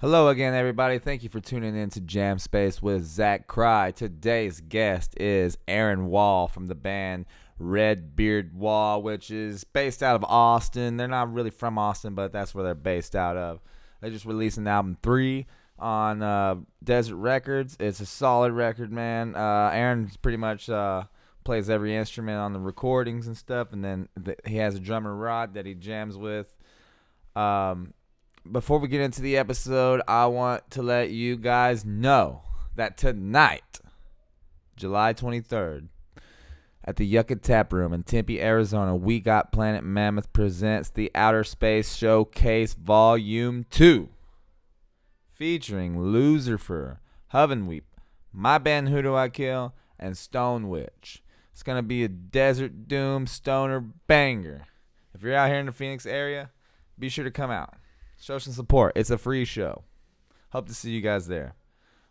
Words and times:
Hello 0.00 0.28
again, 0.28 0.54
everybody. 0.54 0.98
Thank 0.98 1.22
you 1.22 1.28
for 1.28 1.40
tuning 1.40 1.76
in 1.76 1.90
to 1.90 2.00
Jam 2.00 2.38
Space 2.38 2.80
with 2.80 3.04
Zach 3.04 3.46
Cry. 3.46 3.90
Today's 3.90 4.62
guest 4.62 5.14
is 5.20 5.58
Aaron 5.68 6.06
Wall 6.06 6.48
from 6.48 6.68
the 6.68 6.74
band 6.74 7.26
Red 7.58 8.16
Beard 8.16 8.56
Wall, 8.56 9.02
which 9.02 9.30
is 9.30 9.62
based 9.62 10.02
out 10.02 10.16
of 10.16 10.24
Austin. 10.24 10.96
They're 10.96 11.06
not 11.06 11.30
really 11.30 11.50
from 11.50 11.76
Austin, 11.76 12.14
but 12.14 12.32
that's 12.32 12.54
where 12.54 12.64
they're 12.64 12.74
based 12.74 13.14
out 13.14 13.36
of. 13.36 13.60
They 14.00 14.08
just 14.08 14.24
released 14.24 14.56
an 14.56 14.66
album 14.66 14.96
three 15.02 15.46
on 15.78 16.22
uh, 16.22 16.54
Desert 16.82 17.16
Records. 17.16 17.76
It's 17.78 18.00
a 18.00 18.06
solid 18.06 18.52
record, 18.52 18.90
man. 18.90 19.36
Uh, 19.36 19.70
Aaron 19.70 20.10
pretty 20.22 20.38
much 20.38 20.70
uh, 20.70 21.04
plays 21.44 21.68
every 21.68 21.94
instrument 21.94 22.38
on 22.38 22.54
the 22.54 22.60
recordings 22.60 23.26
and 23.26 23.36
stuff, 23.36 23.74
and 23.74 23.84
then 23.84 24.08
th- 24.24 24.38
he 24.46 24.56
has 24.56 24.74
a 24.74 24.80
drummer 24.80 25.14
Rod 25.14 25.52
that 25.52 25.66
he 25.66 25.74
jams 25.74 26.16
with. 26.16 26.56
Um, 27.36 27.92
before 28.50 28.78
we 28.78 28.88
get 28.88 29.00
into 29.00 29.22
the 29.22 29.36
episode, 29.36 30.00
I 30.08 30.26
want 30.26 30.70
to 30.72 30.82
let 30.82 31.10
you 31.10 31.36
guys 31.36 31.84
know 31.84 32.42
that 32.76 32.96
tonight, 32.96 33.80
July 34.76 35.14
23rd, 35.14 35.88
at 36.84 36.96
the 36.96 37.06
Yucca 37.06 37.36
Tap 37.36 37.72
Room 37.72 37.92
in 37.92 38.02
Tempe, 38.02 38.40
Arizona, 38.40 38.96
We 38.96 39.20
Got 39.20 39.52
Planet 39.52 39.84
Mammoth 39.84 40.32
presents 40.32 40.90
the 40.90 41.10
Outer 41.14 41.44
Space 41.44 41.94
Showcase 41.94 42.74
Volume 42.74 43.66
2, 43.70 44.08
featuring 45.28 46.00
Lucifer, 46.00 47.00
Hovenweep, 47.34 47.82
My 48.32 48.58
Band 48.58 48.88
Who 48.88 49.02
Do 49.02 49.14
I 49.14 49.28
Kill, 49.28 49.74
and 49.98 50.16
Stone 50.16 50.68
Witch. 50.68 51.22
It's 51.52 51.62
going 51.62 51.78
to 51.78 51.82
be 51.82 52.04
a 52.04 52.08
Desert 52.08 52.88
Doom 52.88 53.26
stoner 53.26 53.80
banger. 53.80 54.66
If 55.14 55.22
you're 55.22 55.36
out 55.36 55.50
here 55.50 55.58
in 55.58 55.66
the 55.66 55.72
Phoenix 55.72 56.06
area, 56.06 56.50
be 56.98 57.10
sure 57.10 57.24
to 57.24 57.30
come 57.30 57.50
out. 57.50 57.74
Show 58.20 58.36
some 58.36 58.52
support. 58.52 58.92
It's 58.96 59.08
a 59.08 59.16
free 59.16 59.46
show. 59.46 59.84
Hope 60.50 60.68
to 60.68 60.74
see 60.74 60.90
you 60.90 61.00
guys 61.00 61.26
there. 61.26 61.54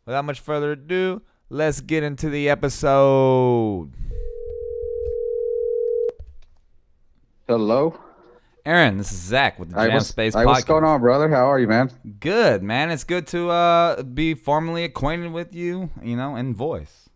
Without 0.07 0.25
much 0.25 0.39
further 0.39 0.71
ado, 0.71 1.21
let's 1.51 1.81
get 1.81 2.01
into 2.01 2.31
the 2.31 2.49
episode. 2.49 3.91
Hello. 7.47 7.99
Aaron, 8.65 8.97
this 8.97 9.11
is 9.11 9.19
Zach 9.19 9.59
with 9.59 9.69
the 9.69 9.75
Jam 9.75 9.93
what's, 9.93 10.07
Space 10.07 10.33
hey, 10.33 10.39
Podcast. 10.39 10.45
what's 10.45 10.63
going 10.63 10.83
on, 10.83 10.99
brother? 10.99 11.29
How 11.29 11.45
are 11.51 11.59
you, 11.59 11.67
man? 11.67 11.91
Good, 12.19 12.63
man. 12.63 12.89
It's 12.89 13.03
good 13.03 13.27
to 13.27 13.51
uh, 13.51 14.01
be 14.01 14.33
formally 14.33 14.85
acquainted 14.85 15.31
with 15.31 15.53
you, 15.53 15.91
you 16.01 16.15
know, 16.15 16.35
in 16.35 16.55
voice. 16.55 17.07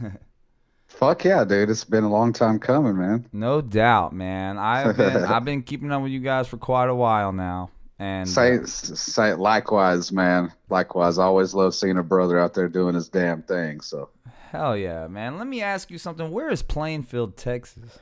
Fuck 0.88 1.24
yeah, 1.24 1.44
dude. 1.44 1.70
It's 1.70 1.84
been 1.84 2.02
a 2.02 2.10
long 2.10 2.32
time 2.32 2.58
coming, 2.58 2.98
man. 2.98 3.28
No 3.32 3.60
doubt, 3.60 4.12
man. 4.12 4.58
I've 4.58 4.96
been 4.96 5.16
I've 5.24 5.44
been 5.44 5.62
keeping 5.62 5.92
up 5.92 6.02
with 6.02 6.10
you 6.10 6.18
guys 6.18 6.48
for 6.48 6.56
quite 6.56 6.88
a 6.88 6.94
while 6.96 7.30
now, 7.32 7.70
and 8.00 8.28
Say, 8.28 8.58
uh, 8.58 8.64
say 8.64 9.34
likewise, 9.34 10.10
man. 10.10 10.52
Likewise. 10.70 11.18
I 11.18 11.24
always 11.24 11.54
love 11.54 11.74
seeing 11.74 11.98
a 11.98 12.02
brother 12.02 12.40
out 12.40 12.54
there 12.54 12.68
doing 12.68 12.94
his 12.94 13.08
damn 13.08 13.42
thing. 13.42 13.82
So 13.82 14.08
hell 14.50 14.76
yeah, 14.76 15.06
man. 15.06 15.38
Let 15.38 15.46
me 15.46 15.62
ask 15.62 15.90
you 15.90 15.98
something. 15.98 16.30
Where 16.30 16.50
is 16.50 16.62
Plainfield, 16.62 17.36
Texas? 17.36 18.00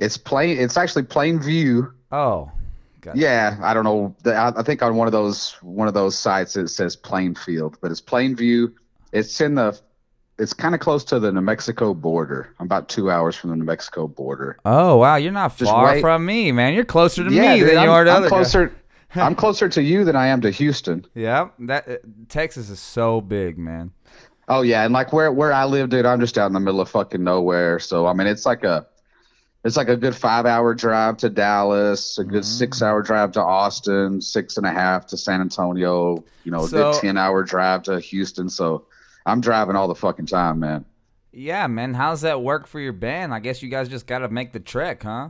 it's 0.00 0.16
plain. 0.16 0.58
It's 0.58 0.76
actually 0.76 1.04
Plainview. 1.04 1.92
Oh, 2.10 2.50
gotcha. 3.00 3.18
Yeah, 3.18 3.56
I 3.62 3.74
don't 3.74 3.84
know. 3.84 4.14
I, 4.26 4.62
think 4.62 4.82
on 4.82 4.96
one 4.96 5.06
of 5.06 5.12
those 5.12 5.52
one 5.62 5.86
of 5.86 5.94
those 5.94 6.18
sites 6.18 6.56
it 6.56 6.68
says 6.68 6.96
Plainfield, 6.96 7.78
but 7.80 7.90
it's 7.90 8.00
Plainview. 8.00 8.72
It's 9.12 9.40
in 9.40 9.54
the. 9.54 9.78
It's 10.38 10.54
kind 10.54 10.74
of 10.74 10.80
close 10.80 11.04
to 11.04 11.20
the 11.20 11.30
New 11.30 11.42
Mexico 11.42 11.92
border. 11.92 12.54
I'm 12.58 12.64
about 12.64 12.88
two 12.88 13.10
hours 13.10 13.36
from 13.36 13.50
the 13.50 13.56
New 13.56 13.64
Mexico 13.64 14.08
border. 14.08 14.58
Oh 14.64 14.96
wow, 14.96 15.16
you're 15.16 15.32
not 15.32 15.54
Just 15.56 15.70
far 15.70 16.00
from 16.00 16.24
me, 16.24 16.50
man. 16.50 16.72
You're 16.72 16.86
closer 16.86 17.22
to 17.22 17.30
yeah, 17.30 17.52
me 17.52 17.60
dude, 17.60 17.68
than 17.68 17.78
I'm, 17.78 17.84
you 17.84 17.90
are 17.90 18.04
to 18.04 18.10
I'm 18.10 18.16
other 18.24 18.30
guys. 18.30 18.70
I'm 19.14 19.34
closer 19.34 19.68
to 19.68 19.82
you 19.82 20.04
than 20.04 20.16
I 20.16 20.28
am 20.28 20.40
to 20.42 20.50
Houston. 20.50 21.04
Yeah, 21.14 21.48
that 21.60 21.88
uh, 21.88 21.96
Texas 22.28 22.70
is 22.70 22.80
so 22.80 23.20
big, 23.20 23.58
man. 23.58 23.92
Oh 24.48 24.62
yeah, 24.62 24.84
and 24.84 24.92
like 24.92 25.12
where 25.12 25.30
where 25.32 25.52
I 25.52 25.64
live, 25.64 25.90
dude, 25.90 26.06
I'm 26.06 26.20
just 26.20 26.36
out 26.38 26.46
in 26.46 26.52
the 26.52 26.60
middle 26.60 26.80
of 26.80 26.88
fucking 26.88 27.22
nowhere. 27.22 27.78
So 27.78 28.06
I 28.06 28.12
mean, 28.12 28.26
it's 28.26 28.46
like 28.46 28.64
a 28.64 28.86
it's 29.64 29.76
like 29.76 29.88
a 29.88 29.96
good 29.96 30.16
five 30.16 30.46
hour 30.46 30.74
drive 30.74 31.18
to 31.18 31.28
Dallas, 31.30 32.18
a 32.18 32.24
good 32.24 32.42
Mhm. 32.42 32.58
six 32.58 32.82
hour 32.82 33.02
drive 33.02 33.32
to 33.32 33.42
Austin, 33.42 34.20
six 34.20 34.56
and 34.56 34.66
a 34.66 34.70
half 34.70 35.06
to 35.08 35.16
San 35.16 35.40
Antonio. 35.40 36.24
You 36.44 36.52
know, 36.52 36.64
a 36.64 36.68
So- 36.68 36.92
good 36.92 37.00
ten 37.00 37.16
hour 37.18 37.42
drive 37.42 37.82
to 37.84 38.00
Houston. 38.00 38.48
So 38.48 38.86
I'm 39.26 39.40
driving 39.40 39.76
all 39.76 39.86
the 39.88 39.94
fucking 39.94 40.26
time, 40.26 40.60
man. 40.60 40.84
Yeah, 41.32 41.66
man. 41.68 41.94
How's 41.94 42.22
that 42.22 42.42
work 42.42 42.66
for 42.66 42.80
your 42.80 42.92
band? 42.94 43.32
I 43.34 43.38
guess 43.38 43.62
you 43.62 43.68
guys 43.68 43.88
just 43.88 44.06
got 44.06 44.20
to 44.20 44.28
make 44.28 44.52
the 44.52 44.58
trek, 44.60 45.02
huh? 45.04 45.28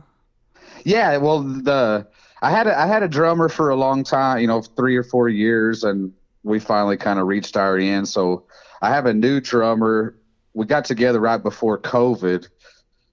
Yeah, 0.83 1.17
well, 1.17 1.41
the 1.43 2.07
I 2.41 2.49
had 2.51 2.67
a, 2.67 2.77
I 2.79 2.87
had 2.87 3.03
a 3.03 3.07
drummer 3.07 3.49
for 3.49 3.69
a 3.69 3.75
long 3.75 4.03
time, 4.03 4.39
you 4.39 4.47
know, 4.47 4.61
three 4.61 4.95
or 4.97 5.03
four 5.03 5.29
years, 5.29 5.83
and 5.83 6.13
we 6.43 6.59
finally 6.59 6.97
kind 6.97 7.19
of 7.19 7.27
reached 7.27 7.55
our 7.57 7.77
end. 7.77 8.07
So 8.07 8.45
I 8.81 8.89
have 8.89 9.05
a 9.05 9.13
new 9.13 9.39
drummer. 9.39 10.15
We 10.53 10.65
got 10.65 10.85
together 10.85 11.19
right 11.19 11.41
before 11.41 11.77
COVID, 11.79 12.47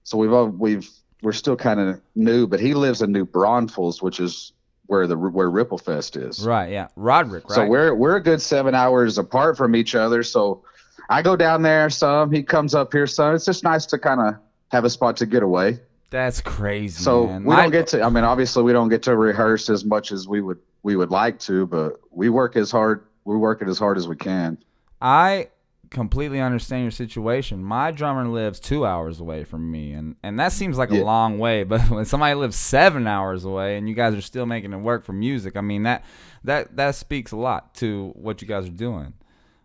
so 0.03 0.17
we've 0.17 0.33
all- 0.33 0.47
we've 0.47 0.89
we're 1.21 1.33
still 1.33 1.57
kind 1.57 1.81
of 1.81 1.99
new, 2.15 2.47
but 2.47 2.61
he 2.61 2.73
lives 2.73 3.01
in 3.01 3.11
New 3.11 3.25
Braunfels, 3.25 4.01
which 4.01 4.21
is 4.21 4.53
where 4.85 5.05
the 5.05 5.17
where 5.17 5.49
Ripplefest 5.49 6.15
is. 6.29 6.45
Right. 6.45 6.71
Yeah. 6.71 6.87
Roderick. 6.95 7.49
Right. 7.49 7.55
So 7.55 7.65
we're 7.67 7.93
we're 7.93 8.15
a 8.15 8.23
good 8.23 8.41
seven 8.41 8.73
hours 8.73 9.17
apart 9.17 9.57
from 9.57 9.75
each 9.75 9.95
other. 9.95 10.23
So 10.23 10.63
I 11.09 11.21
go 11.21 11.35
down 11.35 11.61
there 11.61 11.89
some, 11.89 12.31
he 12.31 12.41
comes 12.41 12.73
up 12.73 12.93
here 12.93 13.05
some. 13.05 13.35
It's 13.35 13.43
just 13.45 13.63
nice 13.65 13.85
to 13.87 13.97
kind 13.99 14.21
of 14.21 14.35
have 14.71 14.85
a 14.85 14.89
spot 14.89 15.17
to 15.17 15.25
get 15.25 15.43
away. 15.43 15.79
That's 16.09 16.41
crazy. 16.41 17.03
So 17.03 17.27
man. 17.27 17.43
we 17.43 17.55
don't 17.55 17.71
get 17.71 17.87
to. 17.87 18.01
I 18.01 18.09
mean, 18.09 18.23
obviously, 18.23 18.63
we 18.63 18.73
don't 18.73 18.89
get 18.89 19.03
to 19.03 19.15
rehearse 19.15 19.69
as 19.69 19.85
much 19.85 20.11
as 20.11 20.27
we 20.27 20.41
would 20.41 20.59
we 20.83 20.95
would 20.95 21.11
like 21.11 21.39
to, 21.41 21.67
but 21.67 21.99
we 22.11 22.29
work 22.29 22.55
as 22.55 22.71
hard. 22.71 23.05
We 23.25 23.37
work 23.37 23.61
it 23.61 23.67
as 23.67 23.77
hard 23.77 23.97
as 23.97 24.07
we 24.07 24.15
can. 24.15 24.57
I 25.01 25.49
completely 25.89 26.39
understand 26.39 26.83
your 26.83 26.91
situation. 26.91 27.63
My 27.63 27.91
drummer 27.91 28.27
lives 28.27 28.59
two 28.59 28.85
hours 28.85 29.19
away 29.19 29.43
from 29.43 29.69
me, 29.69 29.93
and 29.93 30.15
and 30.23 30.39
that 30.39 30.51
seems 30.51 30.77
like 30.77 30.91
a 30.91 31.03
long 31.03 31.37
way. 31.37 31.63
But 31.63 31.81
when 31.89 32.05
somebody 32.05 32.33
lives 32.35 32.55
seven 32.55 33.07
hours 33.07 33.45
away, 33.45 33.77
and 33.77 33.87
you 33.87 33.95
guys 33.95 34.13
are 34.15 34.21
still 34.21 34.45
making 34.45 34.73
it 34.73 34.77
work 34.77 35.03
for 35.03 35.13
music, 35.13 35.55
I 35.55 35.61
mean 35.61 35.83
that 35.83 36.03
that 36.43 36.75
that 36.77 36.95
speaks 36.95 37.31
a 37.31 37.37
lot 37.37 37.75
to 37.75 38.13
what 38.15 38.41
you 38.41 38.47
guys 38.47 38.65
are 38.65 38.71
doing. 38.71 39.13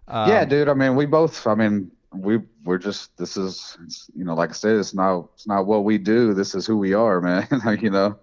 Um, 0.09 0.29
yeah, 0.29 0.45
dude. 0.45 0.69
I 0.69 0.75
mean, 0.75 0.97
we 0.97 1.07
both. 1.07 1.47
I 1.47 1.55
mean, 1.55 1.91
we 2.17 2.41
we're 2.65 2.79
just. 2.79 3.17
This 3.17 3.37
is. 3.37 3.77
You 4.15 4.25
know, 4.25 4.35
like 4.35 4.51
I 4.51 4.53
said, 4.53 4.77
it's 4.77 4.95
not. 4.95 5.29
It's 5.35 5.47
not 5.47 5.67
what 5.67 5.85
we 5.85 5.99
do. 5.99 6.35
This 6.35 6.55
is 6.55 6.67
who 6.67 6.77
we 6.77 6.95
are, 6.95 7.21
man. 7.21 7.47
you 7.81 7.91
know. 7.91 8.17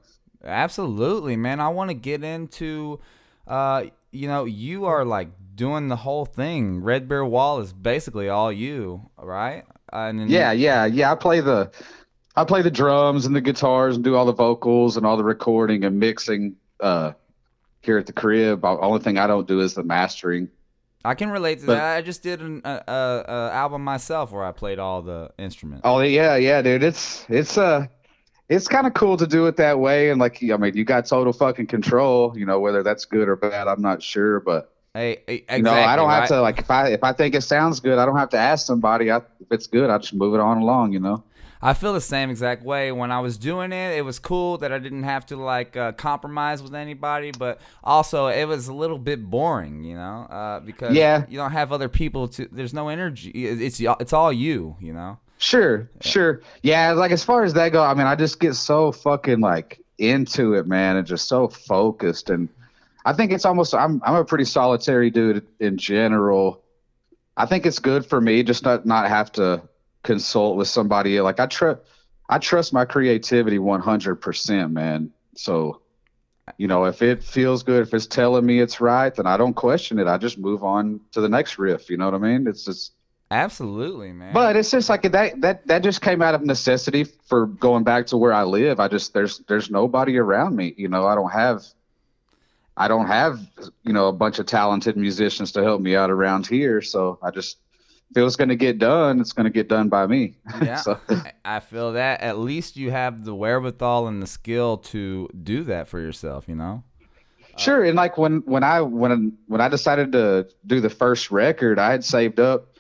Absolutely, 0.44 1.36
man. 1.36 1.60
I 1.60 1.70
want 1.70 1.90
to 1.90 1.94
get 1.94 2.24
into, 2.24 3.00
uh, 3.48 3.86
you 4.12 4.28
know, 4.28 4.46
you 4.46 4.86
are 4.86 5.06
like 5.06 5.30
doing 5.56 5.88
the 5.88 5.96
whole 5.96 6.26
thing. 6.26 6.82
Red 6.82 7.08
Beard 7.08 7.28
Wall 7.28 7.60
is 7.60 7.74
basically 7.74 8.28
all 8.30 8.52
you, 8.52 9.10
right? 9.18 9.66
Yeah, 9.94 10.52
yeah, 10.52 10.86
yeah. 10.86 11.12
I 11.12 11.16
play 11.16 11.42
the. 11.42 11.72
I 12.34 12.46
play 12.46 12.62
the 12.62 12.72
drums 12.72 13.26
and 13.26 13.36
the 13.36 13.42
guitars 13.42 13.96
and 13.96 14.06
do 14.06 14.16
all 14.16 14.26
the 14.26 14.34
vocals 14.34 14.96
and 14.96 15.06
all 15.06 15.18
the 15.18 15.24
recording 15.24 15.84
and 15.84 16.00
mixing. 16.00 16.56
Uh, 16.80 17.12
here 17.82 17.98
at 17.98 18.06
the 18.06 18.14
crib. 18.14 18.62
The 18.62 18.68
only 18.68 19.00
thing 19.00 19.18
I 19.18 19.28
don't 19.28 19.48
do 19.48 19.60
is 19.60 19.74
the 19.74 19.84
mastering. 19.84 20.50
I 21.04 21.16
can 21.16 21.30
relate 21.32 21.60
to 21.62 21.66
But- 21.68 21.76
that. 21.76 21.98
I 21.98 22.02
just 22.02 22.22
did 22.24 22.42
an 22.42 22.62
uh, 22.64 22.82
uh, 22.88 22.92
uh, 23.28 23.50
album 23.54 23.84
myself 23.84 24.32
where 24.32 24.44
I 24.44 24.52
played 24.52 24.80
all 24.80 25.02
the 25.02 25.32
instruments. 25.38 25.82
Oh 25.84 26.00
yeah, 26.02 26.36
yeah, 26.36 26.62
dude. 26.62 26.84
It's 26.84 27.26
it's 27.30 27.58
uh 27.58 27.88
it's 28.50 28.68
kind 28.68 28.86
of 28.86 28.94
cool 28.94 29.16
to 29.18 29.26
do 29.26 29.48
it 29.48 29.56
that 29.58 29.80
way, 29.80 30.10
and 30.10 30.20
like 30.20 30.40
I 30.44 30.58
mean, 30.58 30.76
you 30.76 30.84
got 30.84 31.06
total 31.06 31.34
fucking 31.34 31.68
control. 31.68 32.34
You 32.38 32.46
know 32.46 32.60
whether 32.60 32.84
that's 32.84 33.06
good 33.06 33.28
or 33.30 33.36
bad, 33.36 33.68
I'm 33.68 33.82
not 33.82 34.04
sure, 34.04 34.40
but 34.40 34.72
Hey, 34.94 35.24
exactly, 35.28 35.58
you 35.58 35.64
know 35.64 35.72
I 35.72 35.96
don't 35.96 36.08
right? 36.10 36.20
have 36.20 36.28
to 36.30 36.42
like 36.42 36.60
if 36.60 36.70
I 36.70 36.90
if 36.90 37.04
I 37.04 37.14
think 37.14 37.34
it 37.34 37.42
sounds 37.42 37.80
good, 37.80 37.98
I 37.98 38.06
don't 38.06 38.18
have 38.18 38.30
to 38.32 38.38
ask 38.38 38.66
somebody. 38.66 39.10
I, 39.10 39.18
if 39.18 39.52
it's 39.52 39.68
good, 39.68 39.90
I 39.90 39.98
just 39.98 40.14
move 40.14 40.34
it 40.34 40.40
on 40.42 40.58
along. 40.58 40.92
You 40.92 41.00
know. 41.00 41.24
I 41.62 41.74
feel 41.74 41.94
the 41.94 42.02
same 42.02 42.30
exact 42.30 42.64
way. 42.64 42.92
When 42.92 43.12
I 43.12 43.20
was 43.20 43.38
doing 43.38 43.72
it, 43.72 43.98
it 43.98 44.04
was 44.04 44.18
cool 44.20 44.58
that 44.60 44.72
I 44.72 44.80
didn't 44.80 45.04
have 45.04 45.26
to 45.28 45.36
like 45.38 45.78
uh, 45.78 45.92
compromise 45.92 46.64
with 46.64 46.74
anybody, 46.74 47.32
but 47.32 47.60
also 47.84 48.28
it 48.28 48.46
was 48.46 48.68
a 48.68 48.74
little 48.74 48.98
bit 48.98 49.24
boring, 49.30 49.84
you 49.84 49.96
know, 49.96 50.28
uh, 50.30 50.60
because 50.62 50.96
Yeah. 50.96 51.26
you 51.30 51.38
don't 51.38 51.52
have 51.52 51.72
other 51.72 51.90
people 51.90 52.28
to. 52.30 52.48
There's 52.52 52.74
no 52.74 52.90
energy. 52.90 53.30
It's 53.30 53.80
it's 53.80 54.14
all 54.14 54.34
you, 54.34 54.76
you 54.80 54.94
know. 54.94 55.20
Sure, 55.38 55.90
sure. 56.02 56.42
Yeah, 56.62 56.92
like 56.92 57.12
as 57.12 57.24
far 57.24 57.44
as 57.44 57.54
that 57.54 57.70
go, 57.72 57.84
I 57.84 57.94
mean, 57.96 58.06
I 58.06 58.16
just 58.16 58.40
get 58.40 58.54
so 58.56 58.92
fucking 58.92 59.40
like 59.40 59.80
into 59.98 60.54
it, 60.54 60.68
man, 60.68 60.98
and 60.98 61.06
just 61.08 61.28
so 61.28 61.48
focused. 61.48 62.30
And 62.30 62.48
I 63.06 63.14
think 63.14 63.32
it's 63.32 63.46
almost 63.46 63.74
I'm 63.74 64.02
I'm 64.06 64.16
a 64.16 64.26
pretty 64.26 64.46
solitary 64.46 65.10
dude 65.10 65.46
in 65.60 65.78
general. 65.78 66.62
I 67.38 67.46
think 67.46 67.66
it's 67.66 67.80
good 67.80 68.06
for 68.06 68.20
me 68.22 68.44
just 68.44 68.64
not 68.64 68.86
not 68.86 69.08
have 69.10 69.32
to 69.34 69.62
consult 70.04 70.58
with 70.58 70.68
somebody. 70.68 71.20
Like 71.22 71.40
I 71.40 71.46
trust 71.46 71.82
I 72.30 72.38
trust 72.38 72.72
my 72.72 72.86
creativity 72.86 73.58
100%, 73.58 74.72
man. 74.72 75.12
So 75.36 75.82
you 76.58 76.68
know, 76.68 76.86
if 76.86 77.02
it 77.02 77.24
feels 77.24 77.64
good, 77.64 77.82
if 77.82 77.94
it's 77.94 78.08
telling 78.08 78.46
me 78.46 78.60
it's 78.60 78.82
right, 78.82 79.14
then 79.14 79.26
I 79.26 79.38
don't 79.38 79.54
question 79.54 80.00
it. 80.00 80.08
I 80.08 80.18
just 80.18 80.38
move 80.38 80.64
on 80.64 81.00
to 81.12 81.22
the 81.22 81.30
next 81.30 81.58
riff. 81.58 81.90
You 81.90 81.98
know 81.98 82.06
what 82.06 82.16
I 82.16 82.18
mean? 82.18 82.48
It's 82.48 82.66
just 82.66 82.94
Absolutely, 83.30 84.12
man. 84.12 84.34
but 84.34 84.58
it's 84.58 84.72
just 84.72 84.90
like 84.90 85.04
that 85.04 85.40
that 85.40 85.66
that 85.68 85.84
just 85.84 86.02
came 86.02 86.22
out 86.22 86.36
of 86.36 86.42
necessity 86.42 87.06
for 87.06 87.46
going 87.46 87.84
back 87.86 88.08
to 88.08 88.18
where 88.18 88.34
I 88.34 88.44
live. 88.44 88.80
I 88.82 88.90
just 88.90 89.14
there's 89.14 89.40
there's 89.48 89.70
nobody 89.70 90.18
around 90.18 90.56
me. 90.56 90.74
You 90.78 90.90
know, 90.90 91.08
I 91.08 91.16
don't 91.16 91.32
have 91.32 91.64
I 92.76 92.90
don't 92.90 93.08
have 93.08 93.40
you 93.84 93.94
know 93.94 94.08
a 94.08 94.14
bunch 94.14 94.40
of 94.40 94.48
talented 94.48 94.98
musicians 94.98 95.54
to 95.54 95.64
help 95.64 95.80
me 95.80 95.96
out 95.96 96.12
around 96.12 96.46
here, 96.46 96.82
so 96.82 97.20
I 97.22 97.32
just 97.32 97.58
if 98.12 98.18
it 98.18 98.24
was 98.24 98.36
going 98.36 98.50
to 98.50 98.58
get 98.58 98.78
done, 98.78 99.22
it's 99.22 99.32
going 99.32 99.46
to 99.46 99.50
get 99.50 99.70
done 99.70 99.88
by 99.88 100.06
me. 100.06 100.36
Yeah, 100.62 100.76
so, 100.76 101.00
I 101.46 101.60
feel 101.60 101.94
that. 101.94 102.22
At 102.22 102.38
least 102.38 102.76
you 102.76 102.92
have 102.92 103.24
the 103.24 103.34
wherewithal 103.34 104.08
and 104.08 104.22
the 104.22 104.28
skill 104.28 104.78
to 104.78 105.30
do 105.44 105.64
that 105.64 105.88
for 105.88 106.00
yourself. 106.00 106.46
You 106.48 106.56
know. 106.56 106.84
Uh, 107.54 107.58
sure, 107.58 107.84
and 107.84 107.96
like 107.96 108.18
when 108.18 108.42
when 108.42 108.64
I 108.64 108.82
when 108.82 109.38
when 109.48 109.62
I 109.62 109.70
decided 109.70 110.12
to 110.12 110.48
do 110.68 110.82
the 110.82 110.90
first 110.90 111.32
record, 111.32 111.80
I 111.80 111.92
had 111.92 112.04
saved 112.04 112.40
up. 112.40 112.78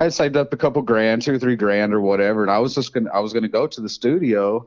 I 0.00 0.04
had 0.04 0.14
saved 0.14 0.36
up 0.36 0.52
a 0.52 0.56
couple 0.56 0.82
grand, 0.82 1.22
two 1.22 1.34
or 1.34 1.38
three 1.38 1.54
grand 1.54 1.94
or 1.94 2.00
whatever, 2.00 2.42
and 2.42 2.50
I 2.50 2.58
was 2.58 2.74
just 2.74 2.92
gonna 2.92 3.10
I 3.12 3.20
was 3.20 3.32
gonna 3.32 3.48
go 3.48 3.66
to 3.66 3.80
the 3.80 3.88
studio. 3.88 4.66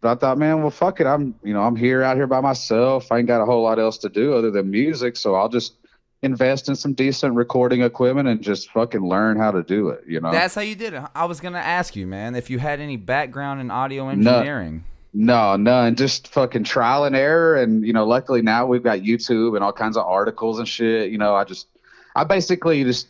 But 0.00 0.10
I 0.10 0.14
thought, 0.16 0.38
man, 0.38 0.60
well, 0.60 0.70
fuck 0.70 1.00
it. 1.00 1.06
I'm 1.06 1.34
you 1.42 1.54
know 1.54 1.62
I'm 1.62 1.76
here 1.76 2.02
out 2.02 2.16
here 2.16 2.26
by 2.26 2.40
myself. 2.40 3.10
I 3.10 3.18
ain't 3.18 3.28
got 3.28 3.40
a 3.40 3.46
whole 3.46 3.62
lot 3.62 3.78
else 3.78 3.96
to 3.98 4.08
do 4.08 4.34
other 4.34 4.50
than 4.50 4.70
music, 4.70 5.16
so 5.16 5.34
I'll 5.34 5.48
just 5.48 5.74
invest 6.24 6.68
in 6.68 6.74
some 6.76 6.92
decent 6.92 7.34
recording 7.34 7.82
equipment 7.82 8.28
and 8.28 8.40
just 8.40 8.70
fucking 8.70 9.06
learn 9.06 9.36
how 9.36 9.50
to 9.50 9.62
do 9.62 9.88
it. 9.88 10.04
You 10.06 10.20
know. 10.20 10.32
That's 10.32 10.54
how 10.54 10.62
you 10.62 10.74
did 10.74 10.94
it. 10.94 11.02
I 11.14 11.26
was 11.26 11.40
gonna 11.40 11.58
ask 11.58 11.94
you, 11.94 12.06
man, 12.06 12.34
if 12.34 12.50
you 12.50 12.58
had 12.58 12.80
any 12.80 12.96
background 12.96 13.60
in 13.60 13.70
audio 13.70 14.08
engineering. 14.08 14.84
No, 15.12 15.54
no, 15.54 15.56
none. 15.56 15.94
Just 15.94 16.28
fucking 16.28 16.64
trial 16.64 17.04
and 17.04 17.14
error. 17.14 17.54
And, 17.54 17.86
you 17.86 17.92
know, 17.92 18.04
luckily 18.04 18.42
now 18.42 18.66
we've 18.66 18.82
got 18.82 19.00
YouTube 19.00 19.54
and 19.54 19.62
all 19.62 19.72
kinds 19.72 19.96
of 19.96 20.04
articles 20.04 20.58
and 20.58 20.66
shit. 20.66 21.12
You 21.12 21.18
know, 21.18 21.36
I 21.36 21.44
just, 21.44 21.68
I 22.16 22.24
basically 22.24 22.82
just 22.82 23.06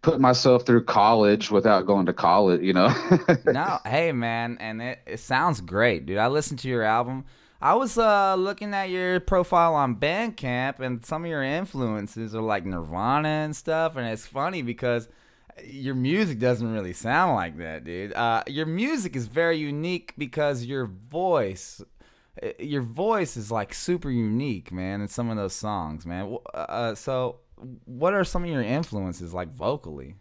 put 0.00 0.20
myself 0.20 0.64
through 0.64 0.84
college 0.84 1.50
without 1.50 1.86
going 1.86 2.06
to 2.06 2.14
college, 2.14 2.62
you 2.62 2.72
know? 2.72 2.88
no, 3.44 3.78
hey, 3.84 4.12
man. 4.12 4.56
And 4.58 4.80
it, 4.80 5.00
it 5.06 5.20
sounds 5.20 5.60
great, 5.60 6.06
dude. 6.06 6.16
I 6.16 6.28
listened 6.28 6.60
to 6.60 6.68
your 6.68 6.82
album. 6.82 7.24
I 7.62 7.74
was 7.74 7.96
uh, 7.96 8.34
looking 8.34 8.74
at 8.74 8.90
your 8.90 9.20
profile 9.20 9.76
on 9.76 9.94
Bandcamp, 9.94 10.80
and 10.80 11.06
some 11.06 11.22
of 11.22 11.30
your 11.30 11.44
influences 11.44 12.34
are 12.34 12.42
like 12.42 12.66
Nirvana 12.66 13.28
and 13.28 13.54
stuff. 13.54 13.94
And 13.94 14.04
it's 14.08 14.26
funny 14.26 14.62
because 14.62 15.08
your 15.64 15.94
music 15.94 16.40
doesn't 16.40 16.72
really 16.72 16.92
sound 16.92 17.36
like 17.36 17.56
that, 17.58 17.84
dude. 17.84 18.14
Uh, 18.14 18.42
your 18.48 18.66
music 18.66 19.14
is 19.14 19.28
very 19.28 19.58
unique 19.58 20.12
because 20.18 20.64
your 20.64 20.86
voice, 20.86 21.80
uh, 22.42 22.48
your 22.58 22.82
voice 22.82 23.36
is 23.36 23.52
like 23.52 23.72
super 23.74 24.10
unique, 24.10 24.72
man. 24.72 25.00
In 25.00 25.06
some 25.06 25.30
of 25.30 25.36
those 25.36 25.54
songs, 25.54 26.04
man. 26.04 26.36
Uh, 26.52 26.56
uh, 26.56 26.94
so, 26.96 27.38
what 27.84 28.12
are 28.12 28.24
some 28.24 28.42
of 28.42 28.50
your 28.50 28.62
influences, 28.62 29.32
like 29.32 29.52
vocally? 29.54 30.16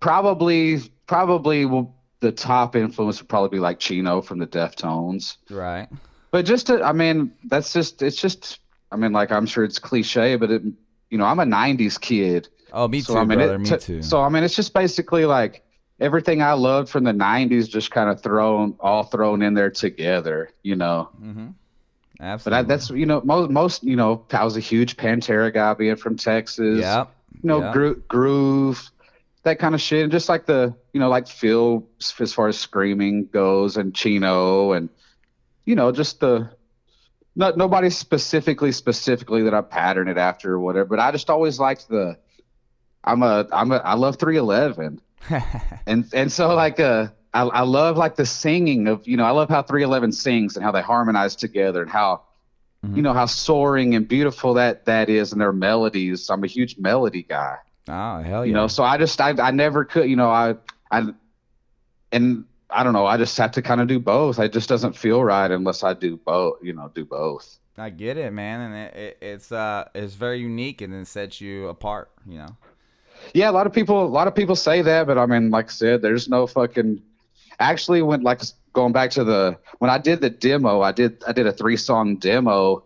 Probably, 0.00 0.80
probably 1.06 1.64
well, 1.64 1.94
the 2.20 2.32
top 2.32 2.76
influence 2.76 3.20
would 3.20 3.28
probably 3.28 3.56
be 3.56 3.60
like 3.60 3.78
Chino 3.78 4.20
from 4.20 4.38
the 4.38 4.46
Deftones, 4.46 5.36
right? 5.48 5.88
But 6.30 6.44
just 6.44 6.68
to, 6.68 6.82
I 6.82 6.92
mean, 6.92 7.32
that's 7.44 7.72
just 7.72 8.02
it's 8.02 8.20
just, 8.20 8.60
I 8.92 8.96
mean, 8.96 9.12
like 9.12 9.32
I'm 9.32 9.46
sure 9.46 9.64
it's 9.64 9.78
cliche, 9.78 10.36
but 10.36 10.50
it, 10.50 10.62
you 11.10 11.18
know, 11.18 11.24
I'm 11.24 11.40
a 11.40 11.44
'90s 11.44 12.00
kid 12.00 12.48
Oh, 12.72 12.88
me 12.88 13.00
so, 13.00 13.14
too, 13.14 13.20
I 13.20 13.24
mean, 13.24 13.38
brother. 13.38 13.54
It, 13.54 13.58
me 13.58 13.78
too. 13.78 14.02
So 14.02 14.20
I 14.20 14.28
mean, 14.28 14.44
it's 14.44 14.56
just 14.56 14.74
basically 14.74 15.24
like 15.24 15.62
everything 15.98 16.42
I 16.42 16.52
loved 16.52 16.88
from 16.88 17.04
the 17.04 17.12
'90s, 17.12 17.68
just 17.68 17.90
kind 17.90 18.10
of 18.10 18.22
thrown 18.22 18.76
all 18.80 19.04
thrown 19.04 19.42
in 19.42 19.54
there 19.54 19.70
together, 19.70 20.50
you 20.62 20.76
know. 20.76 21.08
Mm-hmm. 21.20 21.48
Absolutely. 22.20 22.50
But 22.50 22.52
I, 22.52 22.68
that's 22.68 22.90
you 22.90 23.06
know 23.06 23.22
most 23.24 23.50
most 23.50 23.84
you 23.84 23.96
know 23.96 24.24
I 24.32 24.44
was 24.44 24.56
a 24.56 24.60
huge 24.60 24.96
Pantera 24.96 25.52
guy 25.52 25.74
being 25.74 25.96
from 25.96 26.16
Texas. 26.16 26.80
Yeah. 26.80 27.06
You 27.32 27.48
know 27.48 27.60
yep. 27.60 27.72
gro- 27.72 27.94
groove, 28.08 28.90
that 29.42 29.58
kind 29.58 29.74
of 29.74 29.80
shit, 29.80 30.02
and 30.02 30.12
just 30.12 30.28
like 30.28 30.46
the 30.46 30.74
you 30.92 31.00
know 31.00 31.08
like 31.08 31.26
Phil 31.26 31.86
as 32.20 32.32
far 32.32 32.48
as 32.48 32.58
screaming 32.58 33.26
goes, 33.26 33.76
and 33.76 33.94
Chino, 33.94 34.72
and 34.72 34.88
you 35.64 35.74
know 35.74 35.92
just 35.92 36.20
the 36.20 36.50
not 37.36 37.56
nobody 37.56 37.90
specifically 37.90 38.72
specifically 38.72 39.42
that 39.42 39.54
I 39.54 39.62
pattern 39.62 40.08
it 40.08 40.18
after 40.18 40.52
or 40.54 40.60
whatever, 40.60 40.86
but 40.86 41.00
I 41.00 41.10
just 41.10 41.30
always 41.30 41.58
liked 41.58 41.88
the 41.88 42.18
I'm 43.02 43.22
a 43.22 43.46
I'm 43.52 43.72
a 43.72 43.76
I 43.76 43.94
love 43.94 44.16
311, 44.16 45.00
and 45.86 46.04
and 46.12 46.30
so 46.30 46.54
like 46.54 46.80
uh 46.80 47.08
I 47.32 47.42
I 47.42 47.62
love 47.62 47.96
like 47.96 48.16
the 48.16 48.26
singing 48.26 48.88
of 48.88 49.06
you 49.06 49.16
know 49.16 49.24
I 49.24 49.30
love 49.30 49.48
how 49.48 49.62
311 49.62 50.12
sings 50.12 50.56
and 50.56 50.64
how 50.64 50.72
they 50.72 50.82
harmonize 50.82 51.36
together 51.36 51.82
and 51.82 51.90
how 51.90 52.22
mm-hmm. 52.84 52.96
you 52.96 53.02
know 53.02 53.14
how 53.14 53.26
soaring 53.26 53.94
and 53.94 54.06
beautiful 54.06 54.54
that 54.54 54.84
that 54.84 55.08
is 55.08 55.32
and 55.32 55.40
their 55.40 55.52
melodies. 55.52 56.28
I'm 56.28 56.44
a 56.44 56.48
huge 56.48 56.76
melody 56.78 57.22
guy. 57.22 57.56
Oh 57.88 58.22
hell 58.22 58.44
yeah! 58.44 58.48
You 58.48 58.54
know, 58.54 58.66
so 58.66 58.84
I 58.84 58.98
just 58.98 59.20
I 59.20 59.30
I 59.30 59.50
never 59.50 59.84
could 59.84 60.08
you 60.08 60.16
know 60.16 60.30
I 60.30 60.56
I 60.90 61.12
and 62.12 62.44
I 62.68 62.84
don't 62.84 62.92
know 62.92 63.06
I 63.06 63.16
just 63.16 63.36
have 63.38 63.52
to 63.52 63.62
kind 63.62 63.80
of 63.80 63.88
do 63.88 63.98
both. 63.98 64.38
It 64.38 64.52
just 64.52 64.68
doesn't 64.68 64.96
feel 64.96 65.22
right 65.22 65.50
unless 65.50 65.82
I 65.82 65.94
do 65.94 66.16
both. 66.16 66.58
You 66.62 66.72
know, 66.72 66.90
do 66.94 67.04
both. 67.04 67.58
I 67.78 67.90
get 67.90 68.18
it, 68.18 68.32
man, 68.32 68.60
and 68.60 68.74
it, 68.74 68.94
it, 68.94 69.18
it's 69.20 69.52
uh 69.52 69.88
it's 69.94 70.14
very 70.14 70.40
unique 70.40 70.82
and 70.82 70.92
it 70.94 71.06
sets 71.06 71.40
you 71.40 71.68
apart. 71.68 72.10
You 72.26 72.38
know. 72.38 72.56
Yeah, 73.34 73.50
a 73.50 73.52
lot 73.52 73.66
of 73.66 73.72
people, 73.72 74.04
a 74.04 74.06
lot 74.06 74.28
of 74.28 74.34
people 74.34 74.56
say 74.56 74.82
that, 74.82 75.06
but 75.06 75.18
I 75.18 75.26
mean, 75.26 75.50
like 75.50 75.66
I 75.66 75.72
said, 75.72 76.02
there's 76.02 76.28
no 76.28 76.46
fucking. 76.46 77.02
Actually, 77.58 78.02
when 78.02 78.22
like 78.22 78.40
going 78.72 78.92
back 78.92 79.10
to 79.12 79.24
the 79.24 79.58
when 79.78 79.90
I 79.90 79.98
did 79.98 80.20
the 80.20 80.30
demo, 80.30 80.80
I 80.80 80.92
did 80.92 81.22
I 81.26 81.32
did 81.32 81.46
a 81.46 81.52
three 81.52 81.76
song 81.76 82.16
demo, 82.16 82.84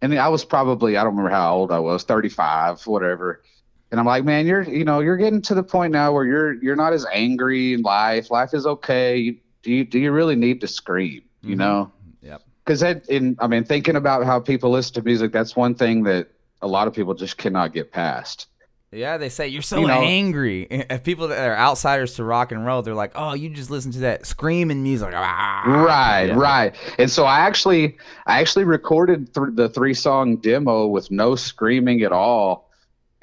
and 0.00 0.18
I 0.18 0.28
was 0.28 0.44
probably 0.44 0.96
I 0.96 1.04
don't 1.04 1.16
remember 1.16 1.34
how 1.34 1.54
old 1.54 1.72
I 1.72 1.78
was, 1.78 2.04
35, 2.04 2.86
whatever. 2.86 3.42
And 3.90 4.00
I'm 4.00 4.06
like, 4.06 4.24
man, 4.24 4.46
you're 4.46 4.62
you 4.62 4.84
know 4.84 5.00
you're 5.00 5.16
getting 5.16 5.42
to 5.42 5.54
the 5.54 5.62
point 5.62 5.92
now 5.92 6.12
where 6.12 6.24
you're 6.24 6.54
you're 6.54 6.76
not 6.76 6.92
as 6.92 7.06
angry 7.12 7.74
in 7.74 7.82
life. 7.82 8.30
Life 8.30 8.52
is 8.52 8.66
okay. 8.66 9.38
Do 9.62 9.72
you 9.72 9.84
do 9.84 9.98
you 9.98 10.12
really 10.12 10.36
need 10.36 10.60
to 10.62 10.68
scream? 10.68 11.22
You 11.42 11.50
mm-hmm. 11.50 11.58
know? 11.58 11.92
Yep. 12.22 12.42
Because 12.64 12.82
in 12.82 13.36
I 13.38 13.46
mean, 13.46 13.64
thinking 13.64 13.96
about 13.96 14.24
how 14.24 14.40
people 14.40 14.70
listen 14.70 14.94
to 14.94 15.02
music, 15.02 15.32
that's 15.32 15.54
one 15.54 15.74
thing 15.74 16.02
that 16.04 16.28
a 16.62 16.66
lot 16.66 16.88
of 16.88 16.94
people 16.94 17.14
just 17.14 17.36
cannot 17.36 17.72
get 17.72 17.92
past. 17.92 18.48
Yeah, 18.92 19.18
they 19.18 19.28
say 19.28 19.48
you're 19.48 19.62
so 19.62 19.80
you 19.80 19.88
know, 19.88 20.02
angry. 20.02 20.66
If 20.70 21.02
people 21.02 21.28
that 21.28 21.48
are 21.48 21.56
outsiders 21.56 22.14
to 22.14 22.24
rock 22.24 22.52
and 22.52 22.64
roll, 22.64 22.82
they're 22.82 22.94
like, 22.94 23.12
"Oh, 23.14 23.34
you 23.34 23.50
just 23.50 23.70
listen 23.70 23.92
to 23.92 23.98
that 24.00 24.26
screaming 24.26 24.82
music." 24.82 25.10
Ah. 25.12 25.62
Right, 25.66 26.26
yeah. 26.26 26.34
right. 26.34 26.74
And 26.98 27.10
so 27.10 27.24
I 27.24 27.40
actually, 27.40 27.96
I 28.26 28.40
actually 28.40 28.64
recorded 28.64 29.34
th- 29.34 29.48
the 29.54 29.68
three 29.68 29.94
song 29.94 30.36
demo 30.36 30.86
with 30.86 31.10
no 31.10 31.34
screaming 31.34 32.02
at 32.02 32.12
all. 32.12 32.65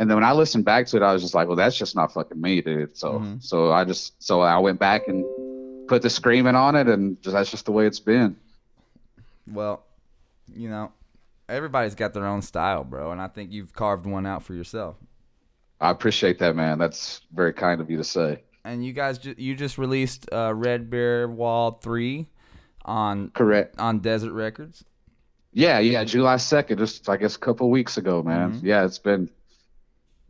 And 0.03 0.09
then 0.09 0.17
when 0.17 0.25
I 0.25 0.33
listened 0.33 0.65
back 0.65 0.85
to 0.87 0.97
it, 0.97 1.01
I 1.01 1.13
was 1.13 1.21
just 1.21 1.33
like, 1.33 1.47
"Well, 1.47 1.55
that's 1.55 1.77
just 1.77 1.95
not 1.95 2.11
fucking 2.11 2.41
me, 2.41 2.59
dude." 2.59 2.97
So, 2.97 3.13
mm-hmm. 3.13 3.35
so 3.39 3.71
I 3.71 3.85
just, 3.85 4.21
so 4.21 4.41
I 4.41 4.57
went 4.57 4.77
back 4.77 5.07
and 5.07 5.23
put 5.87 6.01
the 6.01 6.09
screaming 6.09 6.55
on 6.55 6.75
it, 6.75 6.89
and 6.89 7.21
just, 7.21 7.33
that's 7.33 7.49
just 7.49 7.63
the 7.63 7.71
way 7.71 7.87
it's 7.87 8.01
been. 8.01 8.35
Well, 9.49 9.81
you 10.53 10.67
know, 10.67 10.91
everybody's 11.47 11.95
got 11.95 12.13
their 12.13 12.25
own 12.25 12.41
style, 12.41 12.83
bro, 12.83 13.13
and 13.13 13.21
I 13.21 13.29
think 13.29 13.53
you've 13.53 13.71
carved 13.71 14.05
one 14.05 14.25
out 14.25 14.43
for 14.43 14.53
yourself. 14.53 14.97
I 15.79 15.89
appreciate 15.89 16.37
that, 16.39 16.53
man. 16.53 16.79
That's 16.79 17.21
very 17.33 17.53
kind 17.53 17.79
of 17.79 17.89
you 17.89 17.95
to 17.95 18.03
say. 18.03 18.43
And 18.65 18.83
you 18.85 18.91
guys, 18.91 19.19
ju- 19.19 19.35
you 19.37 19.55
just 19.55 19.77
released 19.77 20.27
uh, 20.33 20.53
Red 20.53 20.89
Beard 20.89 21.33
Wall 21.33 21.79
three 21.81 22.27
on 22.83 23.29
correct 23.29 23.79
on 23.79 23.99
Desert 23.99 24.33
Records. 24.33 24.83
Yeah, 25.53 25.79
yeah, 25.79 26.03
July 26.03 26.35
second, 26.35 26.79
just 26.79 27.07
I 27.07 27.15
guess 27.15 27.37
a 27.37 27.39
couple 27.39 27.69
weeks 27.69 27.95
ago, 27.95 28.21
man. 28.21 28.51
Mm-hmm. 28.51 28.67
Yeah, 28.67 28.83
it's 28.83 28.99
been. 28.99 29.29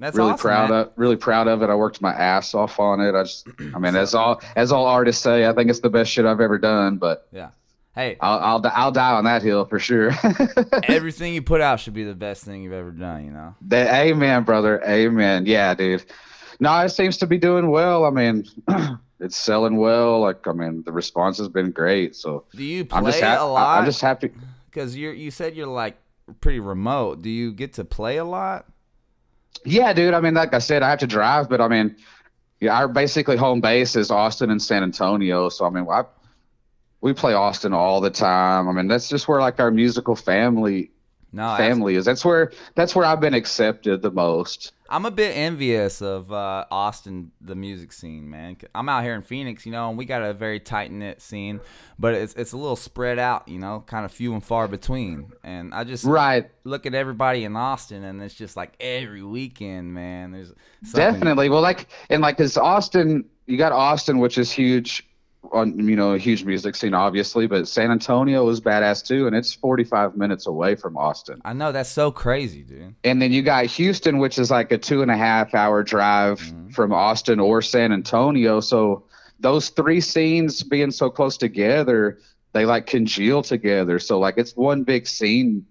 That's 0.03 0.17
really 0.17 0.31
awesome, 0.31 0.41
proud 0.49 0.69
man. 0.69 0.79
of 0.81 0.91
really 0.97 1.15
proud 1.15 1.47
of 1.47 1.61
it. 1.61 1.69
I 1.69 1.75
worked 1.75 2.01
my 2.01 2.11
ass 2.11 2.53
off 2.53 2.77
on 2.79 2.99
it. 2.99 3.15
I 3.15 3.23
just, 3.23 3.47
I 3.73 3.79
mean, 3.79 3.95
as 3.95 4.13
all 4.13 4.41
as 4.55 4.71
all 4.71 4.85
artists 4.85 5.23
say, 5.23 5.47
I 5.47 5.53
think 5.53 5.69
it's 5.69 5.79
the 5.79 5.89
best 5.89 6.11
shit 6.11 6.25
I've 6.25 6.41
ever 6.41 6.57
done. 6.57 6.97
But 6.97 7.27
yeah, 7.31 7.51
Hey, 7.95 8.17
I'll 8.21 8.39
I'll, 8.39 8.71
I'll 8.73 8.91
die 8.91 9.13
on 9.13 9.23
that 9.25 9.43
hill 9.43 9.65
for 9.65 9.77
sure. 9.77 10.11
everything 10.83 11.33
you 11.35 11.41
put 11.43 11.61
out 11.61 11.79
should 11.79 11.93
be 11.93 12.03
the 12.03 12.15
best 12.15 12.43
thing 12.43 12.63
you've 12.63 12.73
ever 12.73 12.91
done. 12.91 13.25
You 13.25 13.31
know. 13.31 13.55
The, 13.61 13.93
amen, 13.93 14.43
brother. 14.43 14.83
Amen. 14.83 15.45
Yeah, 15.45 15.73
dude. 15.75 16.03
No, 16.59 16.77
it 16.79 16.89
seems 16.89 17.17
to 17.17 17.27
be 17.27 17.37
doing 17.37 17.69
well. 17.69 18.05
I 18.05 18.09
mean, 18.09 18.45
it's 19.19 19.37
selling 19.37 19.77
well. 19.77 20.21
Like, 20.21 20.47
I 20.47 20.53
mean, 20.53 20.83
the 20.83 20.91
response 20.91 21.37
has 21.37 21.49
been 21.49 21.71
great. 21.71 22.15
So. 22.15 22.45
Do 22.55 22.63
you 22.63 22.83
play 22.83 22.97
I'm 22.97 23.05
just 23.05 23.21
ha- 23.21 23.45
a 23.45 23.47
lot? 23.47 23.79
I'm 23.79 23.85
just 23.85 24.01
happy. 24.01 24.31
Because 24.69 24.95
you 24.95 25.11
you 25.11 25.29
said 25.29 25.55
you're 25.55 25.67
like 25.67 25.97
pretty 26.41 26.59
remote. 26.59 27.21
Do 27.21 27.29
you 27.29 27.51
get 27.53 27.73
to 27.73 27.85
play 27.85 28.17
a 28.17 28.25
lot? 28.25 28.65
Yeah, 29.65 29.93
dude. 29.93 30.13
I 30.13 30.19
mean, 30.19 30.33
like 30.33 30.53
I 30.53 30.59
said, 30.59 30.83
I 30.83 30.89
have 30.89 30.99
to 30.99 31.07
drive, 31.07 31.49
but 31.49 31.61
I 31.61 31.67
mean, 31.67 31.95
yeah, 32.59 32.77
our 32.77 32.87
basically 32.87 33.37
home 33.37 33.61
base 33.61 33.95
is 33.95 34.11
Austin 34.11 34.49
and 34.49 34.61
San 34.61 34.83
Antonio. 34.83 35.49
So 35.49 35.65
I 35.65 35.69
mean, 35.69 35.87
I 35.89 36.03
we 37.01 37.13
play 37.13 37.33
Austin 37.33 37.73
all 37.73 38.01
the 38.01 38.09
time. 38.09 38.67
I 38.67 38.71
mean, 38.71 38.87
that's 38.87 39.09
just 39.09 39.27
where 39.27 39.39
like 39.41 39.59
our 39.59 39.71
musical 39.71 40.15
family 40.15 40.91
no, 41.33 41.57
family 41.57 41.63
absolutely. 41.63 41.95
is. 41.95 42.05
That's 42.05 42.23
where 42.23 42.51
that's 42.75 42.95
where 42.95 43.05
I've 43.05 43.19
been 43.19 43.33
accepted 43.33 44.03
the 44.03 44.11
most. 44.11 44.71
I'm 44.87 45.05
a 45.07 45.11
bit 45.11 45.35
envious 45.35 46.03
of 46.03 46.31
uh, 46.31 46.65
Austin, 46.69 47.31
the 47.41 47.55
music 47.55 47.91
scene, 47.91 48.29
man. 48.29 48.57
I'm 48.75 48.87
out 48.87 49.03
here 49.03 49.15
in 49.15 49.23
Phoenix, 49.23 49.65
you 49.65 49.71
know, 49.71 49.89
and 49.89 49.97
we 49.97 50.05
got 50.05 50.21
a 50.21 50.33
very 50.33 50.59
tight 50.59 50.91
knit 50.91 51.19
scene, 51.19 51.59
but 51.97 52.13
it's 52.13 52.35
it's 52.35 52.51
a 52.51 52.57
little 52.57 52.75
spread 52.75 53.17
out, 53.17 53.47
you 53.47 53.57
know, 53.57 53.83
kind 53.87 54.05
of 54.05 54.11
few 54.11 54.33
and 54.33 54.43
far 54.43 54.67
between. 54.67 55.31
And 55.43 55.73
I 55.73 55.83
just 55.83 56.05
right 56.05 56.51
look 56.63 56.85
at 56.85 56.93
everybody 56.93 57.43
in 57.45 57.55
Austin, 57.55 58.03
and 58.03 58.21
it's 58.21 58.35
just 58.35 58.55
like 58.55 58.73
every 58.79 59.23
weekend, 59.23 59.91
man. 59.91 60.31
There's 60.33 60.53
something. 60.83 61.13
definitely 61.13 61.49
well, 61.49 61.61
like 61.61 61.87
and 62.11 62.21
like 62.21 62.37
because 62.37 62.55
Austin, 62.57 63.25
you 63.47 63.57
got 63.57 63.71
Austin, 63.71 64.19
which 64.19 64.37
is 64.37 64.51
huge 64.51 65.03
on 65.51 65.77
you 65.87 65.95
know 65.95 66.13
a 66.13 66.17
huge 66.17 66.43
music 66.45 66.75
scene, 66.75 66.93
obviously, 66.93 67.47
but 67.47 67.67
San 67.67 67.91
Antonio 67.91 68.47
is 68.49 68.61
badass 68.61 69.05
too, 69.05 69.27
and 69.27 69.35
it's 69.35 69.53
45 69.53 70.15
minutes 70.15 70.47
away 70.47 70.75
from 70.75 70.97
Austin. 70.97 71.41
I 71.43 71.53
know 71.53 71.71
that's 71.71 71.89
so 71.89 72.11
crazy, 72.11 72.63
dude. 72.63 72.95
And 73.03 73.21
then 73.21 73.31
you 73.31 73.41
got 73.41 73.65
Houston, 73.65 74.17
which 74.19 74.39
is 74.39 74.49
like 74.49 74.71
a 74.71 74.77
two 74.77 75.01
and 75.01 75.11
a 75.11 75.17
half 75.17 75.53
hour 75.53 75.83
drive 75.83 76.39
Mhm. 76.39 76.73
from 76.73 76.93
Austin 76.93 77.39
or 77.39 77.61
San 77.61 77.91
Antonio. 77.91 78.59
So 78.61 79.03
those 79.39 79.69
three 79.69 79.99
scenes 80.01 80.63
being 80.63 80.91
so 80.91 81.09
close 81.09 81.35
together, 81.37 82.19
they 82.53 82.65
like 82.65 82.85
congeal 82.87 83.41
together. 83.41 83.99
So 83.99 84.19
like 84.19 84.35
it's 84.37 84.55
one 84.55 84.83
big 84.83 85.07
scene. 85.07 85.65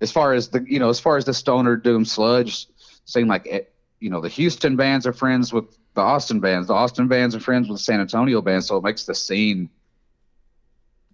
As 0.00 0.10
far 0.10 0.32
as 0.34 0.48
the 0.48 0.64
you 0.66 0.78
know, 0.78 0.88
as 0.88 0.98
far 1.00 1.16
as 1.16 1.24
the 1.24 1.34
stoner 1.34 1.76
doom 1.76 2.04
sludge 2.04 2.66
scene, 3.04 3.28
like 3.28 3.46
eh, 3.50 3.60
you 4.04 4.10
know, 4.10 4.20
the 4.20 4.28
Houston 4.28 4.76
bands 4.76 5.06
are 5.06 5.14
friends 5.14 5.50
with 5.50 5.64
the 5.94 6.02
Austin 6.02 6.38
bands. 6.38 6.68
The 6.68 6.74
Austin 6.74 7.08
bands 7.08 7.34
are 7.34 7.40
friends 7.40 7.70
with 7.70 7.78
the 7.78 7.82
San 7.82 8.00
Antonio 8.02 8.42
bands. 8.42 8.66
So 8.66 8.76
it 8.76 8.84
makes 8.84 9.04
the 9.04 9.14
scene 9.14 9.70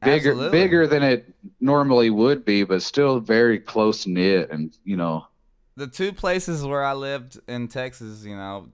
bigger 0.03 0.31
Absolutely. 0.31 0.59
bigger 0.59 0.87
than 0.89 1.05
it 1.05 1.33
normally 1.61 2.11
would 2.11 2.45
be, 2.45 2.65
but 2.65 2.83
still 2.83 3.21
very 3.21 3.61
close 3.61 4.09
knit 4.09 4.51
and 4.51 4.77
you 4.85 4.97
know. 4.97 5.25
the 5.77 5.87
two 5.87 6.13
places 6.13 6.65
where 6.65 6.83
I 6.83 6.95
lived 6.95 7.39
in 7.47 7.69
Texas, 7.69 8.25
you 8.25 8.35
know, 8.35 8.71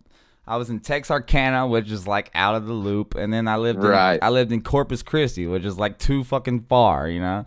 I 0.46 0.56
was 0.56 0.70
in 0.70 0.80
Texarkana, 0.80 1.66
which 1.66 1.90
is 1.90 2.06
like 2.06 2.30
out 2.34 2.54
of 2.54 2.66
the 2.66 2.72
loop, 2.72 3.16
and 3.16 3.30
then 3.30 3.46
I 3.46 3.58
lived 3.58 3.80
in, 3.80 3.90
Right. 3.90 4.18
I 4.22 4.30
lived 4.30 4.50
in 4.50 4.62
Corpus 4.62 5.02
Christi, 5.02 5.46
which 5.46 5.66
is 5.66 5.76
like 5.78 5.98
too 5.98 6.24
fucking 6.24 6.60
far, 6.70 7.06
you 7.06 7.20
know. 7.20 7.44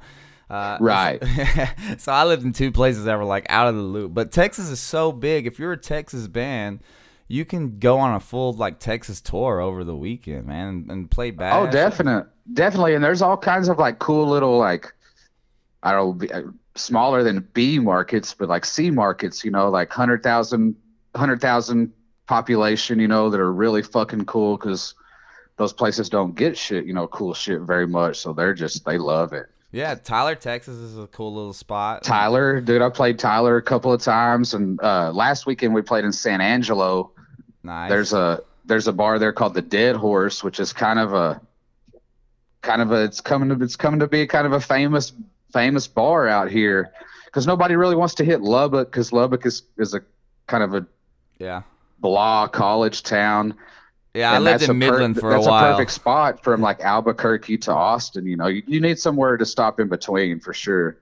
Uh, 0.50 0.78
Right. 0.80 1.24
so 1.98 2.12
I 2.12 2.26
lived 2.26 2.44
in 2.44 2.54
two 2.54 2.72
places 2.72 3.06
that 3.06 3.18
were 3.18 3.26
like 3.26 3.46
out 3.50 3.68
of 3.68 3.76
the 3.76 3.82
loop. 3.82 4.14
But 4.14 4.32
Texas 4.32 4.70
is 4.70 4.80
so 4.80 5.12
big. 5.12 5.46
If 5.46 5.60
you're 5.60 5.74
a 5.74 5.78
Texas 5.78 6.28
band, 6.28 6.80
you 7.28 7.46
can 7.46 7.78
go 7.78 8.00
on 8.00 8.16
a 8.16 8.20
full 8.20 8.54
like 8.54 8.80
Texas 8.80 9.22
tour 9.22 9.62
over 9.62 9.84
the 9.84 9.96
weekend, 9.96 10.48
man, 10.48 10.68
and, 10.68 10.92
and 10.92 11.12
play 11.12 11.30
bass. 11.30 11.54
Oh, 11.56 11.72
definite, 11.72 12.26
definitely. 12.54 12.96
And 12.96 13.04
there's 13.04 13.22
all 13.22 13.38
kinds 13.38 13.70
of 13.70 13.78
like 13.78 14.00
cool 14.00 14.28
little 14.28 14.58
like 14.58 14.92
I 15.84 15.92
don't 15.92 16.22
know, 16.22 16.28
uh, 16.36 16.42
smaller 16.76 17.24
than 17.24 17.48
B 17.54 17.78
markets, 17.78 18.34
but 18.34 18.50
like 18.50 18.66
C 18.66 18.90
markets. 18.90 19.46
You 19.46 19.52
know, 19.52 19.70
like 19.70 19.92
hundred 19.92 20.24
thousand, 20.24 20.76
hundred 21.16 21.40
thousand 21.40 21.94
population. 22.26 23.00
You 23.00 23.08
know, 23.08 23.30
that 23.30 23.40
are 23.40 23.54
really 23.54 23.84
fucking 23.84 24.26
cool 24.26 24.58
because 24.58 24.96
those 25.58 25.72
places 25.72 26.10
don't 26.10 26.36
get 26.36 26.58
shit. 26.58 26.86
You 26.86 26.94
know, 26.94 27.08
cool 27.08 27.36
shit 27.36 27.62
very 27.62 27.86
much. 27.88 28.18
So 28.18 28.34
they're 28.34 28.56
just 28.56 28.86
they 28.86 28.98
love 28.98 29.34
it. 29.34 29.46
Yeah, 29.72 29.96
Tyler, 29.96 30.36
Texas 30.36 30.78
is 30.78 30.98
a 30.98 31.06
cool 31.08 31.34
little 31.34 31.54
spot. 31.54 32.04
Tyler, 32.04 32.60
dude, 32.60 32.82
I 32.82 32.90
played 32.90 33.20
Tyler 33.20 33.58
a 33.58 33.62
couple 33.62 33.94
of 33.94 34.02
times, 34.02 34.56
and 34.56 34.82
uh, 34.82 35.12
last 35.12 35.46
weekend 35.46 35.76
we 35.76 35.84
played 35.84 36.06
in 36.06 36.12
San 36.12 36.42
Angelo. 36.42 37.12
nice. 37.62 37.90
there's 37.90 38.14
a 38.14 38.42
there's 38.66 38.88
a 38.88 38.94
bar 38.94 39.20
there 39.20 39.32
called 39.32 39.54
the 39.54 39.62
Dead 39.62 39.96
Horse, 39.96 40.44
which 40.44 40.60
is 40.60 40.74
kind 40.74 41.00
of 41.00 41.14
a 41.14 41.40
kind 42.62 42.82
of 42.82 42.92
a 42.92 43.04
it's 43.04 43.22
coming 43.22 43.50
to 43.50 43.64
it's 43.64 43.76
coming 43.76 44.00
to 44.00 44.08
be 44.08 44.26
kind 44.26 44.48
of 44.48 44.54
a 44.54 44.60
famous 44.60 45.14
famous 45.54 45.88
bar 45.88 46.28
out 46.28 46.50
here 46.50 46.92
because 47.26 47.46
nobody 47.46 47.76
really 47.76 47.96
wants 47.96 48.16
to 48.16 48.26
hit 48.26 48.42
Lubbock 48.42 48.92
because 48.92 49.14
Lubbock 49.14 49.46
is 49.46 49.64
is 49.78 49.94
a 49.94 50.02
kind 50.48 50.64
of 50.64 50.74
a 50.74 50.86
yeah. 51.38 51.62
blah 52.00 52.48
college 52.48 53.04
town. 53.04 53.54
Yeah, 54.14 54.32
I 54.32 54.40
lived 54.40 54.62
that's 54.62 54.70
in 54.70 54.72
a 54.72 54.74
per- 54.74 54.92
Midland 54.92 55.20
for 55.20 55.32
that's 55.32 55.46
a 55.46 55.50
while. 55.50 55.64
It's 55.64 55.74
a 55.74 55.76
perfect 55.76 55.92
spot 55.92 56.44
from 56.44 56.62
like 56.62 56.82
Albuquerque 56.82 57.58
to 57.60 57.74
Austin. 57.74 58.26
You 58.26 58.38
know, 58.38 58.48
you, 58.48 58.64
you 58.66 58.82
need 58.82 58.98
somewhere 59.00 59.38
to 59.38 59.46
stop 59.46 59.80
in 59.80 59.88
between 59.88 60.40
for 60.40 60.54
sure. 60.54 60.98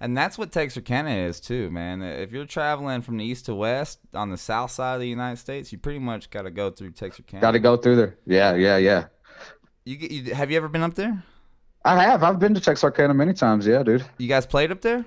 And 0.00 0.16
that's 0.16 0.38
what 0.38 0.52
Texarkana 0.52 1.10
is 1.10 1.40
too, 1.40 1.70
man. 1.70 2.02
If 2.02 2.32
you're 2.32 2.46
traveling 2.46 3.02
from 3.02 3.16
the 3.16 3.24
east 3.24 3.46
to 3.46 3.54
west 3.54 3.98
on 4.14 4.30
the 4.30 4.38
south 4.38 4.70
side 4.70 4.94
of 4.94 5.00
the 5.00 5.08
United 5.08 5.38
States, 5.38 5.72
you 5.72 5.78
pretty 5.78 5.98
much 5.98 6.30
got 6.30 6.42
to 6.42 6.50
go 6.50 6.70
through 6.70 6.92
Texarkana. 6.92 7.40
Got 7.40 7.50
to 7.52 7.58
go 7.58 7.76
through 7.76 7.96
there. 7.96 8.16
Yeah, 8.24 8.54
yeah, 8.54 8.76
yeah. 8.76 9.06
You, 9.84 9.96
you 9.96 10.34
have 10.34 10.50
you 10.50 10.56
ever 10.56 10.68
been 10.68 10.82
up 10.82 10.94
there? 10.94 11.22
I 11.84 12.02
have. 12.02 12.22
I've 12.22 12.38
been 12.38 12.54
to 12.54 12.60
Texarkana 12.60 13.12
many 13.14 13.32
times. 13.32 13.66
Yeah, 13.66 13.82
dude. 13.82 14.04
You 14.18 14.28
guys 14.28 14.46
played 14.46 14.70
up 14.70 14.82
there? 14.82 15.04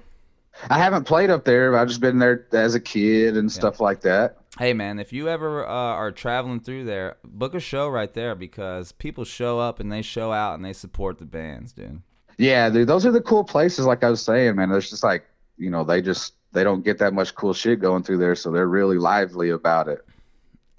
I 0.70 0.78
haven't 0.78 1.06
played 1.06 1.30
up 1.30 1.46
there. 1.46 1.78
I've 1.78 1.88
just 1.88 2.02
been 2.02 2.20
there 2.20 2.48
as 2.52 2.76
a 2.76 2.80
kid 2.80 3.38
and 3.38 3.50
stuff 3.50 3.80
like 3.80 4.02
that. 4.02 4.38
Hey 4.60 4.74
man, 4.74 5.00
if 5.00 5.14
you 5.14 5.30
ever 5.30 5.66
uh, 5.66 5.70
are 5.70 6.12
traveling 6.12 6.60
through 6.60 6.84
there, 6.84 7.18
book 7.24 7.56
a 7.56 7.60
show 7.60 7.88
right 7.88 8.14
there 8.14 8.36
because 8.36 8.92
people 8.92 9.24
show 9.24 9.60
up 9.60 9.80
and 9.80 9.92
they 9.92 10.02
show 10.02 10.34
out 10.34 10.56
and 10.56 10.66
they 10.66 10.74
support 10.74 11.20
the 11.20 11.26
bands, 11.26 11.72
dude. 11.72 12.02
Yeah, 12.38 12.70
dude, 12.70 12.88
those 12.88 13.06
are 13.06 13.12
the 13.12 13.22
cool 13.22 13.46
places. 13.46 13.86
Like 13.86 14.04
I 14.04 14.10
was 14.10 14.22
saying, 14.22 14.56
man, 14.56 14.70
there's 14.70 14.90
just 14.90 15.04
like 15.04 15.26
you 15.58 15.70
know 15.70 15.84
they 15.84 16.02
just 16.02 16.34
they 16.52 16.64
don't 16.64 16.84
get 16.84 16.98
that 16.98 17.14
much 17.14 17.34
cool 17.34 17.54
shit 17.54 17.80
going 17.80 18.04
through 18.04 18.18
there, 18.18 18.36
so 18.36 18.52
they're 18.52 18.68
really 18.68 18.98
lively 18.98 19.52
about 19.52 19.88
it. 19.88 20.06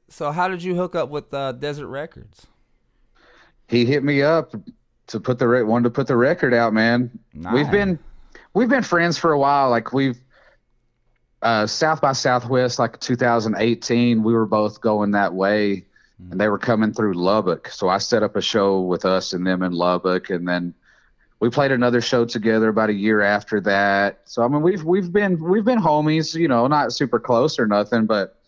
So 0.08 0.32
how 0.32 0.48
did 0.48 0.62
you 0.62 0.74
hook 0.74 0.94
up 0.94 1.08
with 1.08 1.32
uh, 1.32 1.52
Desert 1.52 1.86
Records? 1.86 2.46
He 3.68 3.86
hit 3.86 4.04
me 4.04 4.20
up 4.20 4.54
to 5.06 5.18
put 5.18 5.38
the 5.38 5.48
re- 5.48 5.62
wanted 5.62 5.84
to 5.84 5.90
put 5.90 6.06
the 6.06 6.16
record 6.16 6.52
out, 6.52 6.74
man. 6.74 7.10
Nice. 7.32 7.54
We've 7.54 7.70
been 7.70 7.98
we've 8.52 8.68
been 8.68 8.82
friends 8.82 9.16
for 9.16 9.32
a 9.32 9.38
while. 9.38 9.70
Like 9.70 9.94
we've 9.94 10.20
uh, 11.42 11.66
South 11.66 12.00
by 12.00 12.12
Southwest, 12.12 12.78
like 12.78 13.00
2018, 13.00 14.22
we 14.22 14.32
were 14.32 14.46
both 14.46 14.80
going 14.80 15.10
that 15.10 15.34
way, 15.34 15.84
and 16.30 16.40
they 16.40 16.48
were 16.48 16.58
coming 16.58 16.92
through 16.92 17.14
Lubbock. 17.14 17.68
So 17.68 17.88
I 17.88 17.98
set 17.98 18.22
up 18.22 18.36
a 18.36 18.40
show 18.40 18.80
with 18.80 19.04
us 19.04 19.32
and 19.32 19.46
them 19.46 19.62
in 19.62 19.72
Lubbock, 19.72 20.30
and 20.30 20.46
then 20.46 20.72
we 21.40 21.50
played 21.50 21.72
another 21.72 22.00
show 22.00 22.24
together 22.24 22.68
about 22.68 22.90
a 22.90 22.94
year 22.94 23.20
after 23.20 23.60
that. 23.62 24.20
So 24.24 24.44
I 24.44 24.48
mean, 24.48 24.62
we've 24.62 24.84
we've 24.84 25.12
been 25.12 25.42
we've 25.42 25.64
been 25.64 25.80
homies, 25.80 26.34
you 26.36 26.46
know, 26.46 26.68
not 26.68 26.92
super 26.92 27.18
close 27.18 27.58
or 27.58 27.66
nothing, 27.66 28.06
but 28.06 28.38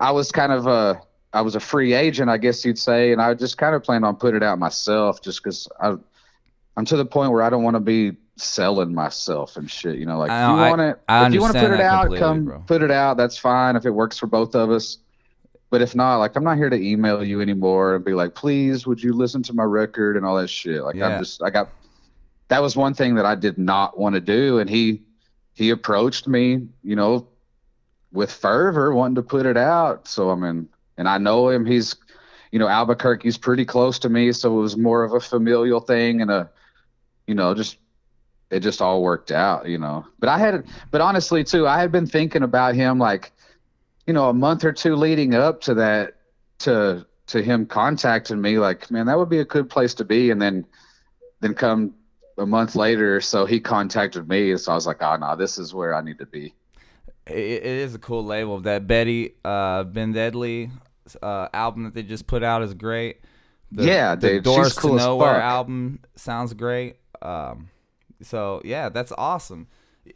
I 0.00 0.10
was 0.10 0.32
kind 0.32 0.50
of 0.50 0.66
a 0.66 1.00
I 1.32 1.42
was 1.42 1.54
a 1.54 1.60
free 1.60 1.92
agent, 1.92 2.28
I 2.30 2.38
guess 2.38 2.64
you'd 2.64 2.78
say, 2.78 3.12
and 3.12 3.22
I 3.22 3.34
just 3.34 3.58
kind 3.58 3.76
of 3.76 3.84
planned 3.84 4.04
on 4.04 4.16
putting 4.16 4.38
it 4.38 4.42
out 4.42 4.58
myself, 4.58 5.22
just 5.22 5.42
because 5.42 5.68
I 5.80 5.96
I'm 6.76 6.84
to 6.86 6.96
the 6.96 7.04
point 7.04 7.30
where 7.30 7.42
I 7.42 7.50
don't 7.50 7.62
want 7.62 7.76
to 7.76 7.80
be 7.80 8.16
selling 8.40 8.94
myself 8.94 9.56
and 9.56 9.70
shit. 9.70 9.96
You 9.96 10.06
know, 10.06 10.18
like 10.18 10.30
I 10.30 10.46
you 10.52 10.58
I- 10.60 10.68
want 10.70 10.80
it, 10.80 11.00
I 11.08 11.26
if 11.26 11.32
you 11.34 11.40
want 11.40 11.54
to 11.54 11.60
put 11.60 11.70
it 11.72 11.80
out, 11.80 12.14
come 12.16 12.44
bro. 12.44 12.58
put 12.66 12.82
it 12.82 12.90
out. 12.90 13.16
That's 13.16 13.36
fine 13.38 13.76
if 13.76 13.84
it 13.86 13.90
works 13.90 14.18
for 14.18 14.26
both 14.26 14.54
of 14.54 14.70
us. 14.70 14.98
But 15.70 15.82
if 15.82 15.94
not, 15.94 16.16
like 16.16 16.34
I'm 16.36 16.44
not 16.44 16.56
here 16.56 16.70
to 16.70 16.76
email 16.76 17.22
you 17.22 17.40
anymore 17.42 17.94
and 17.94 18.04
be 18.04 18.14
like, 18.14 18.34
please, 18.34 18.86
would 18.86 19.02
you 19.02 19.12
listen 19.12 19.42
to 19.44 19.52
my 19.52 19.64
record 19.64 20.16
and 20.16 20.24
all 20.24 20.36
that 20.36 20.48
shit. 20.48 20.82
Like 20.82 20.96
Yeah. 20.96 21.08
I'm 21.08 21.20
just, 21.22 21.42
I 21.42 21.50
got. 21.50 21.68
That 22.48 22.62
was 22.62 22.74
one 22.74 22.94
thing 22.94 23.14
that 23.16 23.26
I 23.26 23.34
did 23.34 23.58
not 23.58 23.98
want 23.98 24.14
to 24.14 24.20
do, 24.22 24.58
and 24.58 24.70
he 24.70 25.02
he 25.52 25.68
approached 25.70 26.26
me, 26.26 26.66
you 26.82 26.96
know, 26.96 27.28
with 28.12 28.32
fervor, 28.32 28.94
wanting 28.94 29.16
to 29.16 29.22
put 29.22 29.44
it 29.44 29.58
out. 29.58 30.08
So 30.08 30.30
I 30.30 30.34
mean, 30.34 30.68
and 30.96 31.06
I 31.06 31.18
know 31.18 31.50
him. 31.50 31.66
He's, 31.66 31.94
you 32.50 32.58
know, 32.58 32.66
Albuquerque's 32.66 33.36
pretty 33.36 33.66
close 33.66 33.98
to 33.98 34.08
me, 34.08 34.32
so 34.32 34.56
it 34.56 34.62
was 34.62 34.78
more 34.78 35.04
of 35.04 35.12
a 35.12 35.20
familial 35.20 35.80
thing 35.80 36.22
and 36.22 36.30
a, 36.30 36.48
you 37.26 37.34
know, 37.34 37.52
just 37.52 37.76
it 38.50 38.60
just 38.60 38.80
all 38.80 39.02
worked 39.02 39.30
out, 39.30 39.68
you 39.68 39.78
know. 39.78 40.06
But 40.18 40.28
I 40.28 40.38
had, 40.38 40.66
but 40.90 41.00
honestly 41.00 41.44
too, 41.44 41.66
I 41.66 41.80
had 41.80 41.92
been 41.92 42.06
thinking 42.06 42.42
about 42.42 42.74
him 42.74 42.98
like, 42.98 43.32
you 44.06 44.14
know, 44.14 44.28
a 44.28 44.34
month 44.34 44.64
or 44.64 44.72
two 44.72 44.96
leading 44.96 45.34
up 45.34 45.60
to 45.62 45.74
that, 45.74 46.14
to 46.60 47.06
to 47.28 47.42
him 47.42 47.66
contacting 47.66 48.40
me, 48.40 48.58
like, 48.58 48.90
man, 48.90 49.06
that 49.06 49.18
would 49.18 49.28
be 49.28 49.40
a 49.40 49.44
good 49.44 49.68
place 49.68 49.92
to 49.94 50.04
be, 50.04 50.30
and 50.30 50.40
then, 50.40 50.64
then 51.40 51.54
come 51.54 51.94
a 52.38 52.46
month 52.46 52.74
later, 52.74 53.20
so 53.20 53.44
he 53.44 53.60
contacted 53.60 54.28
me, 54.28 54.50
and 54.50 54.60
so 54.60 54.72
I 54.72 54.74
was 54.74 54.86
like, 54.86 55.02
oh 55.02 55.16
no, 55.16 55.36
this 55.36 55.58
is 55.58 55.74
where 55.74 55.94
I 55.94 56.00
need 56.00 56.18
to 56.18 56.26
be. 56.26 56.54
It, 57.26 57.36
it 57.36 57.64
is 57.64 57.94
a 57.94 57.98
cool 57.98 58.24
label. 58.24 58.60
That 58.60 58.86
Betty 58.86 59.34
uh, 59.44 59.84
Ben 59.84 60.12
Deadly 60.12 60.70
uh, 61.20 61.48
album 61.52 61.84
that 61.84 61.94
they 61.94 62.02
just 62.02 62.26
put 62.26 62.42
out 62.42 62.62
is 62.62 62.74
great. 62.74 63.20
The, 63.72 63.84
Yeah, 63.84 64.14
the 64.14 64.28
dude, 64.28 64.44
Doors 64.44 64.72
cool 64.72 64.96
to 64.96 65.04
Nowhere 65.04 65.40
album 65.40 66.00
sounds 66.16 66.54
great. 66.54 66.96
Um, 67.20 67.68
so 68.22 68.60
yeah, 68.64 68.88
that's 68.88 69.12
awesome. 69.16 69.68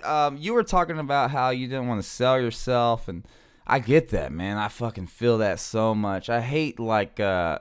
Um, 0.05 0.37
you 0.39 0.55
were 0.55 0.63
talking 0.63 0.99
about 0.99 1.31
how 1.31 1.51
you 1.51 1.67
didn't 1.69 1.87
want 1.89 2.03
to 2.03 2.09
sell 2.09 2.41
yourself, 2.41 3.09
and 3.09 3.27
I 3.67 3.79
get 3.79 4.09
that, 4.11 4.33
man. 4.33 4.57
I 4.59 4.69
fucking 4.69 5.07
feel 5.09 5.39
that 5.39 5.61
so 5.61 5.95
much. 5.95 6.29
I 6.31 6.41
hate 6.41 6.81
like 6.81 7.21
uh, 7.21 7.59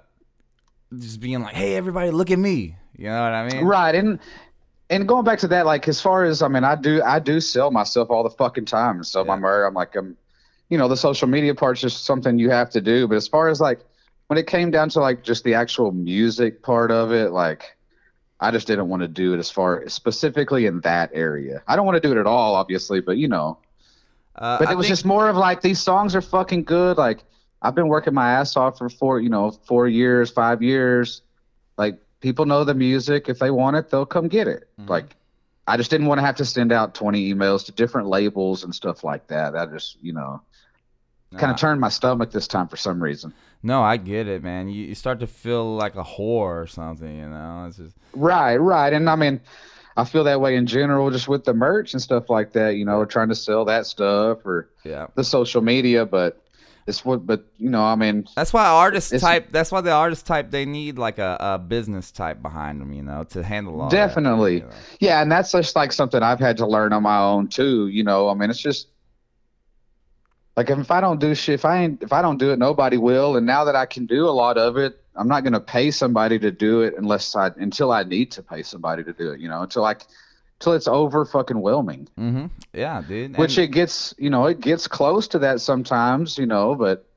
just 0.98 1.20
being 1.20 1.42
like, 1.42 1.56
"Hey, 1.56 1.76
everybody, 1.76 2.12
look 2.12 2.32
at 2.32 2.40
me." 2.40 2.76
You 2.98 3.06
know 3.06 3.22
what 3.24 3.34
I 3.34 3.48
mean? 3.50 3.66
Right, 3.66 3.96
and 3.96 4.20
and 4.90 5.08
going 5.08 5.24
back 5.26 5.40
to 5.40 5.48
that, 5.50 5.66
like 5.66 5.88
as 5.88 6.02
far 6.02 6.24
as 6.24 6.42
I 6.42 6.48
mean, 6.48 6.64
I 6.64 6.76
do 6.76 7.02
I 7.04 7.20
do 7.20 7.40
sell 7.40 7.72
myself 7.72 8.10
all 8.10 8.24
the 8.24 8.30
fucking 8.30 8.66
time 8.66 8.98
and 8.98 9.06
sell 9.08 9.26
my 9.26 9.36
Yeah. 9.36 9.40
merch. 9.40 9.68
I'm 9.68 9.74
like 9.74 9.96
I'm, 9.96 10.16
you 10.70 10.78
know, 10.78 10.88
the 10.88 10.98
social 10.98 11.28
media 11.28 11.56
part's 11.56 11.82
just 11.82 12.06
something 12.06 12.40
you 12.40 12.50
have 12.50 12.70
to 12.72 12.82
do. 12.82 13.08
But 13.08 13.16
as 13.16 13.28
far 13.28 13.48
as 13.50 13.60
like 13.62 13.80
when 14.28 14.38
it 14.38 14.48
came 14.48 14.72
down 14.72 14.90
to 14.90 15.00
like 15.02 15.24
just 15.24 15.44
the 15.44 15.54
actual 15.54 15.92
music 15.92 16.62
part 16.62 16.92
of 16.92 17.12
it, 17.12 17.32
like 17.32 17.76
I 18.42 18.50
just 18.52 18.66
didn't 18.68 18.90
want 18.90 19.02
to 19.04 19.08
do 19.08 19.34
it 19.34 19.38
as 19.38 19.52
far 19.52 19.88
specifically 19.88 20.66
in 20.66 20.80
that 20.82 21.12
area. 21.14 21.62
I 21.68 21.76
don't 21.76 21.86
want 21.86 22.02
to 22.02 22.08
do 22.08 22.12
it 22.12 22.18
at 22.20 22.26
all, 22.26 22.56
obviously, 22.56 23.00
but 23.00 23.18
you 23.18 23.28
know, 23.28 23.60
Uh, 24.36 24.58
but 24.60 24.68
I 24.70 24.72
it 24.72 24.76
was 24.78 24.88
think- 24.88 24.92
just 24.94 25.06
more 25.06 25.30
of 25.30 25.36
like 25.38 25.62
these 25.62 25.80
songs 25.80 26.16
are 26.16 26.22
fucking 26.22 26.64
good. 26.64 26.98
Like 26.98 27.24
I've 27.62 27.76
been 27.76 27.88
working 27.88 28.14
my 28.14 28.32
ass 28.32 28.58
off 28.58 28.78
for 28.80 28.90
four, 28.90 29.20
you 29.20 29.30
know, 29.30 29.52
four 29.52 29.88
years, 29.88 30.32
five 30.32 30.62
years. 30.64 31.22
Like 31.78 32.00
people 32.22 32.46
know 32.46 32.64
the 32.64 32.74
music. 32.74 33.30
If 33.30 33.38
they 33.40 33.52
want 33.52 33.76
it, 33.76 33.90
they'll 33.92 34.06
come 34.06 34.28
get 34.28 34.48
it. 34.48 34.68
Mhm. 34.80 34.90
Like 34.90 35.16
I 35.68 35.78
just 35.78 35.92
didn't 35.92 36.08
want 36.08 36.18
to 36.20 36.26
have 36.26 36.36
to 36.38 36.46
send 36.46 36.72
out 36.72 36.96
20 36.96 37.32
emails 37.34 37.66
to 37.68 37.72
different 37.72 38.08
labels 38.08 38.64
and 38.64 38.74
stuff 38.74 39.04
like 39.04 39.28
that. 39.28 39.54
That 39.54 39.72
just, 39.72 39.98
you 40.02 40.12
know, 40.14 40.42
kind 41.38 41.52
of 41.52 41.58
turned 41.58 41.80
my 41.80 41.90
stomach 41.90 42.32
this 42.32 42.48
time 42.48 42.68
for 42.68 42.78
some 42.78 43.02
reason. 43.02 43.34
No, 43.64 43.82
I 43.82 43.98
get 43.98 44.28
it, 44.28 44.44
man. 44.44 44.68
You, 44.68 44.88
you 44.88 44.96
start 44.96 45.20
to 45.20 45.28
feel 45.28 45.76
like 45.76 45.96
a 45.96 46.04
whore 46.04 46.62
or 46.62 46.68
something, 46.68 47.16
you 47.16 47.30
know. 47.30 47.66
It's 47.68 47.78
just 47.78 47.96
Right, 48.14 48.58
right. 48.58 48.92
And 48.92 49.10
I 49.10 49.16
mean, 49.16 49.40
I 49.98 50.06
feel 50.06 50.24
that 50.24 50.42
way 50.42 50.56
in 50.56 50.66
general, 50.66 51.12
just 51.12 51.28
with 51.28 51.44
the 51.44 51.54
merch 51.54 51.94
and 51.94 52.02
stuff 52.02 52.30
like 52.30 52.54
that. 52.54 52.76
You 52.76 52.86
know, 52.86 53.06
trying 53.06 53.30
to 53.30 53.36
sell 53.36 53.66
that 53.66 53.86
stuff 53.86 54.46
or 54.46 54.70
yeah. 54.84 55.08
the 55.16 55.24
social 55.24 55.62
media, 55.62 56.06
but 56.06 56.42
it's 56.88 57.06
what. 57.06 57.26
But 57.26 57.46
you 57.58 57.70
know, 57.70 57.84
I 57.84 57.96
mean, 57.96 58.28
That's 58.36 58.54
why 58.54 58.66
artists 58.66 59.20
type. 59.22 59.52
That's 59.52 59.72
why 59.72 59.82
the 59.82 59.92
artist 59.92 60.26
type. 60.26 60.50
They 60.50 60.66
need 60.66 60.98
like 60.98 61.20
a, 61.20 61.38
a 61.40 61.60
business 61.60 62.12
type 62.12 62.42
behind 62.42 62.82
them, 62.82 62.94
you 62.94 63.04
know, 63.04 63.24
to 63.26 63.44
handle 63.44 63.82
all 63.82 63.90
that, 63.90 63.96
definitely, 63.96 64.56
you 64.56 64.60
know. 64.62 64.72
yeah. 65.00 65.22
And 65.22 65.32
that's 65.32 65.52
just 65.52 65.76
like 65.76 65.92
something 65.92 66.24
I've 66.24 66.40
had 66.40 66.58
to 66.58 66.66
learn 66.66 66.94
on 66.94 67.04
my 67.04 67.20
own 67.20 67.48
too. 67.48 67.88
You 67.88 68.04
know, 68.04 68.30
I 68.30 68.34
mean, 68.34 68.50
it's 68.50 68.62
just 68.62 68.88
like 70.58 70.70
if 70.70 70.92
I 70.92 71.02
don't 71.02 71.20
do 71.20 71.34
shit, 71.34 71.56
if 71.56 71.66
I 71.66 71.84
ain't, 71.84 72.04
if 72.04 72.12
I 72.12 72.22
don't 72.22 72.38
do 72.38 72.52
it, 72.52 72.60
nobody 72.60 72.98
will. 72.98 73.38
And 73.38 73.46
now 73.46 73.64
that 73.64 73.76
I 73.76 73.86
can 73.86 74.06
do 74.06 74.28
a 74.28 74.32
lot 74.32 74.58
of 74.58 74.78
it, 74.78 75.02
I'm 75.16 75.28
not 75.28 75.44
gonna 75.44 75.60
pay 75.62 75.92
somebody 75.92 76.40
to 76.40 76.52
do 76.52 76.82
it 76.82 76.94
unless 76.98 77.36
I 77.36 77.48
until 77.58 77.92
I 77.92 78.04
need 78.04 78.32
to 78.32 78.44
pay 78.44 78.64
somebody 78.64 79.04
to 79.04 79.14
do 79.14 79.32
it. 79.32 79.40
You 79.40 79.50
know, 79.50 79.62
until 79.62 79.86
I 79.86 79.96
until 80.62 80.74
it's 80.74 80.88
over 80.88 81.26
fucking 81.26 81.60
whelming. 81.60 82.08
Mm-hmm. 82.20 82.46
Yeah, 82.74 83.02
dude. 83.08 83.38
which 83.38 83.58
it 83.58 83.70
gets 83.70 84.14
you 84.18 84.30
know 84.30 84.46
it 84.46 84.60
gets 84.60 84.88
close 84.88 85.28
to 85.30 85.40
that 85.40 85.62
sometimes 85.62 86.38
you 86.38 86.46
know 86.46 86.76
but 86.76 87.08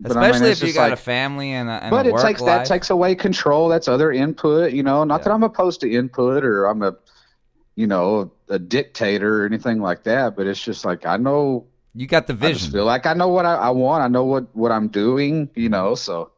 but 0.00 0.16
I 0.16 0.20
mean, 0.20 0.30
especially 0.30 0.50
if 0.50 0.62
you 0.62 0.72
got 0.72 0.92
a 0.92 0.96
family 0.96 1.50
and 1.50 1.68
a, 1.68 1.82
and 1.82 1.90
but 1.90 2.06
a 2.06 2.10
it 2.10 2.22
takes 2.22 2.40
life. 2.40 2.60
that 2.60 2.66
takes 2.66 2.90
away 2.90 3.16
control 3.16 3.68
that's 3.68 3.88
other 3.88 4.12
input 4.12 4.72
you 4.72 4.84
know 4.84 5.02
not 5.02 5.24
that 5.24 5.32
i'm 5.32 5.42
opposed 5.42 5.80
to 5.80 5.92
input 5.92 6.44
or 6.44 6.66
i'm 6.66 6.82
a 6.82 6.96
you 7.74 7.88
know 7.88 8.30
a 8.48 8.60
dictator 8.60 9.42
or 9.42 9.46
anything 9.46 9.80
like 9.80 10.04
that 10.04 10.36
but 10.36 10.46
it's 10.46 10.62
just 10.62 10.84
like 10.84 11.04
i 11.04 11.16
know 11.16 11.66
you 11.94 12.06
got 12.06 12.26
the 12.26 12.34
vision. 12.34 12.68
i 12.68 12.72
feel 12.72 12.84
like 12.84 13.06
i 13.06 13.12
know 13.14 13.28
what 13.28 13.46
I, 13.46 13.54
I 13.54 13.70
want 13.70 14.02
i 14.02 14.08
know 14.08 14.24
what 14.24 14.54
what 14.54 14.70
i'm 14.72 14.88
doing 14.88 15.48
you 15.54 15.68
know 15.68 15.94
so 15.94 16.30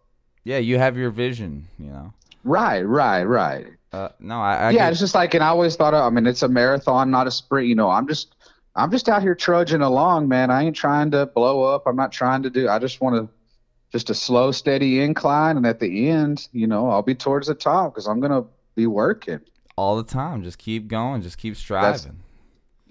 yeah, 0.42 0.56
you 0.56 0.78
have 0.78 0.96
your 0.96 1.10
vision, 1.10 1.68
you 1.78 1.88
know. 1.90 2.14
right 2.44 2.80
right 2.82 3.24
right 3.24 3.66
Uh, 3.92 4.08
no, 4.20 4.40
I, 4.40 4.56
I 4.56 4.70
yeah 4.70 4.78
get- 4.84 4.92
it's 4.92 5.00
just 5.00 5.14
like 5.14 5.34
and 5.34 5.44
i 5.44 5.48
always 5.48 5.76
thought 5.76 5.92
i 5.94 6.08
mean 6.10 6.26
it's 6.26 6.42
a 6.42 6.48
marathon 6.48 7.10
not 7.10 7.26
a 7.26 7.30
sprint 7.30 7.68
you 7.68 7.74
know 7.74 7.90
i'm 7.90 8.08
just 8.08 8.34
i'm 8.76 8.90
just 8.90 9.08
out 9.08 9.20
here 9.22 9.34
trudging 9.34 9.82
along 9.82 10.28
man 10.28 10.50
i 10.50 10.62
ain't 10.64 10.76
trying 10.76 11.10
to 11.10 11.26
blow 11.26 11.62
up 11.62 11.82
i'm 11.86 11.96
not 11.96 12.10
trying 12.12 12.42
to 12.42 12.50
do 12.50 12.68
i 12.68 12.78
just 12.78 13.00
want 13.00 13.16
to 13.16 13.28
just 13.92 14.08
a 14.08 14.14
slow 14.14 14.50
steady 14.52 15.00
incline 15.00 15.56
and 15.56 15.66
at 15.66 15.78
the 15.80 16.08
end 16.08 16.48
you 16.52 16.66
know 16.66 16.88
i'll 16.90 17.02
be 17.02 17.14
towards 17.14 17.48
the 17.48 17.54
top 17.54 17.92
because 17.92 18.06
i'm 18.06 18.20
gonna 18.20 18.44
be 18.76 18.86
working 18.86 19.40
all 19.76 19.96
the 19.96 20.02
time. 20.04 20.42
Just 20.42 20.58
keep 20.58 20.88
going. 20.88 21.22
Just 21.22 21.38
keep 21.38 21.56
striving. 21.56 21.90
that's 21.92 22.06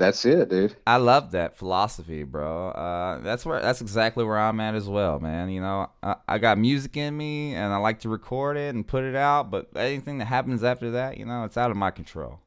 it 0.01 0.49
dude 0.49 0.75
I 0.87 0.97
love 0.97 1.31
that 1.31 1.57
philosophy, 1.57 2.23
bro. 2.23 2.69
Uh, 2.69 3.19
that's 3.19 3.45
where 3.45 3.61
that's 3.61 3.81
exactly 3.81 4.23
where 4.23 4.37
I'm 4.39 4.59
at 4.59 4.75
as 4.75 4.87
well, 4.87 5.19
man. 5.19 5.49
You 5.49 5.61
know, 5.61 5.89
I, 6.01 6.15
I 6.27 6.37
got 6.37 6.57
music 6.57 6.95
in 6.97 7.15
me, 7.17 7.53
and 7.53 7.73
I 7.73 7.77
like 7.77 7.99
to 8.01 8.09
record 8.09 8.57
it 8.57 8.73
and 8.73 8.87
put 8.87 9.03
it 9.03 9.15
out. 9.15 9.51
But 9.51 9.67
anything 9.75 10.17
that 10.19 10.25
happens 10.25 10.63
after 10.63 10.91
that, 10.91 11.17
you 11.17 11.25
know, 11.25 11.43
it's 11.43 11.57
out 11.57 11.71
of 11.71 11.77
my 11.77 11.91
control. 11.91 12.39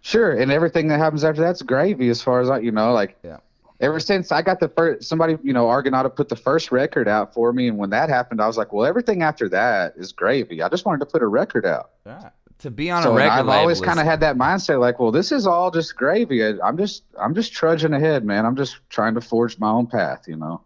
sure 0.00 0.32
and 0.32 0.50
everything 0.50 0.88
that 0.88 0.98
happens 0.98 1.22
after 1.24 1.40
that's 1.40 1.62
gravy 1.62 2.08
as 2.08 2.20
far 2.20 2.40
as 2.40 2.50
i 2.50 2.58
you 2.58 2.72
know 2.72 2.92
like 2.92 3.16
Yeah. 3.22 3.36
ever 3.80 4.00
since 4.00 4.32
i 4.32 4.42
got 4.42 4.58
the 4.58 4.68
first 4.68 5.04
somebody 5.08 5.38
you 5.44 5.52
know 5.52 5.68
Argonauta 5.68 6.10
put 6.10 6.28
the 6.28 6.34
first 6.34 6.72
record 6.72 7.06
out 7.06 7.32
for 7.32 7.52
me 7.52 7.68
and 7.68 7.78
when 7.78 7.90
that 7.90 8.08
happened 8.08 8.40
i 8.42 8.48
was 8.48 8.56
like 8.58 8.72
well 8.72 8.84
everything 8.84 9.22
after 9.22 9.48
that 9.50 9.94
is 9.96 10.10
gravy 10.10 10.60
i 10.60 10.68
just 10.68 10.84
wanted 10.84 10.98
to 10.98 11.06
put 11.06 11.22
a 11.22 11.26
record 11.28 11.64
out 11.64 11.90
Yeah. 12.04 12.30
To 12.62 12.70
be 12.70 12.90
on 12.90 13.02
so 13.02 13.12
a 13.12 13.16
record 13.16 13.30
I've 13.40 13.48
always 13.48 13.80
kind 13.80 13.98
of 13.98 14.04
had 14.06 14.20
that 14.20 14.36
mindset, 14.36 14.78
like, 14.80 14.98
well, 15.00 15.10
this 15.10 15.32
is 15.32 15.46
all 15.46 15.70
just 15.70 15.96
gravy. 15.96 16.44
I- 16.44 16.58
I'm 16.64 16.76
just, 16.76 17.02
I'm 17.18 17.34
just 17.34 17.52
trudging 17.52 17.92
ahead, 17.92 18.24
man. 18.24 18.46
I'm 18.46 18.56
just 18.56 18.78
trying 18.88 19.14
to 19.14 19.20
forge 19.20 19.58
my 19.58 19.68
own 19.70 19.86
path, 19.88 20.24
you 20.28 20.36
know. 20.36 20.60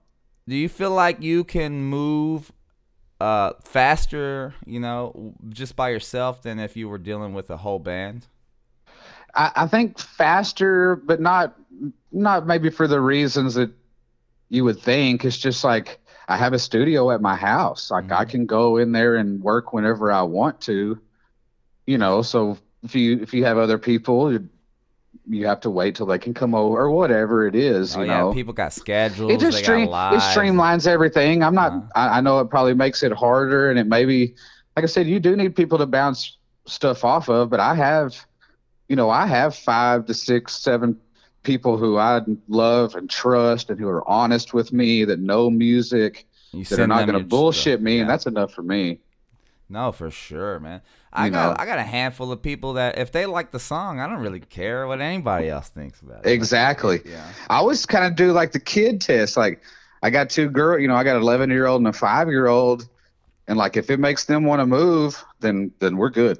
Do 0.46 0.54
you 0.56 0.68
feel 0.68 0.90
like 0.90 1.22
you 1.22 1.42
can 1.42 1.82
move 1.82 2.52
uh, 3.20 3.54
faster, 3.64 4.54
you 4.66 4.78
know, 4.78 5.34
just 5.48 5.74
by 5.74 5.88
yourself 5.88 6.42
than 6.42 6.58
if 6.58 6.76
you 6.76 6.88
were 6.88 6.98
dealing 6.98 7.32
with 7.32 7.48
a 7.50 7.56
whole 7.56 7.78
band? 7.78 8.26
I, 9.34 9.52
I 9.56 9.66
think 9.66 9.98
faster, 9.98 10.96
but 10.96 11.20
not, 11.20 11.56
not 12.12 12.46
maybe 12.46 12.68
for 12.70 12.86
the 12.86 13.00
reasons 13.00 13.54
that 13.54 13.70
you 14.50 14.64
would 14.64 14.80
think. 14.80 15.24
It's 15.24 15.38
just 15.38 15.64
like 15.64 15.98
I 16.28 16.36
have 16.36 16.52
a 16.52 16.58
studio 16.58 17.10
at 17.10 17.22
my 17.22 17.36
house. 17.36 17.90
Like 17.90 18.12
I 18.12 18.24
Mhm. 18.26 18.28
can 18.28 18.46
go 18.46 18.76
in 18.76 18.92
there 18.92 19.16
and 19.16 19.42
work 19.42 19.72
whenever 19.72 20.12
I 20.12 20.22
want 20.22 20.60
to, 20.62 21.00
you 21.86 21.98
know. 21.98 22.22
So 22.22 22.58
if 22.82 22.94
you 22.94 23.20
if 23.20 23.32
you 23.32 23.44
have 23.44 23.58
other 23.58 23.78
people, 23.78 24.32
you, 24.32 24.48
you 25.28 25.46
have 25.46 25.60
to 25.60 25.70
wait 25.70 25.94
till 25.94 26.06
they 26.06 26.18
can 26.18 26.34
come 26.34 26.54
over 26.54 26.78
or 26.78 26.90
whatever 26.90 27.46
it 27.46 27.54
is, 27.54 27.96
oh 27.96 28.00
you 28.00 28.06
yeah, 28.06 28.18
know. 28.18 28.32
people 28.32 28.52
got 28.52 28.72
schedules. 28.72 29.32
it 29.32 29.40
just 29.40 29.58
they 29.58 29.62
stream, 29.62 29.88
it 29.88 29.90
streamlines 29.90 30.86
everything. 30.86 31.42
I'm 31.42 31.54
not. 31.54 31.72
Uh-huh. 31.72 31.88
I, 31.94 32.18
I 32.18 32.20
know 32.20 32.40
it 32.40 32.50
probably 32.50 32.74
makes 32.74 33.02
it 33.02 33.12
harder, 33.12 33.70
and 33.70 33.78
it 33.78 33.86
maybe, 33.86 34.34
like 34.76 34.84
I 34.84 34.86
said, 34.86 35.06
you 35.06 35.20
do 35.20 35.36
need 35.36 35.56
people 35.56 35.78
to 35.78 35.86
bounce 35.86 36.36
stuff 36.66 37.04
off 37.04 37.28
of. 37.28 37.50
But 37.50 37.60
I 37.60 37.74
have, 37.74 38.26
you 38.88 38.96
know, 38.96 39.10
I 39.10 39.26
have 39.26 39.54
five 39.54 40.06
to 40.06 40.14
six, 40.14 40.56
seven 40.56 40.98
people 41.42 41.76
who 41.76 41.96
I 41.96 42.20
love 42.48 42.94
and 42.94 43.08
trust, 43.08 43.70
and 43.70 43.78
who 43.78 43.88
are 43.88 44.08
honest 44.08 44.52
with 44.52 44.72
me, 44.72 45.04
that 45.04 45.20
know 45.20 45.48
music, 45.48 46.26
You 46.52 46.64
that 46.64 46.78
are 46.80 46.86
not 46.86 47.06
going 47.06 47.18
to 47.18 47.24
bullshit 47.24 47.78
stuff. 47.78 47.80
me, 47.80 48.00
and 48.00 48.10
that's 48.10 48.26
enough 48.26 48.52
for 48.52 48.62
me. 48.62 49.00
No, 49.68 49.90
for 49.92 50.10
sure, 50.10 50.60
man. 50.60 50.80
I 51.12 51.26
You 51.26 51.32
got 51.32 51.56
know. 51.58 51.62
I 51.62 51.66
got 51.66 51.78
a 51.78 51.82
handful 51.82 52.30
of 52.30 52.40
people 52.42 52.74
that 52.74 52.98
if 52.98 53.10
they 53.10 53.26
like 53.26 53.50
the 53.50 53.58
song, 53.58 53.98
I 54.00 54.06
don't 54.06 54.20
really 54.20 54.40
care 54.40 54.86
what 54.86 55.00
anybody 55.00 55.48
else 55.48 55.68
thinks 55.70 56.00
about 56.00 56.24
it. 56.24 56.30
Exactly. 56.30 57.00
Yeah. 57.04 57.26
I 57.50 57.56
always 57.56 57.84
kind 57.84 58.04
of 58.04 58.14
do 58.14 58.32
like 58.32 58.52
the 58.52 58.60
kid 58.60 59.00
test. 59.00 59.36
Like 59.36 59.60
I 60.02 60.10
got 60.10 60.30
two 60.30 60.48
girl, 60.48 60.78
you 60.78 60.86
know, 60.86 60.94
I 60.94 61.02
got 61.02 61.16
an 61.16 61.22
11 61.22 61.50
year 61.50 61.66
old 61.66 61.80
and 61.80 61.88
a 61.88 61.92
five 61.92 62.28
year 62.28 62.46
old, 62.46 62.88
and 63.48 63.58
like 63.58 63.76
if 63.76 63.90
it 63.90 63.98
makes 63.98 64.26
them 64.26 64.44
want 64.44 64.60
to 64.60 64.66
move, 64.66 65.24
then 65.40 65.72
then 65.80 65.96
we're 65.96 66.10
good. 66.10 66.38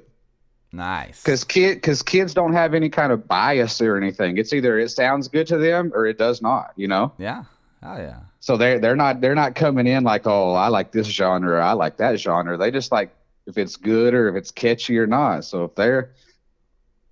Nice. 0.73 1.23
because 1.23 1.43
kid 1.45 1.75
because 1.75 2.03
kids 2.03 2.33
don't 2.33 2.51
have 2.53 2.73
any 2.73 2.89
kind 2.89 3.13
of 3.13 3.25
bias 3.25 3.81
or 3.81 3.95
anything 3.95 4.37
it's 4.37 4.51
either 4.51 4.77
it 4.77 4.89
sounds 4.89 5.29
good 5.29 5.47
to 5.47 5.57
them 5.57 5.91
or 5.95 6.05
it 6.05 6.17
does 6.17 6.41
not 6.41 6.73
you 6.75 6.89
know 6.89 7.13
yeah. 7.17 7.45
Oh 7.81 7.95
yeah. 7.97 8.19
so 8.41 8.57
they're 8.57 8.77
they're 8.77 8.95
not 8.97 9.21
they're 9.21 9.33
not 9.33 9.55
coming 9.55 9.87
in 9.87 10.03
like 10.03 10.27
oh 10.27 10.53
i 10.55 10.67
like 10.67 10.91
this 10.91 11.07
genre 11.07 11.65
i 11.65 11.71
like 11.71 11.97
that 11.97 12.19
genre 12.19 12.57
they 12.57 12.69
just 12.69 12.91
like 12.91 13.15
if 13.47 13.57
it's 13.57 13.75
good 13.75 14.13
or 14.13 14.29
if 14.29 14.35
it's 14.35 14.51
catchy 14.51 14.97
or 14.97 15.07
not 15.07 15.43
so 15.45 15.63
if 15.63 15.75
they're 15.75 16.11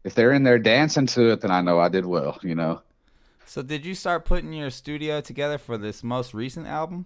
if 0.04 0.14
they're 0.14 0.34
in 0.34 0.44
there 0.44 0.60
dancing 0.60 1.06
to 1.08 1.32
it 1.32 1.42
then 1.42 1.52
i 1.52 1.62
know 1.62 1.80
i 1.80 1.90
did 1.90 2.06
well 2.06 2.38
you 2.44 2.54
know 2.56 2.82
So 3.46 3.62
did 3.64 3.86
you 3.86 3.96
start 3.96 4.26
putting 4.26 4.54
your 4.54 4.70
studio 4.70 5.22
together 5.22 5.58
for 5.58 5.78
this 5.78 6.04
most 6.04 6.34
recent 6.34 6.68
album? 6.68 7.06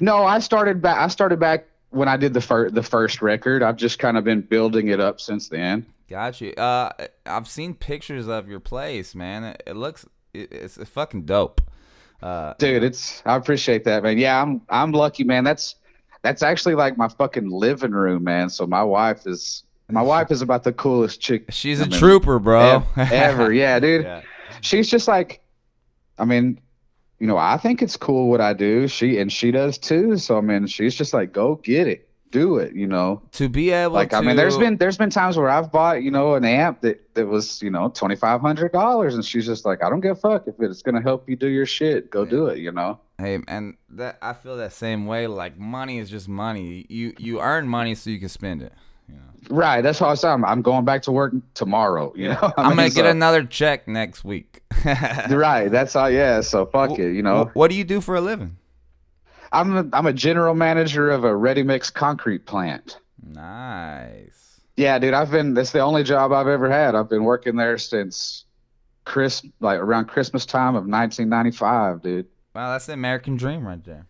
no 0.00 0.24
i 0.24 0.38
started 0.38 0.80
back 0.80 0.98
i 0.98 1.08
started 1.08 1.40
back 1.40 1.66
when 1.90 2.08
i 2.08 2.16
did 2.16 2.32
the 2.32 2.40
first 2.40 2.74
the 2.74 2.82
first 2.82 3.20
record 3.20 3.62
i've 3.62 3.76
just 3.76 3.98
kind 3.98 4.16
of 4.16 4.24
been 4.24 4.40
building 4.40 4.88
it 4.88 5.00
up 5.00 5.20
since 5.20 5.48
then 5.48 5.84
Got 6.08 6.42
you. 6.42 6.50
Uh, 6.52 6.90
I've 7.24 7.48
seen 7.48 7.72
pictures 7.72 8.28
of 8.28 8.46
your 8.46 8.60
place, 8.60 9.14
man. 9.14 9.44
It, 9.44 9.62
it 9.68 9.76
looks 9.76 10.04
it, 10.34 10.52
it's 10.52 10.76
fucking 10.76 11.22
dope. 11.24 11.62
Uh, 12.22 12.52
dude 12.58 12.84
it's 12.84 13.22
i 13.26 13.34
appreciate 13.34 13.82
that 13.84 14.02
man 14.04 14.16
yeah 14.18 14.40
i'm 14.40 14.60
i'm 14.68 14.92
lucky 14.92 15.24
man 15.24 15.42
that's 15.42 15.74
that's 16.22 16.42
actually 16.42 16.74
like 16.76 16.96
my 16.96 17.08
fucking 17.08 17.50
living 17.50 17.90
room 17.92 18.24
man. 18.24 18.48
So 18.48 18.66
my 18.66 18.82
wife 18.82 19.26
is 19.26 19.64
my 19.90 20.00
wife 20.02 20.30
is 20.30 20.40
about 20.40 20.64
the 20.64 20.72
coolest 20.72 21.20
chick 21.20 21.44
she's 21.50 21.78
I 21.80 21.84
a 21.84 21.88
mean, 21.88 21.98
trooper, 21.98 22.38
bro. 22.38 22.82
ev- 22.96 23.12
ever. 23.12 23.52
Yeah 23.62 23.78
dude. 23.78 24.04
Yeah. 24.04 24.22
she's 24.62 24.88
just 24.88 25.06
like 25.06 25.40
i 26.18 26.24
mean 26.24 26.58
you 27.18 27.26
know 27.26 27.36
i 27.36 27.58
think 27.58 27.82
it's 27.82 27.96
cool 27.96 28.30
what 28.30 28.40
i 28.40 28.52
do. 28.54 28.88
She 28.88 29.18
and 29.18 29.30
she 29.30 29.50
does 29.50 29.76
too. 29.78 30.16
So 30.16 30.38
i 30.38 30.40
mean 30.40 30.66
she's 30.66 30.94
just 30.94 31.12
like 31.12 31.32
go 31.32 31.56
get 31.56 31.86
it 31.88 32.08
do 32.32 32.56
it 32.56 32.74
you 32.74 32.86
know 32.88 33.22
To 33.32 33.48
be 33.48 33.70
able 33.70 33.94
like 33.94 34.10
to, 34.10 34.16
i 34.16 34.20
mean 34.20 34.34
there's 34.34 34.58
been 34.58 34.76
there's 34.78 34.96
been 34.96 35.10
times 35.10 35.36
where 35.36 35.48
i've 35.48 35.70
bought 35.70 36.02
you 36.02 36.10
know 36.10 36.34
an 36.34 36.44
amp 36.44 36.80
that 36.80 37.14
that 37.14 37.26
was 37.28 37.62
you 37.62 37.70
know 37.70 37.88
$2500 37.90 39.14
and 39.14 39.24
she's 39.24 39.46
just 39.46 39.64
like 39.64 39.84
i 39.84 39.88
don't 39.90 40.00
give 40.00 40.12
a 40.12 40.20
fuck 40.20 40.46
if 40.48 40.54
it's 40.58 40.82
to 40.82 41.00
help 41.00 41.28
you 41.28 41.36
do 41.36 41.46
your 41.48 41.66
shit 41.66 42.10
go 42.10 42.24
do 42.24 42.46
it 42.46 42.58
you 42.58 42.72
know 42.72 42.98
Hey, 43.18 43.38
and 43.46 43.76
that 43.90 44.18
I 44.20 44.32
feel 44.32 44.56
that 44.56 44.72
same 44.72 45.06
way. 45.06 45.28
Like 45.28 45.56
money 45.56 45.98
is 45.98 46.10
just 46.10 46.28
money. 46.28 46.86
You 46.88 47.14
you 47.18 47.40
earn 47.40 47.68
money 47.68 47.94
so 47.94 48.10
you 48.10 48.18
can 48.18 48.28
spend 48.28 48.62
it. 48.62 48.72
You 49.08 49.14
know? 49.14 49.56
Right. 49.56 49.80
That's 49.80 50.00
how 50.00 50.08
I 50.08 50.14
said. 50.14 50.30
I'm, 50.32 50.44
I'm 50.44 50.60
going 50.60 50.84
back 50.84 51.02
to 51.02 51.12
work 51.12 51.32
tomorrow. 51.54 52.12
You 52.16 52.30
know. 52.30 52.38
I 52.56 52.62
I'm 52.62 52.70
gonna 52.70 52.88
get 52.88 53.04
so- 53.04 53.10
another 53.10 53.44
check 53.44 53.86
next 53.86 54.24
week. 54.24 54.62
Right. 55.30 55.68
That's 55.70 55.92
how. 55.94 56.06
Yeah. 56.06 56.40
So 56.40 56.66
fuck 56.66 56.98
it. 56.98 57.14
You 57.14 57.22
know. 57.22 57.44
Wh- 57.44 57.56
What 57.56 57.70
do 57.70 57.76
you 57.76 57.84
do 57.84 58.00
for 58.00 58.16
a 58.16 58.20
living? 58.20 58.56
I'm 59.52 59.76
a, 59.76 59.96
I'm 59.96 60.06
a 60.06 60.12
general 60.12 60.54
manager 60.54 61.10
of 61.10 61.24
a 61.24 61.34
ready 61.36 61.62
mix 61.62 61.90
concrete 61.90 62.46
plant. 62.46 62.98
Nice. 63.22 64.60
Yeah, 64.76 64.98
dude. 64.98 65.14
I've 65.14 65.30
been. 65.30 65.54
That's 65.54 65.72
the 65.72 65.80
only 65.80 66.02
job 66.02 66.32
I've 66.32 66.48
ever 66.48 66.70
had. 66.70 66.94
I've 66.94 67.10
been 67.10 67.24
working 67.24 67.56
there 67.56 67.76
since 67.76 68.44
Chris, 69.04 69.44
like 69.60 69.78
around 69.78 70.06
Christmas 70.06 70.46
time 70.46 70.70
of 70.74 70.84
1995, 70.86 72.02
dude. 72.02 72.26
Wow, 72.54 72.72
that's 72.72 72.86
the 72.86 72.94
American 72.94 73.36
dream 73.36 73.66
right 73.66 73.82
there. 73.84 74.06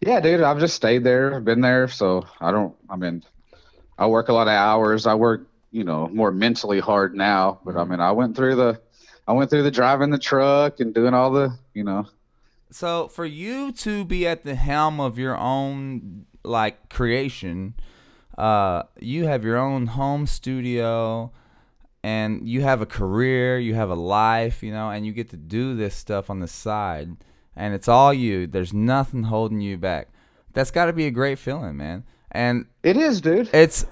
Yeah, 0.00 0.20
dude. 0.20 0.42
I've 0.42 0.60
just 0.60 0.76
stayed 0.76 1.02
there. 1.02 1.34
I've 1.34 1.44
been 1.44 1.60
there, 1.60 1.88
so 1.88 2.24
I 2.40 2.52
don't. 2.52 2.74
I 2.88 2.96
mean, 2.96 3.24
I 3.98 4.06
work 4.06 4.28
a 4.28 4.32
lot 4.32 4.46
of 4.46 4.52
hours. 4.52 5.06
I 5.06 5.14
work, 5.14 5.48
you 5.72 5.82
know, 5.82 6.08
more 6.08 6.30
mentally 6.30 6.78
hard 6.78 7.14
now. 7.14 7.58
But 7.64 7.76
I 7.76 7.82
Mhm. 7.84 7.88
mean, 7.90 8.00
I 8.00 8.12
went 8.12 8.36
through 8.36 8.54
the, 8.56 8.80
I 9.26 9.32
went 9.32 9.50
through 9.50 9.64
the 9.64 9.70
driving 9.72 10.10
the 10.10 10.18
truck 10.18 10.78
and 10.78 10.94
doing 10.94 11.14
all 11.14 11.32
the, 11.32 11.52
you 11.74 11.82
know, 11.82 12.06
So 12.70 13.08
for 13.08 13.24
you 13.24 13.72
to 13.72 14.04
be 14.04 14.26
at 14.26 14.42
the 14.42 14.54
helm 14.54 15.00
of 15.00 15.18
your 15.18 15.36
own 15.36 16.26
like 16.42 16.88
creation, 16.88 17.74
uh, 18.36 18.84
you 19.00 19.24
have 19.26 19.44
your 19.44 19.56
own 19.56 19.86
home 19.86 20.26
studio 20.26 21.32
and 22.02 22.48
you 22.48 22.62
have 22.62 22.80
a 22.80 22.86
career, 22.86 23.58
you 23.58 23.74
have 23.74 23.90
a 23.90 23.94
life, 23.94 24.62
you 24.62 24.72
know, 24.72 24.90
and 24.90 25.06
you 25.06 25.12
get 25.12 25.30
to 25.30 25.36
do 25.36 25.74
this 25.74 25.94
stuff 25.94 26.28
on 26.30 26.40
the 26.40 26.48
side 26.48 27.16
and 27.56 27.74
it's 27.74 27.88
all 27.88 28.12
you. 28.12 28.46
There's 28.46 28.72
nothing 28.72 29.24
holding 29.24 29.60
you 29.60 29.78
back. 29.78 30.08
That's 30.52 30.70
got 30.70 30.86
to 30.86 30.92
be 30.92 31.06
a 31.06 31.10
great 31.10 31.38
feeling, 31.38 31.76
man. 31.76 32.04
And 32.30 32.66
It 32.82 32.96
is, 32.96 33.20
dude. 33.20 33.48
it's 33.54 33.86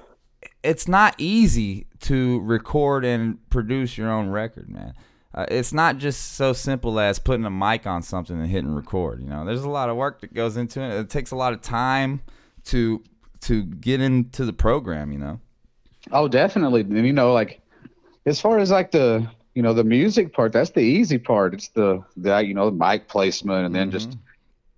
it's 0.63 0.89
not 0.89 1.15
easy 1.19 1.87
to 2.01 2.41
record 2.41 3.05
and 3.05 3.39
produce 3.51 3.97
your 3.97 4.11
own 4.11 4.29
record, 4.29 4.69
man. 4.69 4.95
Uh, 5.35 5.47
it's 5.49 5.73
not 5.73 5.99
just 5.99 6.35
so 6.35 6.53
simple 6.53 7.01
as 7.01 7.19
putting 7.19 7.45
a 7.45 7.51
mic 7.51 7.87
on 7.87 8.03
something 8.03 8.39
and 8.39 8.49
hitting 8.49 8.75
record. 8.75 9.21
You 9.21 9.29
know, 9.29 9.45
there's 9.45 9.65
a 9.65 9.69
lot 9.69 9.89
of 9.89 9.97
work 9.97 10.21
that 10.21 10.33
goes 10.33 10.57
into 10.57 10.81
it. 10.81 10.93
It 10.93 11.11
takes 11.11 11.33
a 11.33 11.37
lot 11.37 11.53
of 11.53 11.61
time 11.61 12.23
to 12.67 13.03
to 13.41 13.65
get 13.65 14.01
into 14.01 14.45
the 14.45 14.53
program. 14.53 15.11
You 15.11 15.19
know. 15.19 15.41
Oh, 16.13 16.29
definitely. 16.29 16.83
And 16.83 17.05
you 17.05 17.13
know, 17.13 17.33
like 17.33 17.61
as 18.27 18.41
far 18.41 18.59
as 18.59 18.71
like 18.71 18.93
the 18.93 19.29
you 19.55 19.63
know 19.63 19.75
the 19.75 19.83
music 19.83 20.33
part, 20.33 20.53
that's 20.53 20.71
the 20.71 20.81
easy 20.81 21.19
part. 21.19 21.53
It's 21.55 21.69
the 21.69 22.05
the 22.17 22.39
you 22.39 22.55
know 22.55 22.71
the 22.71 22.77
mic 22.77 23.09
placement, 23.09 23.67
and 23.67 23.75
then 23.75 23.91
just 23.91 24.17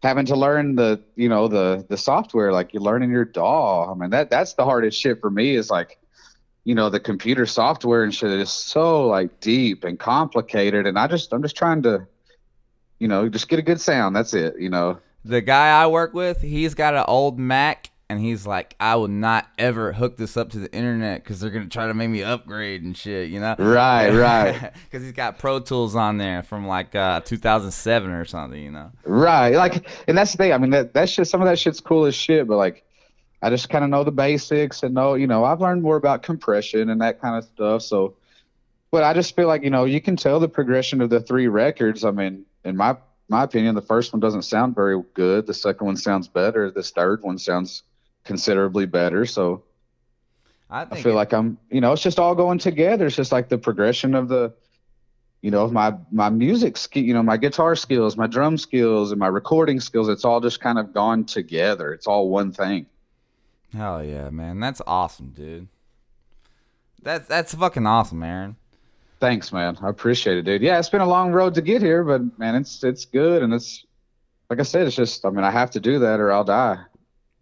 having 0.03 0.25
to 0.27 0.37
learn 0.37 0.77
the 0.77 1.03
you 1.17 1.29
know 1.29 1.49
the 1.49 1.85
the 1.91 1.99
software. 1.99 2.51
Like 2.53 2.73
you're 2.73 2.83
learning 2.83 3.11
your 3.11 3.27
DAW. 3.27 3.93
I 3.93 3.95
mean 3.95 4.11
that 4.11 4.31
that's 4.31 4.55
the 4.55 4.65
hardest 4.65 4.99
shit 4.99 5.21
for 5.21 5.31
me. 5.31 5.55
Is 5.55 5.69
like 5.69 5.99
you 6.67 6.75
know 6.75 6.91
the 6.91 6.99
computer 6.99 7.47
software 7.47 8.03
and 8.03 8.13
shit 8.13 8.33
is 8.33 8.51
so 8.51 9.07
like 9.07 9.39
deep 9.39 9.85
and 9.85 10.01
complicated, 10.01 10.85
and 10.85 10.99
I 10.99 11.07
just 11.07 11.33
I'm 11.33 11.41
just 11.41 11.57
trying 11.57 11.81
to 11.83 12.09
you 12.99 13.07
know 13.07 13.29
just 13.29 13.49
get 13.49 13.61
a 13.61 13.63
good 13.63 13.81
sound. 13.81 14.17
That's 14.17 14.35
it. 14.35 14.59
You 14.59 14.69
know. 14.69 14.99
The 15.25 15.41
guy 15.41 15.81
I 15.81 15.87
work 15.87 16.13
with, 16.13 16.41
he's 16.41 16.75
got 16.75 16.95
an 16.95 17.05
old 17.07 17.39
Mac, 17.39 17.91
and 18.09 18.21
he's 18.21 18.47
like, 18.47 18.75
I 18.81 18.97
will 18.97 19.07
not 19.07 19.49
ever 19.59 19.93
hook 19.93 20.17
this 20.17 20.37
up 20.37 20.51
to 20.51 20.59
the 20.59 20.73
internet 20.73 21.23
because 21.23 21.39
they're 21.39 21.51
gonna 21.51 21.69
try 21.69 21.87
to 21.87 21.95
make 21.95 22.11
me 22.11 22.25
upgrade 22.25 22.83
and 22.83 22.97
shit. 22.97 23.31
You 23.31 23.39
know. 23.39 23.55
Right, 23.61 24.11
right. 24.11 24.73
Because 24.85 25.05
he's 25.05 25.13
got 25.13 25.39
Pro 25.39 25.61
Tools 25.61 25.95
on 25.95 26.19
there 26.19 26.43
from 26.43 26.67
like 26.67 26.97
uh, 26.97 27.21
2007 27.21 28.11
or 28.11 28.25
something. 28.25 28.61
You 28.61 28.73
know. 28.73 28.91
Right. 29.05 29.55
Like, 29.55 29.89
and 30.09 30.19
that's 30.19 30.33
the 30.33 30.39
thing. 30.39 30.53
I 30.53 30.59
mean, 30.59 30.71
that 30.71 30.93
that's 30.93 31.15
just 31.15 31.31
some 31.31 31.41
of 31.41 31.47
that 31.47 31.61
shit's 31.61 31.81
cool 31.81 32.07
as 32.07 32.17
shit, 32.17 32.49
but 32.49 32.57
like, 32.57 32.83
I 33.43 33.51
just 33.51 33.69
kind 33.69 33.85
of 33.85 33.91
know 33.91 34.03
the 34.05 34.13
basics 34.13 34.83
and 34.83 34.95
know, 34.95 35.15
you 35.15 35.27
know, 35.27 35.45
I've 35.45 35.61
learned 35.61 35.83
more 35.83 35.97
about 35.97 36.23
compression 36.23 36.89
and 36.91 37.01
that 37.03 37.21
kind 37.21 37.37
of 37.37 37.45
stuff. 37.45 37.83
So, 37.83 38.17
but 38.91 39.05
I 39.05 39.13
just 39.15 39.37
feel 39.37 39.47
like, 39.47 39.63
you 39.63 39.71
know, 39.71 39.85
you 39.85 40.01
can 40.01 40.17
tell 40.17 40.41
the 40.41 40.49
progression 40.49 41.01
of 41.01 41.11
the 41.11 41.21
three 41.21 41.49
records. 41.49 42.05
I 42.05 42.11
mean, 42.11 42.45
in 42.65 42.77
my 42.77 42.97
my 43.29 43.43
opinion, 43.43 43.75
the 43.75 43.83
first 43.83 44.13
one 44.13 44.21
doesn't 44.21 44.43
sound 44.43 44.75
very 44.75 45.01
good. 45.15 45.47
The 45.47 45.55
second 45.55 45.87
one 45.87 45.97
sounds 45.97 46.29
better. 46.29 46.71
This 46.71 46.91
third 46.93 47.23
one 47.23 47.39
sounds 47.39 47.83
considerably 48.25 48.87
better. 48.87 49.27
So 49.27 49.65
I 50.71 50.83
I 50.83 51.03
feel 51.03 51.13
it- 51.13 51.17
like 51.17 51.33
I'm, 51.33 51.59
you 51.71 51.81
know, 51.81 51.93
it's 51.93 52.03
just 52.03 52.19
all 52.19 52.35
going 52.35 52.59
together. 52.59 53.07
It's 53.07 53.17
just 53.17 53.33
like 53.33 53.49
the 53.49 53.59
progression 53.59 54.15
of 54.15 54.29
the, 54.29 54.55
you 55.43 55.51
know, 55.51 55.65
of 55.65 55.73
my 55.73 55.95
my 56.11 56.31
music 56.31 56.77
skill, 56.77 57.03
you 57.03 57.15
know, 57.15 57.23
my 57.23 57.37
guitar 57.37 57.77
skills, 57.77 58.17
my 58.17 58.27
drum 58.27 58.57
skills, 58.59 59.13
and 59.13 59.19
my 59.19 59.29
recording 59.29 59.81
skills. 59.81 60.09
It's 60.09 60.25
all 60.25 60.41
just 60.41 60.61
kind 60.61 60.79
of 60.79 60.93
gone 60.95 61.25
together. 61.25 61.93
It's 61.93 62.07
all 62.07 62.29
one 62.31 62.53
thing. 62.53 62.87
Hell 63.75 64.05
yeah, 64.05 64.31
man. 64.31 64.61
That's 64.61 64.81
awesome, 64.87 65.31
dude. 65.31 65.69
That's 67.03 67.29
that's 67.29 67.55
fucking 67.55 67.87
awesome, 67.87 68.23
Aaron. 68.23 68.57
Thanks, 69.21 69.53
man. 69.53 69.79
I 69.83 69.89
appreciate 69.89 70.39
it, 70.39 70.43
dude. 70.43 70.63
Yeah, 70.63 70.79
it's 70.79 70.89
been 70.89 71.01
a 71.01 71.07
long 71.07 71.33
road 71.33 71.55
to 71.55 71.63
get 71.63 71.83
here, 71.83 72.05
but 72.05 72.39
man, 72.39 72.55
it's 72.55 72.83
it's 72.85 73.05
good, 73.05 73.43
and 73.43 73.53
it's 73.53 73.87
like 74.51 74.61
I 74.61 74.63
said, 74.63 74.87
it's 74.87 74.97
just, 74.97 75.25
I 75.25 75.31
mean, 75.31 75.45
I 75.45 75.51
have 75.51 75.71
to 75.73 75.81
do 75.81 75.99
that 76.01 76.21
or 76.21 76.33
I'll 76.33 76.45
die. 76.45 76.79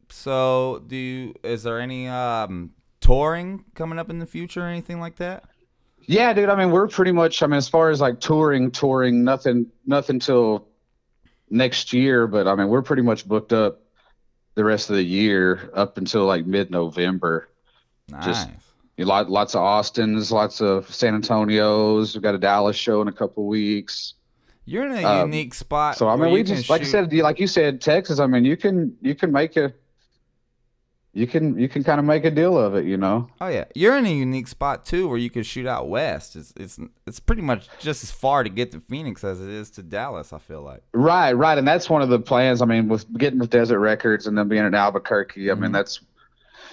So, 0.09 0.83
do 0.87 0.97
you, 0.97 1.35
is 1.43 1.63
there 1.63 1.81
any 1.81 2.09
um 2.09 2.71
touring 3.01 3.65
coming 3.75 3.99
up 3.99 4.11
in 4.11 4.19
the 4.19 4.27
future 4.27 4.63
or 4.63 4.69
anything 4.69 5.01
like 5.01 5.17
that? 5.17 5.45
Yeah, 6.07 6.33
dude. 6.33 6.49
I 6.49 6.57
mean, 6.57 6.71
we're 6.71 6.89
pretty 6.89 7.13
much. 7.13 7.43
I 7.43 7.47
mean, 7.47 7.57
as 7.57 7.69
far 7.69 7.91
as 7.91 8.01
like 8.01 8.21
touring, 8.21 8.71
touring, 8.71 9.25
nothing, 9.25 9.67
nothing 9.87 10.19
till 10.19 10.69
next 11.51 11.93
year. 11.93 12.27
But 12.27 12.47
I 12.47 12.55
mean, 12.55 12.69
we're 12.69 12.83
pretty 12.83 13.03
much 13.03 13.27
booked 13.27 13.53
up 13.53 13.81
the 14.55 14.65
rest 14.65 14.91
of 14.91 14.97
the 14.97 15.03
year 15.03 15.71
up 15.75 15.99
until 15.99 16.25
like 16.27 16.47
mid-November. 16.47 17.49
Nice. 18.09 18.25
Just- 18.25 18.49
You 18.97 19.05
lot, 19.07 19.29
lots 19.29 19.55
of 19.57 19.63
Austin's, 19.63 20.31
lots 20.31 20.61
of 20.61 20.93
San 20.95 21.15
Antonio's. 21.17 22.15
We've 22.15 22.23
got 22.23 22.35
a 22.37 22.39
Dallas 22.39 22.77
show 22.77 23.03
in 23.03 23.09
a 23.09 23.13
couple 23.13 23.47
weeks. 23.47 24.15
You're 24.67 24.87
in 24.87 25.05
a 25.05 25.09
um, 25.09 25.33
unique 25.33 25.53
spot. 25.53 25.97
So 25.97 26.09
I 26.09 26.17
mean, 26.17 26.31
we 26.33 26.39
you 26.39 26.45
just 26.45 26.71
like 26.71 26.83
I 26.83 26.85
said, 26.85 27.13
like 27.13 27.41
you 27.41 27.47
said, 27.49 27.81
Texas. 27.81 28.19
I 28.21 28.27
mean, 28.27 28.45
you 28.45 28.57
can 28.57 28.97
you 29.03 29.15
can 29.15 29.33
make 29.33 29.57
a 29.57 29.73
you 31.15 31.27
can 31.27 31.59
you 31.59 31.69
can 31.69 31.83
kind 31.85 31.99
of 31.99 32.05
make 32.05 32.25
a 32.25 32.31
deal 32.31 32.59
of 32.59 32.75
it, 32.75 32.85
you 32.85 32.97
know. 32.97 33.29
Oh 33.41 33.49
yeah, 33.49 33.65
you're 33.75 33.97
in 33.97 34.05
a 34.05 34.13
unique 34.13 34.49
spot 34.49 34.85
too, 34.85 35.09
where 35.09 35.17
you 35.19 35.31
can 35.31 35.43
shoot 35.43 35.67
out 35.67 35.89
west. 35.89 36.37
It's 36.37 36.53
it's 36.57 36.79
it's 37.07 37.21
pretty 37.21 37.43
much 37.43 37.69
just 37.79 38.03
as 38.03 38.11
far 38.11 38.43
to 38.43 38.51
get 38.51 38.73
to 38.73 38.81
Phoenix 38.81 39.23
as 39.25 39.41
it 39.41 39.49
is 39.49 39.71
to 39.73 39.83
Dallas. 39.83 40.33
I 40.33 40.39
feel 40.39 40.63
like. 40.63 40.83
Right, 40.93 41.33
right, 41.33 41.57
and 41.57 41.67
that's 41.67 41.89
one 41.89 42.03
of 42.03 42.09
the 42.09 42.19
plans. 42.19 42.61
I 42.61 42.67
mean, 42.67 42.89
with 42.89 43.07
getting 43.17 43.39
with 43.39 43.51
Desert 43.51 43.79
Records 43.79 44.27
and 44.27 44.37
then 44.37 44.49
being 44.49 44.65
in 44.67 44.75
Albuquerque. 44.75 45.51
I 45.51 45.55
mean, 45.55 45.71
Mhm. 45.71 45.75
that's 45.75 46.01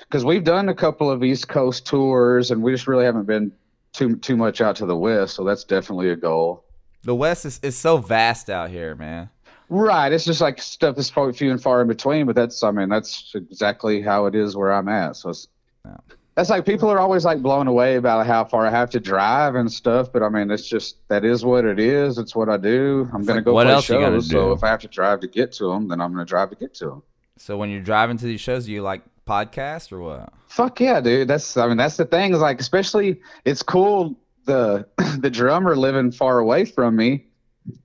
because 0.01 0.25
we've 0.25 0.43
done 0.43 0.67
a 0.69 0.75
couple 0.75 1.10
of 1.10 1.23
East 1.23 1.47
Coast 1.47 1.86
tours, 1.86 2.51
and 2.51 2.62
we 2.62 2.71
just 2.71 2.88
really 2.88 3.06
haven't 3.06 3.27
been 3.27 3.51
too 3.93 4.15
too 4.17 4.36
much 4.38 4.60
out 4.62 4.75
to 4.77 4.86
the 4.86 4.97
West. 4.97 5.36
So 5.36 5.43
that's 5.43 5.63
definitely 5.63 6.10
a 6.10 6.15
goal. 6.15 6.63
The 7.04 7.15
West 7.15 7.45
is, 7.45 7.60
is 7.63 7.75
so 7.75 7.97
vast 7.97 8.49
out 8.49 8.69
here, 8.69 8.93
man. 8.95 9.30
Right, 9.74 10.12
it's 10.12 10.26
just 10.26 10.42
like 10.42 10.62
stuff 10.62 10.98
that's 10.98 11.10
probably 11.10 11.32
few 11.32 11.50
and 11.50 11.64
far 11.64 11.82
in 11.82 11.88
between, 11.88 12.26
but 12.26 12.36
that's 12.36 12.62
I 12.62 12.72
mean 12.72 12.90
that's 12.90 13.32
exactly 13.34 14.02
how 14.02 14.26
it 14.26 14.36
is 14.36 14.58
where 14.58 14.74
I'm 14.74 14.90
at. 14.90 15.16
So 15.16 15.30
it's, 15.30 15.48
Yeah. 15.86 15.96
that's 16.36 16.50
like 16.50 16.66
people 16.66 16.90
are 16.90 17.00
always 17.00 17.24
like 17.24 17.42
blown 17.42 17.68
away 17.68 17.96
about 17.96 18.28
how 18.28 18.44
far 18.44 18.66
I 18.68 18.70
have 18.70 18.90
to 18.90 19.00
drive 19.00 19.56
and 19.56 19.72
stuff, 19.72 20.12
but 20.12 20.24
I 20.24 20.28
mean 20.28 20.52
it's 20.52 20.68
just 20.68 20.98
that 21.08 21.24
is 21.24 21.46
what 21.46 21.64
it 21.64 21.80
is. 21.80 22.18
It's 22.18 22.36
what 22.36 22.50
I 22.50 22.58
do. 22.58 23.08
I'm 23.14 23.24
gonna 23.24 23.38
like, 23.38 23.46
go 23.46 23.54
what 23.54 23.64
play 23.64 23.74
else 23.74 23.88
you 23.88 23.96
shows, 23.96 24.30
so 24.30 24.52
if 24.52 24.62
I 24.62 24.68
have 24.68 24.82
to 24.82 24.90
drive 24.90 25.22
to 25.22 25.28
get 25.28 25.54
to 25.54 25.70
them, 25.70 25.88
then 25.88 26.02
I'm 26.02 26.12
gonna 26.12 26.26
drive 26.26 26.50
to 26.50 26.58
get 26.58 26.74
to 26.76 26.86
them. 26.88 27.04
So 27.38 27.56
when 27.56 27.70
you're 27.70 27.80
driving 27.80 28.18
to 28.18 28.26
these 28.26 28.42
shows, 28.42 28.66
do 28.66 28.74
you 28.74 28.82
like 28.82 29.04
podcasts 29.26 29.94
or 29.94 30.02
what? 30.02 30.34
Fuck 30.50 30.82
yeah, 30.82 31.00
dude. 31.00 31.30
That's 31.30 31.56
I 31.56 31.66
mean 31.70 31.78
that's 31.78 31.96
the 31.96 32.04
thing 32.04 32.34
is 32.34 32.42
like 32.42 32.60
especially 32.60 33.22
it's 33.46 33.64
cool 33.64 34.18
the 34.44 34.86
the 35.20 35.30
drummer 35.30 35.78
living 35.78 36.12
far 36.12 36.40
away 36.40 36.66
from 36.66 36.98
me. 36.98 37.28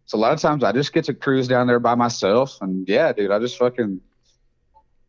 So 0.07 0.17
a 0.17 0.21
lot 0.21 0.33
of 0.33 0.41
times 0.41 0.63
I 0.65 0.73
just 0.73 0.93
get 0.93 1.05
to 1.07 1.15
cruise 1.15 1.49
down 1.49 1.67
there 1.67 1.81
by 1.81 1.95
myself 1.95 2.59
and 2.61 2.89
yeah, 2.89 3.13
dude, 3.13 3.31
I 3.31 3.39
just 3.39 3.59
fucking 3.59 4.01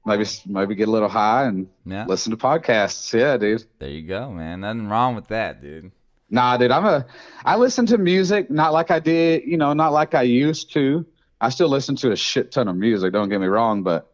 maybe 0.06 0.26
maybe 0.46 0.76
get 0.76 0.88
a 0.88 0.92
little 0.92 1.10
high 1.10 1.46
and 1.46 1.68
Yeah. 1.86 2.06
listen 2.08 2.32
to 2.32 2.38
podcasts. 2.38 3.14
Yeah, 3.18 3.38
dude. 3.38 3.64
There 3.80 3.90
you 3.90 4.08
go, 4.08 4.32
man. 4.32 4.62
Nothing 4.62 4.88
wrong 4.90 5.16
with 5.16 5.28
that, 5.28 5.62
dude. 5.62 5.92
Nah, 6.30 6.58
dude, 6.58 6.72
I'm 6.72 6.86
a 6.86 7.06
I 7.46 7.56
listen 7.56 7.86
to 7.88 7.98
music 7.98 8.50
not 8.52 8.74
like 8.74 8.92
I 8.92 9.00
did, 9.00 9.44
you 9.46 9.58
know, 9.58 9.74
not 9.74 9.94
like 9.94 10.14
I 10.16 10.24
used 10.24 10.74
to. 10.74 11.06
I 11.40 11.50
still 11.50 11.70
listen 11.70 11.96
to 11.98 12.12
a 12.12 12.16
shit 12.16 12.52
ton 12.52 12.68
of 12.68 12.76
music, 12.76 13.14
don't 13.14 13.30
get 13.30 13.40
me 13.40 13.48
wrong, 13.48 13.84
but 13.84 14.12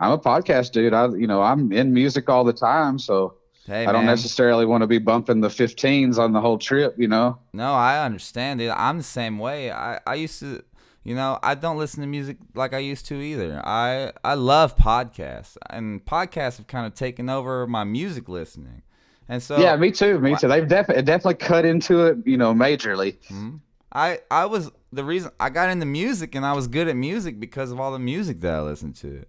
I'm 0.00 0.10
a 0.12 0.18
podcast 0.18 0.72
dude. 0.72 0.92
I 0.92 1.06
you 1.08 1.26
know, 1.26 1.40
I'm 1.42 1.72
in 1.72 1.94
music 1.94 2.28
all 2.28 2.44
the 2.44 2.52
time, 2.52 2.98
so 2.98 3.36
Hey, 3.66 3.84
I 3.84 3.92
don't 3.92 4.06
man. 4.06 4.14
necessarily 4.14 4.64
want 4.64 4.82
to 4.82 4.86
be 4.86 4.98
bumping 4.98 5.40
the 5.40 5.48
15s 5.48 6.18
on 6.18 6.32
the 6.32 6.40
whole 6.40 6.58
trip, 6.58 6.94
you 6.98 7.08
know. 7.08 7.38
No, 7.52 7.72
I 7.74 8.04
understand 8.04 8.60
it. 8.60 8.70
I'm 8.70 8.98
the 8.98 9.02
same 9.04 9.38
way. 9.38 9.70
I, 9.72 10.00
I 10.06 10.14
used 10.14 10.38
to, 10.40 10.62
you 11.02 11.14
know, 11.14 11.38
I 11.42 11.54
don't 11.54 11.76
listen 11.76 12.00
to 12.02 12.06
music 12.06 12.36
like 12.54 12.72
I 12.74 12.78
used 12.78 13.06
to 13.06 13.20
either. 13.20 13.60
I 13.64 14.12
I 14.24 14.34
love 14.34 14.76
podcasts, 14.76 15.56
and 15.70 16.04
podcasts 16.04 16.58
have 16.58 16.66
kind 16.66 16.86
of 16.86 16.94
taken 16.94 17.28
over 17.28 17.66
my 17.66 17.84
music 17.84 18.28
listening. 18.28 18.82
And 19.28 19.42
so 19.42 19.58
yeah, 19.58 19.74
me 19.76 19.90
too. 19.90 20.18
Me 20.20 20.36
too. 20.36 20.46
They've 20.48 20.68
definitely 20.68 21.02
definitely 21.02 21.34
cut 21.34 21.64
into 21.64 22.06
it, 22.06 22.18
you 22.24 22.36
know, 22.36 22.54
majorly. 22.54 23.16
Mhm. 23.28 23.60
I 23.92 24.20
I 24.30 24.46
was 24.46 24.70
the 24.92 25.04
reason 25.04 25.30
I 25.40 25.50
got 25.50 25.70
into 25.70 25.86
music 25.86 26.34
and 26.34 26.46
I 26.46 26.52
was 26.52 26.68
good 26.68 26.86
at 26.88 26.96
music 26.96 27.40
because 27.40 27.72
of 27.72 27.80
all 27.80 27.92
the 27.92 27.98
music 27.98 28.40
that 28.40 28.54
I 28.54 28.60
listened 28.60 28.94
to. 28.96 29.24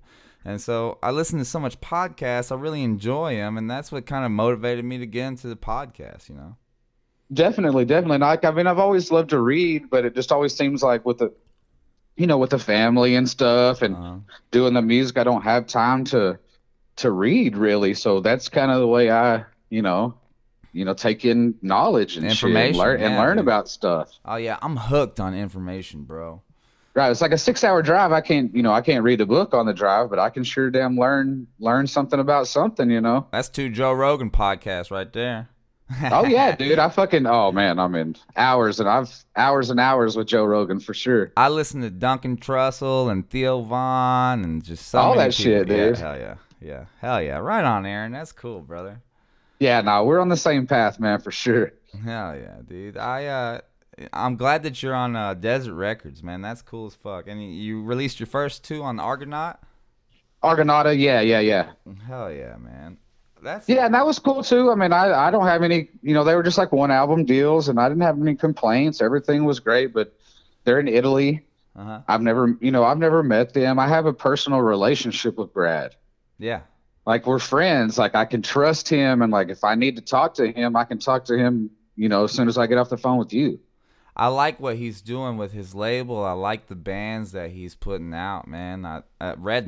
And 0.48 0.62
so 0.62 0.98
I 1.04 1.12
listen 1.12 1.40
to 1.40 1.46
so 1.46 1.60
much 1.60 1.82
podcasts, 1.82 2.54
I 2.54 2.56
really 2.56 2.82
enjoy 2.82 3.36
them, 3.36 3.58
and 3.58 3.70
that's 3.70 3.92
what 3.92 4.06
kind 4.06 4.24
of 4.24 4.32
motivated 4.32 4.86
me 4.86 4.98
to 5.00 5.06
get 5.06 5.28
into 5.28 5.48
the 5.50 5.58
podcast, 5.58 6.30
you 6.30 6.36
know. 6.36 6.56
Definitely, 7.34 7.84
definitely. 7.84 8.20
Like 8.20 8.46
I 8.46 8.52
mean, 8.52 8.66
I've 8.66 8.80
always 8.80 9.12
loved 9.12 9.32
to 9.32 9.40
read, 9.42 9.90
but 9.90 10.06
it 10.06 10.16
just 10.16 10.32
always 10.32 10.56
seems 10.56 10.82
like 10.82 11.06
with 11.06 11.18
the, 11.18 11.34
you 12.16 12.28
know, 12.28 12.38
with 12.38 12.52
the 12.52 12.60
family 12.60 13.16
and 13.16 13.28
stuff, 13.30 13.82
and 13.82 13.96
Uh, 13.98 14.16
doing 14.52 14.74
the 14.74 14.82
music, 14.82 15.18
I 15.18 15.26
don't 15.26 15.42
have 15.42 15.68
time 15.68 16.06
to, 16.06 16.40
to 16.98 17.12
read 17.12 17.58
really. 17.58 17.94
So 17.94 18.22
that's 18.22 18.48
kind 18.48 18.72
of 18.72 18.80
the 18.80 18.88
way 18.88 19.12
I, 19.12 19.44
you 19.70 19.82
know, 19.82 20.14
you 20.72 20.86
know, 20.86 20.94
take 20.94 21.26
in 21.26 21.56
knowledge 21.62 22.16
and 22.16 22.24
shit, 22.26 22.32
Information, 22.32 22.80
learn 22.80 23.02
and 23.02 23.16
learn 23.18 23.36
dude. 23.36 23.46
about 23.46 23.68
stuff. 23.68 24.10
oh 24.24 24.38
yeah, 24.38 24.58
I'm 24.62 24.78
hooked 24.78 25.20
on 25.20 25.36
information, 25.36 26.04
bro. 26.06 26.42
Right. 26.98 27.12
It's 27.12 27.22
like 27.22 27.32
a 27.32 27.38
six-hour 27.38 27.84
drive. 27.84 28.12
I 28.12 28.22
can't, 28.22 28.56
you 28.56 28.64
know, 28.64 28.72
I 28.74 28.82
can't 28.82 29.04
read 29.04 29.22
a 29.22 29.26
book 29.28 29.54
on 29.54 29.68
the 29.68 29.74
drive, 29.74 30.10
but 30.10 30.18
I 30.18 30.32
can 30.32 30.44
sure 30.44 30.72
damn 30.72 30.98
learn 30.98 31.46
learn 31.60 31.86
something 31.86 32.20
about 32.20 32.48
something, 32.48 32.90
you 32.90 33.02
know. 33.02 33.28
That's 33.32 33.50
two 33.50 33.70
Joe 33.70 33.94
Rogan 33.94 34.32
podcasts 34.32 34.90
right 34.90 35.14
there. 35.14 35.48
oh 36.12 36.26
yeah, 36.26 36.56
dude. 36.56 36.80
I 36.80 36.90
fucking 36.90 37.28
oh 37.28 37.52
man, 37.52 37.78
I'm 37.78 37.94
in 37.94 38.16
hours 38.36 38.80
and 38.80 38.90
I've 38.90 39.14
hours 39.36 39.70
and 39.70 39.80
hours 39.80 40.16
with 40.16 40.26
Joe 40.26 40.44
Rogan 40.44 40.80
for 40.80 40.96
sure. 40.96 41.32
I 41.38 41.50
listen 41.50 41.82
to 41.82 41.92
Duncan 41.92 42.36
Trussell 42.36 43.12
and 43.12 43.30
Theo 43.30 43.62
Von 43.62 44.44
and 44.44 44.64
just 44.64 44.88
so 44.88 44.98
All 44.98 45.16
that 45.18 45.36
shit, 45.36 45.68
people. 45.68 45.78
Yeah, 45.78 45.90
dude. 45.90 45.98
hell 46.00 46.18
yeah, 46.18 46.36
yeah, 46.60 46.86
hell 47.00 47.22
yeah. 47.22 47.38
Right 47.38 47.64
on, 47.64 47.86
Aaron. 47.86 48.12
That's 48.12 48.32
cool, 48.32 48.62
brother. 48.62 49.04
Yeah, 49.60 49.82
no, 49.82 50.04
we're 50.04 50.20
on 50.20 50.30
the 50.30 50.36
same 50.36 50.66
path, 50.66 51.00
man, 51.00 51.22
for 51.22 51.30
sure. 51.30 51.74
Hell 52.04 52.36
yeah, 52.36 52.58
dude. 52.68 52.98
I 52.98 53.26
uh, 53.28 53.62
I'm 54.14 54.36
glad 54.36 54.64
that 54.64 54.82
you're 54.84 54.94
on 54.94 55.16
uh, 55.16 55.34
Desert 55.34 55.74
Records, 55.74 56.22
man. 56.22 56.42
That's 56.42 56.62
cool 56.62 56.88
as 56.88 56.96
fuck. 56.96 57.28
And 57.28 57.56
you 57.56 57.84
released 57.84 58.20
your 58.20 58.28
first 58.28 58.64
two 58.64 58.84
on 58.84 59.00
Argonaut. 59.00 59.60
Argonauta, 60.44 60.96
yeah, 60.96 61.22
yeah, 61.22 61.40
yeah. 61.40 61.72
Hell 62.06 62.32
yeah, 62.32 62.56
man. 62.58 62.98
That's 63.42 63.68
Yeah, 63.68 63.86
and 63.86 63.94
that 63.94 64.06
was 64.06 64.20
cool 64.20 64.44
too. 64.44 64.72
I 64.72 64.76
mean, 64.76 64.94
I, 64.94 65.28
I 65.28 65.32
don't 65.32 65.46
have 65.46 65.64
any, 65.64 65.90
you 66.02 66.14
know, 66.14 66.24
they 66.24 66.36
were 66.36 66.44
just 66.44 66.58
like 66.58 66.72
one 66.72 66.92
album 66.92 67.26
deals 67.26 67.70
and 67.70 67.80
I 67.80 67.88
didn't 67.88 68.04
have 68.04 68.20
any 68.20 68.36
complaints. 68.36 69.02
Everything 69.02 69.46
was 69.46 69.60
great, 69.60 69.94
but 69.94 70.14
they're 70.64 70.80
in 70.80 70.88
Italy. 70.88 71.44
Uh 71.76 71.84
huh. 71.84 72.02
I've 72.08 72.22
never, 72.22 72.56
you 72.60 72.72
know, 72.72 72.84
I've 72.84 72.98
never 72.98 73.24
met 73.24 73.54
them. 73.54 73.80
I 73.80 73.88
have 73.88 74.06
a 74.06 74.14
personal 74.14 74.62
relationship 74.62 75.38
with 75.38 75.54
Brad. 75.54 75.96
Yeah. 76.40 76.62
Like 77.06 77.26
we're 77.26 77.40
friends. 77.40 77.98
Like 77.98 78.16
I 78.16 78.26
can 78.26 78.42
trust 78.42 78.90
him 78.90 79.22
and 79.22 79.32
like 79.32 79.50
if 79.50 79.64
I 79.64 79.76
need 79.76 79.96
to 79.96 80.02
talk 80.02 80.34
to 80.36 80.52
him, 80.52 80.76
I 80.76 80.84
can 80.84 81.00
talk 81.00 81.26
to 81.26 81.38
him, 81.38 81.70
you 81.96 82.10
know, 82.10 82.26
as 82.26 82.32
soon 82.32 82.48
as 82.48 82.58
I 82.58 82.68
get 82.68 82.78
off 82.78 82.90
the 82.90 82.98
phone 82.98 83.18
with 83.18 83.34
you. 83.34 83.60
I 84.20 84.28
like 84.30 84.60
what 84.60 84.78
he's 84.78 85.02
doing 85.02 85.38
with 85.38 85.52
his 85.52 85.76
label. 85.76 86.26
I 86.26 86.32
like 86.32 86.66
the 86.66 86.76
bands 86.76 87.34
that 87.34 87.52
he's 87.52 87.76
putting 87.76 88.16
out, 88.16 88.48
man. 88.48 88.84
I, 88.84 89.04
uh, 89.22 89.36
Red 89.38 89.68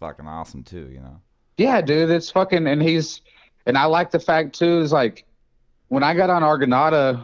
fucking 0.00 0.26
awesome 0.26 0.62
too, 0.62 0.88
you 0.90 1.00
know. 1.00 1.20
Yeah, 1.58 1.82
dude, 1.82 2.10
it's 2.10 2.30
fucking 2.30 2.66
and 2.66 2.82
he's 2.82 3.20
and 3.66 3.76
I 3.76 3.84
like 3.84 4.10
the 4.10 4.18
fact 4.18 4.58
too 4.58 4.80
is 4.80 4.92
like 4.92 5.26
when 5.88 6.02
I 6.02 6.14
got 6.14 6.30
on 6.30 6.42
Argonauta 6.42 7.22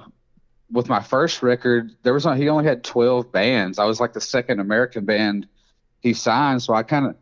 with 0.70 0.90
my 0.90 1.00
first 1.02 1.42
record, 1.42 1.90
there 2.02 2.12
was 2.12 2.24
he 2.24 2.50
only 2.50 2.66
had 2.66 2.84
twelve 2.84 3.32
bands. 3.32 3.78
I 3.78 3.86
was 3.86 3.98
like 3.98 4.12
the 4.12 4.20
second 4.20 4.60
American 4.60 5.06
band 5.06 5.48
he 6.00 6.12
signed, 6.12 6.62
so 6.62 6.74
I 6.74 6.82
kind 6.82 7.06
of 7.06 7.16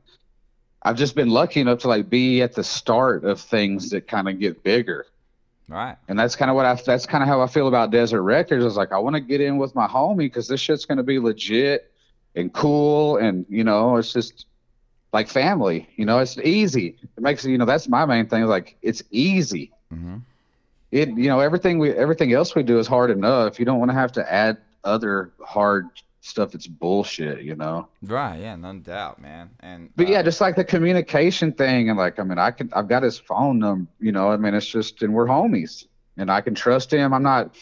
I've 0.83 0.97
just 0.97 1.15
been 1.15 1.31
lucky 1.31 1.61
enough 1.61 1.79
to 1.81 1.89
like 1.89 2.11
be 2.11 2.43
at 2.43 2.55
the 2.55 2.65
start 2.65 3.25
of 3.25 3.41
things 3.41 3.91
that 3.91 4.09
kind 4.09 4.29
of 4.29 4.41
get 4.41 4.65
bigger. 4.65 5.07
Right. 5.69 5.97
And 6.09 6.19
that's 6.19 6.37
kind 6.37 6.51
of 6.51 6.55
what 6.55 6.65
I 6.65 6.75
that's 6.75 7.07
kind 7.07 7.23
of 7.23 7.29
how 7.29 7.41
I 7.41 7.49
feel 7.49 7.67
about 7.67 7.91
Desert 7.91 8.23
Records. 8.23 8.63
I 8.63 8.67
was 8.67 8.77
like 8.77 8.93
I 8.93 8.99
want 8.99 9.15
to 9.15 9.21
get 9.21 9.41
in 9.41 9.59
with 9.59 9.75
my 9.75 9.87
homie 9.87 10.19
because 10.19 10.47
this 10.47 10.61
shit's 10.61 10.85
going 10.85 10.99
to 10.99 11.05
be 11.05 11.19
legit 11.19 11.93
and 12.37 12.53
cool 12.53 13.17
and 13.17 13.45
you 13.49 13.65
know, 13.65 13.97
it's 13.97 14.13
just 14.13 14.47
like 15.13 15.29
family. 15.29 15.89
You 15.97 16.05
know, 16.05 16.19
it's 16.19 16.39
easy. 16.39 16.97
It 17.17 17.23
makes 17.23 17.45
you 17.45 17.59
know 17.59 17.65
that's 17.65 17.89
my 17.89 18.05
main 18.05 18.29
thing. 18.29 18.45
Like 18.45 18.77
it's 18.83 19.03
easy. 19.11 19.73
Mm-hmm. 19.93 20.19
It 20.93 21.09
you 21.09 21.29
know 21.29 21.41
everything 21.41 21.79
we 21.79 21.91
everything 21.91 22.33
else 22.33 22.55
we 22.55 22.63
do 22.63 22.79
is 22.79 22.87
hard 22.87 23.11
enough. 23.11 23.59
You 23.59 23.65
don't 23.65 23.81
want 23.81 23.91
to 23.91 23.97
have 23.97 24.13
to 24.13 24.33
add 24.33 24.59
other 24.85 25.33
hard 25.45 25.89
stuff. 26.27 26.55
It's 26.55 26.67
bullshit. 26.67 27.43
You 27.43 27.57
know. 27.57 27.89
Right. 28.03 28.41
Yeah. 28.41 28.57
No 28.57 28.75
doubt, 28.75 29.21
man. 29.21 29.51
And 29.61 29.91
But 29.97 30.09
uh, 30.09 30.11
yeah, 30.11 30.23
just 30.23 30.41
like 30.41 30.57
the 30.57 30.65
communication 30.65 31.53
thing, 31.53 31.89
and 31.89 31.99
like 31.99 32.19
I 32.19 32.23
mean, 32.25 32.39
I 32.39 32.51
can 32.51 32.71
I've 32.73 32.89
got 32.89 33.03
his 33.03 33.19
phone 33.19 33.59
number. 33.59 33.91
You 34.01 34.13
know, 34.13 34.31
I 34.31 34.37
mean, 34.37 34.55
it's 34.55 34.67
just 34.67 35.03
and 35.03 35.15
we're 35.15 35.27
homies, 35.27 35.87
and 36.17 36.31
I 36.31 36.41
can 36.41 36.55
trust 36.55 36.93
him. 36.93 37.13
I'm 37.13 37.23
not. 37.23 37.57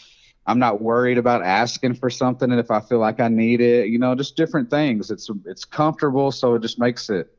I'm 0.47 0.59
not 0.59 0.79
worried 0.79 1.17
about 1.17 1.41
asking 1.41 1.95
for 1.95 2.11
something, 2.11 2.51
and 2.51 2.59
if 2.59 2.69
I 2.69 2.79
feel 2.79 2.99
like 2.99 3.19
I 3.19 3.29
need 3.29 3.61
it, 3.61 3.87
you 3.87 3.97
know, 3.97 4.13
just 4.13 4.35
different 4.35 4.69
things. 4.69 5.09
It's 5.09 5.29
it's 5.45 5.65
comfortable, 5.65 6.31
so 6.31 6.53
it 6.53 6.61
just 6.61 6.77
makes 6.77 7.09
it 7.09 7.35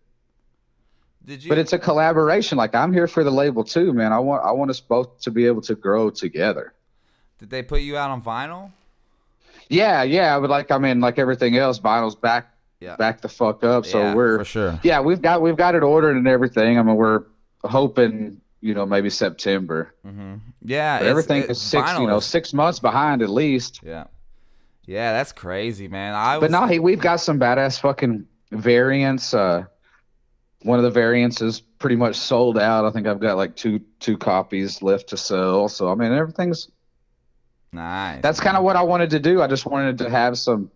did 1.26 1.42
you? 1.42 1.48
but 1.48 1.58
it's 1.58 1.72
a 1.72 1.78
collaboration. 1.78 2.56
Like 2.56 2.74
I'm 2.74 2.92
here 2.92 3.08
for 3.08 3.24
the 3.24 3.30
label 3.30 3.64
too, 3.64 3.92
man. 3.92 4.12
I 4.12 4.18
want 4.20 4.44
I 4.44 4.52
want 4.52 4.70
us 4.70 4.80
both 4.80 5.20
to 5.22 5.30
be 5.30 5.46
able 5.46 5.60
to 5.62 5.74
grow 5.74 6.08
together. 6.08 6.72
did 7.38 7.50
they 7.50 7.62
put 7.62 7.82
you 7.82 7.96
out 7.96 8.10
on 8.10 8.22
vinyl? 8.22 8.70
Yeah, 9.68 10.02
yeah. 10.02 10.38
But 10.38 10.50
like 10.50 10.70
I 10.70 10.78
mean, 10.78 11.00
like 11.00 11.18
everything 11.18 11.56
else, 11.56 11.78
vinyl's 11.78 12.14
back 12.14 12.54
Yeah. 12.80 12.96
back 12.96 13.20
the 13.20 13.28
fuck 13.28 13.64
up. 13.64 13.86
So 13.86 13.98
yeah, 14.00 14.14
we're 14.14 14.38
for 14.38 14.44
sure. 14.44 14.80
yeah, 14.82 15.00
we've 15.00 15.20
got 15.22 15.42
we've 15.42 15.56
got 15.56 15.74
it 15.74 15.82
ordered 15.82 16.16
and 16.16 16.28
everything. 16.28 16.78
I 16.78 16.82
mean, 16.82 16.96
we're 16.96 17.24
hoping 17.64 18.40
you 18.60 18.74
know 18.74 18.86
maybe 18.86 19.10
September. 19.10 19.94
Mm-hmm. 20.06 20.34
Yeah. 20.62 20.98
Everything 21.02 21.42
it- 21.42 21.50
is 21.50 21.60
six 21.60 21.98
you 21.98 22.06
know 22.06 22.20
six 22.20 22.52
months 22.52 22.78
behind 22.78 23.22
at 23.22 23.28
least. 23.30 23.80
Yeah. 23.82 24.04
Yeah, 24.88 25.12
that's 25.14 25.32
crazy, 25.32 25.88
man. 25.88 26.14
I 26.14 26.34
But 26.36 26.42
was, 26.42 26.50
no, 26.52 26.66
hey, 26.66 26.78
we've 26.78 27.00
got 27.00 27.16
some 27.16 27.40
badass 27.40 27.80
fucking 27.80 28.24
variants. 28.52 29.34
Uh, 29.34 29.64
one 30.62 30.78
of 30.78 30.84
the 30.84 30.90
variants 30.92 31.40
is 31.42 31.60
pretty 31.60 31.96
much 31.96 32.14
sold 32.14 32.56
out. 32.56 32.84
I 32.84 32.90
think 32.92 33.06
I've 33.08 33.18
got 33.18 33.36
like 33.36 33.56
two 33.56 33.80
two 33.98 34.16
copies 34.16 34.82
left 34.82 35.08
to 35.08 35.16
sell. 35.16 35.68
So 35.68 35.90
I 35.90 35.96
mean, 35.96 36.12
everything's 36.12 36.68
nice. 37.72 38.22
that's 38.22 38.40
kind 38.40 38.56
of 38.56 38.62
what 38.64 38.76
I 38.76 38.82
wanted 38.82 39.10
to 39.10 39.20
do. 39.20 39.42
I 39.42 39.46
just 39.46 39.66
wanted 39.66 39.98
to 39.98 40.10
have 40.10 40.38
some. 40.38 40.70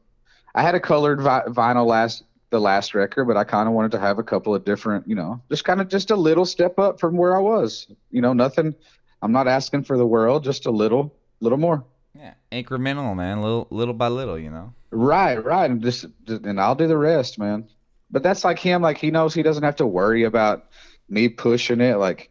I 0.55 0.63
had 0.63 0.75
a 0.75 0.81
colored 0.81 1.21
vi- 1.21 1.45
vinyl 1.49 1.87
last 1.87 2.25
the 2.51 2.61
last 2.61 2.95
record, 2.95 3.27
but 3.27 3.37
I 3.37 3.45
kind 3.45 3.69
of 3.69 3.75
wanted 3.75 3.93
to 3.93 4.01
have 4.01 4.19
a 4.19 4.25
couple 4.25 4.55
of 4.55 4.65
different, 4.65 5.07
you 5.07 5.15
know, 5.15 5.41
just 5.49 5.65
kind 5.65 5.81
of 5.81 5.89
just 5.89 6.11
a 6.11 6.17
little 6.17 6.45
step 6.45 6.79
up 6.81 6.99
from 6.99 7.17
where 7.17 7.37
I 7.37 7.41
was. 7.41 7.87
You 8.11 8.21
know, 8.21 8.33
nothing. 8.33 8.75
I'm 9.23 9.33
not 9.33 9.47
asking 9.47 9.85
for 9.85 9.97
the 9.97 10.07
world, 10.07 10.43
just 10.43 10.67
a 10.67 10.71
little, 10.71 11.15
little 11.41 11.59
more. 11.59 11.85
yeah, 12.19 12.35
incremental, 12.51 13.15
man. 13.15 13.41
Little, 13.43 13.69
little 13.71 13.95
by 13.95 14.09
little, 14.09 14.39
you 14.39 14.51
know. 14.51 14.75
Right, 14.91 15.37
right, 15.37 15.71
and 15.71 15.81
just 15.83 16.07
and 16.27 16.61
I'll 16.61 16.75
do 16.75 16.89
the 16.89 16.97
rest, 16.97 17.39
man. 17.39 17.69
But 18.11 18.25
that's 18.25 18.43
like 18.43 18.59
him. 18.59 18.83
Like 18.83 18.99
he 18.99 19.13
knows 19.13 19.33
he 19.33 19.45
doesn't 19.45 19.63
have 19.63 19.77
to 19.77 19.87
worry 19.87 20.25
about 20.25 20.67
me 21.09 21.29
pushing 21.29 21.81
it, 21.81 21.99
like, 21.99 22.31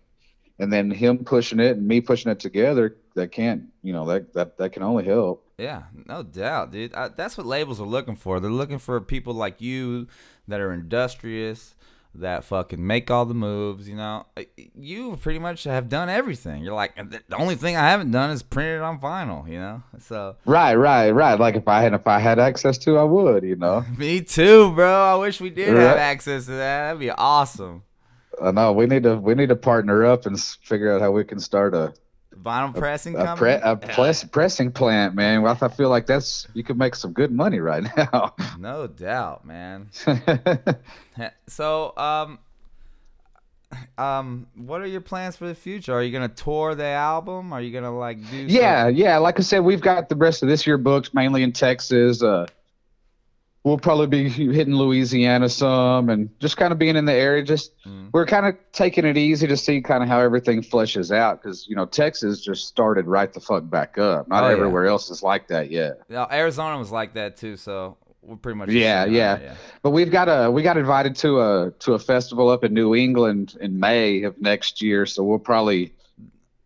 and 0.60 0.72
then 0.72 0.92
him 0.92 1.24
pushing 1.24 1.60
it 1.60 1.78
and 1.78 1.88
me 1.88 2.02
pushing 2.02 2.32
it 2.32 2.40
together. 2.40 2.98
That 3.16 3.32
can't, 3.32 3.64
you 3.82 3.92
know, 3.92 4.06
that 4.06 4.34
that 4.34 4.58
that 4.58 4.72
can 4.72 4.84
only 4.84 5.06
help. 5.06 5.46
Yeah, 5.58 5.84
no 6.06 6.24
doubt, 6.24 6.72
dude. 6.72 6.94
I, 6.94 7.10
that's 7.10 7.38
what 7.38 7.46
labels 7.46 7.82
are 7.82 7.88
looking 7.88 8.16
for. 8.16 8.40
They're 8.40 8.52
looking 8.52 8.78
for 8.78 9.02
people 9.02 9.34
like 9.34 9.60
you 9.60 10.08
that 10.48 10.62
are 10.62 10.72
industrious, 10.72 11.76
that 12.16 12.44
fucking 12.44 12.86
make 12.86 13.12
all 13.12 13.26
the 13.26 13.34
moves. 13.34 13.90
You 13.90 13.96
know, 13.96 14.26
you 14.76 15.18
pretty 15.18 15.40
much 15.40 15.66
have 15.66 15.90
done 15.90 16.08
everything. 16.08 16.64
You're 16.64 16.76
like 16.76 16.96
the 16.96 17.36
only 17.36 17.56
thing 17.56 17.76
I 17.76 17.90
haven't 17.90 18.12
done 18.12 18.30
is 18.30 18.42
printed 18.42 18.78
it 18.78 18.82
on 18.82 19.00
vinyl. 19.00 19.50
You 19.50 19.60
know, 19.60 19.84
so 20.00 20.36
Right, 20.46 20.76
right, 20.76 21.12
right. 21.12 21.40
Like 21.40 21.56
if 21.56 21.68
I 21.68 21.82
had 21.82 21.94
if 21.94 22.08
I 22.08 22.20
had 22.20 22.40
access 22.40 22.78
to, 22.80 22.98
I 22.98 23.04
would, 23.04 23.44
you 23.44 23.56
know. 23.56 23.84
me 23.98 24.22
too, 24.22 24.72
bro. 24.74 25.14
I 25.14 25.16
wish 25.16 25.42
we 25.42 25.50
did 25.50 25.70
have 25.76 25.98
access 25.98 26.46
to 26.46 26.52
that. 26.52 26.86
That'd 26.86 27.00
be 27.00 27.12
awesome. 27.12 27.84
I 28.42 28.52
know 28.52 28.72
we 28.72 28.86
need 28.86 29.04
to 29.04 29.18
we 29.18 29.36
need 29.36 29.50
to 29.50 29.56
partner 29.56 30.06
up 30.06 30.26
and 30.26 30.40
figure 30.40 30.94
out 30.94 31.02
how 31.02 31.12
we 31.12 31.24
can 31.24 31.40
start 31.40 31.74
a 31.74 31.94
Vinyl 32.42 32.74
pressing 32.74 33.16
a, 33.18 33.36
pre, 33.36 33.54
a 33.54 33.76
press, 33.76 34.24
pressing 34.24 34.72
plant, 34.72 35.14
man. 35.14 35.46
I 35.46 35.68
feel 35.68 35.90
like 35.90 36.06
that's 36.06 36.48
you 36.54 36.64
could 36.64 36.78
make 36.78 36.96
some 36.96 37.12
good 37.12 37.32
money 37.32 37.60
right 37.60 37.84
now. 37.98 38.34
No 38.58 38.88
doubt, 38.88 39.46
man. 39.46 39.90
So, 41.48 41.94
um, 41.98 42.40
um, 43.98 44.48
what 44.56 44.80
are 44.82 44.88
your 44.88 45.02
plans 45.02 45.36
for 45.36 45.48
the 45.48 45.56
future? 45.56 45.94
Are 45.94 46.02
you 46.02 46.14
gonna 46.14 46.30
tour 46.30 46.76
the 46.76 46.86
album? 46.86 47.52
Are 47.52 47.62
you 47.62 47.74
gonna 47.74 47.96
like 47.96 48.18
do? 48.32 48.38
yeah, 48.38 48.88
yeah. 48.88 49.18
Like 49.18 49.38
I 49.38 49.44
said, 49.44 49.60
we've 49.60 49.82
got 49.82 50.08
the 50.08 50.16
rest 50.16 50.44
of 50.44 50.50
this 50.50 50.66
year 50.66 50.78
booked 50.78 51.14
mainly 51.14 51.44
in 51.44 51.52
Texas. 51.52 52.24
Uh, 52.24 52.48
we'll 53.70 53.78
probably 53.78 54.08
be 54.08 54.28
hitting 54.30 54.74
Louisiana 54.76 55.48
some 55.48 56.10
and 56.10 56.30
just 56.40 56.58
kind 56.58 56.72
of 56.74 56.80
being 56.80 56.96
in 56.96 57.06
the 57.06 57.14
area. 57.14 57.44
Just 57.44 57.72
Mm. 57.86 58.10
we're 58.12 58.26
kind 58.26 58.46
of 58.46 58.56
taking 58.74 59.06
it 59.06 59.18
easy 59.18 59.48
to 59.48 59.56
see 59.56 59.82
kind 59.82 60.04
of 60.04 60.10
how 60.10 60.20
everything 60.20 60.62
fleshes 60.62 61.16
out 61.16 61.42
because 61.42 61.68
you 61.70 61.76
know 61.76 61.86
Texas 61.86 62.42
just 62.42 62.68
started 62.68 63.06
right 63.08 63.32
the 63.32 63.40
fuck 63.40 63.70
back 63.70 63.98
up. 63.98 64.28
Not 64.28 64.44
Oh, 64.44 64.48
yeah. 64.48 64.54
everywhere 64.54 64.88
else 64.88 65.10
is 65.10 65.22
like 65.24 65.48
that 65.50 65.70
yet. 65.72 66.02
No, 66.10 66.28
Arizona 66.32 66.78
was 66.78 66.92
like 66.92 67.14
that 67.14 67.38
too, 67.38 67.56
so 67.56 67.98
we're 68.22 68.36
pretty 68.36 68.58
much. 68.58 68.70
Yeah, 68.70 69.06
yeah. 69.06 69.40
yeah. 69.42 69.54
But 69.84 69.92
we've 69.92 70.12
got 70.12 70.28
a 70.28 70.50
we 70.52 70.62
got 70.64 70.78
invited 70.78 71.16
to 71.18 71.40
a 71.42 71.72
to 71.80 71.94
a 71.94 72.00
festival 72.00 72.50
up 72.50 72.64
in 72.64 72.74
New 72.74 72.96
England 72.96 73.56
in 73.62 73.80
May 73.80 74.24
of 74.24 74.42
next 74.42 74.82
year, 74.82 75.06
so 75.06 75.24
we'll 75.24 75.40
probably 75.40 75.94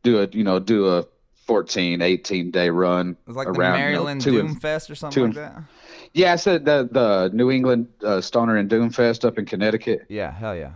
do 0.03 0.21
a 0.21 0.27
you 0.31 0.43
know 0.43 0.59
do 0.59 0.87
a 0.87 1.05
14, 1.45 2.01
18 2.01 2.51
day 2.51 2.69
run 2.69 3.11
It 3.11 3.17
was 3.27 3.35
like 3.35 3.47
around 3.47 3.55
the 3.57 3.63
you 3.63 3.69
know, 3.69 3.77
Maryland 3.91 4.25
and- 4.25 4.35
Doom 4.35 4.55
Fest 4.55 4.89
or 4.89 4.95
something 4.95 5.25
like 5.25 5.35
that. 5.35 5.61
Yeah, 6.13 6.33
I 6.33 6.35
said 6.35 6.65
the 6.65 6.87
the 6.91 7.31
New 7.33 7.49
England 7.51 7.87
uh, 8.03 8.21
Stoner 8.21 8.57
and 8.57 8.69
Doom 8.69 8.89
Fest 8.91 9.25
up 9.25 9.37
in 9.37 9.45
Connecticut. 9.45 10.05
Yeah, 10.09 10.31
hell 10.31 10.55
yeah. 10.55 10.71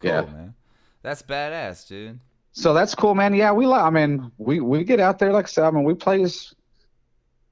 Cool, 0.00 0.10
Yeah. 0.10 0.20
man. 0.22 0.54
That's 1.02 1.22
badass, 1.22 1.86
dude. 1.88 2.18
So 2.52 2.72
that's 2.74 2.94
cool, 2.94 3.14
man. 3.14 3.34
Yeah, 3.34 3.52
we 3.52 3.66
like. 3.66 3.82
I 3.82 3.90
mean, 3.90 4.30
we 4.38 4.60
we 4.60 4.84
get 4.84 5.00
out 5.00 5.18
there 5.18 5.32
like 5.32 5.46
I 5.46 5.48
said. 5.48 5.64
I 5.64 5.70
mean, 5.70 5.84
we 5.84 5.94
play. 5.94 6.22
as. 6.22 6.54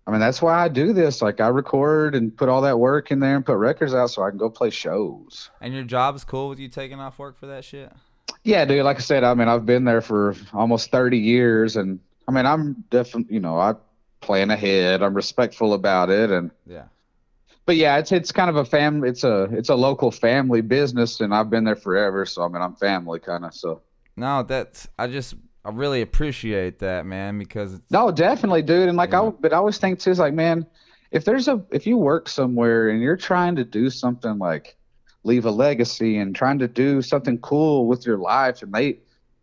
I 0.07 0.13
mean, 0.13 0.21
that's 0.21 0.41
why 0.43 0.55
I 0.65 0.69
do 0.69 0.93
this. 0.93 1.23
Like, 1.23 1.41
I 1.41 1.49
record 1.49 2.15
and 2.17 2.35
put 2.37 2.49
all 2.49 2.63
that 2.63 2.79
work 2.81 3.13
in 3.13 3.21
there 3.21 3.37
and 3.37 3.45
put 3.47 3.59
records 3.59 3.95
out 3.95 4.09
so 4.11 4.23
I 4.25 4.31
can 4.31 4.39
go 4.39 4.51
play 4.51 4.71
shows. 4.71 5.51
And 5.61 5.73
your 5.73 5.85
job 5.85 6.17
is 6.17 6.25
cool 6.25 6.49
with 6.49 6.59
you 6.59 6.69
taking 6.69 6.99
off 6.99 7.19
work 7.19 7.37
for 7.37 7.47
that 7.47 7.65
shit. 7.65 7.93
Yeah, 8.43 8.65
dude. 8.65 8.83
Like 8.83 8.97
I 8.97 9.01
said, 9.01 9.23
I 9.25 9.35
mean, 9.35 9.47
I've 9.47 9.67
been 9.67 9.85
there 9.85 10.01
for 10.01 10.35
almost 10.53 10.91
30 10.91 11.19
years, 11.19 11.77
and 11.77 12.01
I 12.27 12.33
mean, 12.33 12.45
I'm 12.47 12.83
definitely, 12.91 13.35
you 13.35 13.41
know, 13.41 13.57
I 13.59 13.75
plan 14.21 14.51
ahead. 14.51 15.03
I'm 15.03 15.15
respectful 15.15 15.75
about 15.75 16.09
it, 16.11 16.31
and 16.31 16.51
Yeah. 16.67 16.85
But 17.67 17.77
yeah, 17.77 17.99
it's 17.99 18.13
it's 18.13 18.33
kind 18.33 18.51
of 18.51 18.57
a 18.57 18.65
fam. 18.65 19.05
It's 19.05 19.25
a 19.25 19.45
it's 19.53 19.69
a 19.69 19.75
local 19.75 20.11
family 20.11 20.61
business, 20.61 21.21
and 21.21 21.35
I've 21.35 21.51
been 21.51 21.65
there 21.65 21.77
forever. 21.77 22.27
So 22.27 22.43
I 22.43 22.49
mean, 22.49 22.63
I'm 22.63 22.75
family 22.75 23.21
kind 23.21 23.45
of. 23.45 23.55
So 23.55 23.83
No, 24.17 24.43
that's 24.43 24.89
I 24.99 25.07
just 25.07 25.35
I 25.65 25.71
really 25.71 26.01
appreciate 26.01 26.79
that, 26.79 27.05
man, 27.07 27.39
because 27.39 27.75
it's, 27.75 27.91
No, 27.91 28.11
definitely, 28.11 28.63
dude. 28.63 28.89
And 28.89 28.97
like 28.97 29.13
Yeah. 29.13 29.23
I, 29.23 29.31
but 29.31 29.53
I 29.53 29.57
always 29.57 29.79
think 29.79 29.99
too, 29.99 30.11
is 30.11 30.19
like, 30.19 30.35
man, 30.35 30.67
if 31.11 31.25
there's 31.25 31.49
a, 31.49 31.63
if 31.71 31.87
you 31.87 31.97
work 31.97 32.29
somewhere 32.29 32.89
and 32.89 33.03
you're 33.03 33.17
trying 33.17 33.57
to 33.57 33.65
do 33.65 33.91
something 33.91 34.39
like 34.39 34.77
leave 35.23 35.45
a 35.45 35.51
legacy 35.51 36.17
and 36.17 36.35
trying 36.35 36.59
to 36.61 36.69
do 36.69 37.03
something 37.03 37.39
cool 37.39 37.87
with 37.87 38.07
your 38.07 38.17
life, 38.17 38.63
and 38.63 38.73
they, 38.73 39.01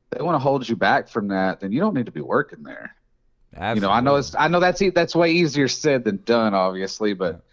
they 0.10 0.23
want 0.23 0.34
to 0.34 0.39
hold 0.39 0.67
you 0.67 0.75
back 0.75 1.08
from 1.08 1.27
that, 1.27 1.60
then 1.60 1.71
you 1.71 1.80
don't 1.80 1.93
need 1.93 2.08
to 2.08 2.12
be 2.12 2.21
working 2.21 2.63
there. 2.63 2.95
Absolutely. 3.53 3.82
You 3.82 3.88
know, 3.88 3.91
I 3.93 3.99
know 4.01 4.15
it's, 4.15 4.36
I 4.36 4.47
know 4.47 4.60
that's 4.60 4.82
that's 4.95 5.15
way 5.15 5.32
easier 5.32 5.67
said 5.67 6.03
than 6.03 6.17
done, 6.23 6.53
obviously, 6.53 7.13
but 7.13 7.43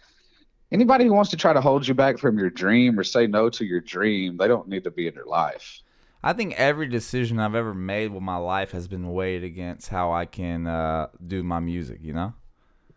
anybody 0.75 1.05
who 1.05 1.13
wants 1.13 1.31
to 1.31 1.37
try 1.37 1.53
to 1.53 1.61
hold 1.61 1.87
you 1.87 1.93
back 1.93 2.17
from 2.17 2.37
your 2.37 2.49
dream 2.49 2.99
or 2.99 3.03
say 3.03 3.27
no 3.27 3.49
to 3.49 3.63
your 3.63 3.79
dream, 3.79 4.35
they 4.35 4.47
don't 4.47 4.67
need 4.67 4.83
to 4.83 4.91
be 4.91 5.07
in 5.07 5.13
your 5.13 5.25
life. 5.25 5.81
I 6.21 6.33
think 6.33 6.53
every 6.57 6.87
decision 6.87 7.39
I've 7.39 7.55
ever 7.55 7.73
made 7.73 8.11
with 8.11 8.21
my 8.21 8.35
life 8.35 8.71
has 8.71 8.87
been 8.87 9.13
weighed 9.13 9.43
against 9.43 9.87
how 9.87 10.11
I 10.11 10.25
can 10.25 10.67
uh, 10.67 11.07
do 11.25 11.43
my 11.43 11.59
music. 11.59 11.99
You 12.01 12.13
know. 12.13 12.33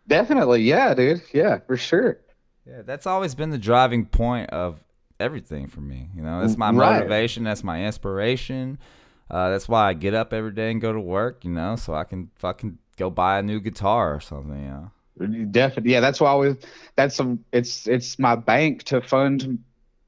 Definitely, 0.07 0.63
yeah, 0.63 0.93
dude, 0.93 1.21
yeah, 1.33 1.59
for 1.67 1.77
sure. 1.77 2.19
Yeah, 2.67 2.81
that's 2.83 3.07
always 3.07 3.35
been 3.35 3.51
the 3.51 3.57
driving 3.57 4.05
point 4.05 4.49
of 4.49 4.83
everything 5.19 5.67
for 5.67 5.81
me. 5.81 6.09
You 6.15 6.21
know, 6.21 6.41
that's 6.41 6.57
my 6.57 6.71
Right. 6.71 6.97
motivation. 6.97 7.43
That's 7.43 7.63
my 7.63 7.85
inspiration. 7.85 8.77
Uh, 9.29 9.49
that's 9.51 9.69
why 9.69 9.87
I 9.87 9.93
get 9.93 10.13
up 10.13 10.33
every 10.33 10.51
day 10.51 10.71
and 10.71 10.81
go 10.81 10.91
to 10.91 10.99
work. 10.99 11.45
You 11.45 11.51
know, 11.51 11.75
so 11.77 11.93
I 11.93 12.03
can 12.03 12.31
fucking 12.35 12.79
go 12.97 13.09
buy 13.09 13.39
a 13.39 13.43
new 13.43 13.59
guitar 13.61 14.13
or 14.15 14.19
something. 14.19 14.59
You 14.63 14.69
know. 14.69 14.91
Definitely, 15.19 15.91
yeah. 15.91 15.99
That's 15.99 16.19
why 16.21 16.31
I 16.31 16.35
was. 16.35 16.57
That's 16.95 17.15
some. 17.15 17.43
It's 17.51 17.87
it's 17.87 18.17
my 18.19 18.35
bank 18.35 18.83
to 18.83 19.01
fund 19.01 19.63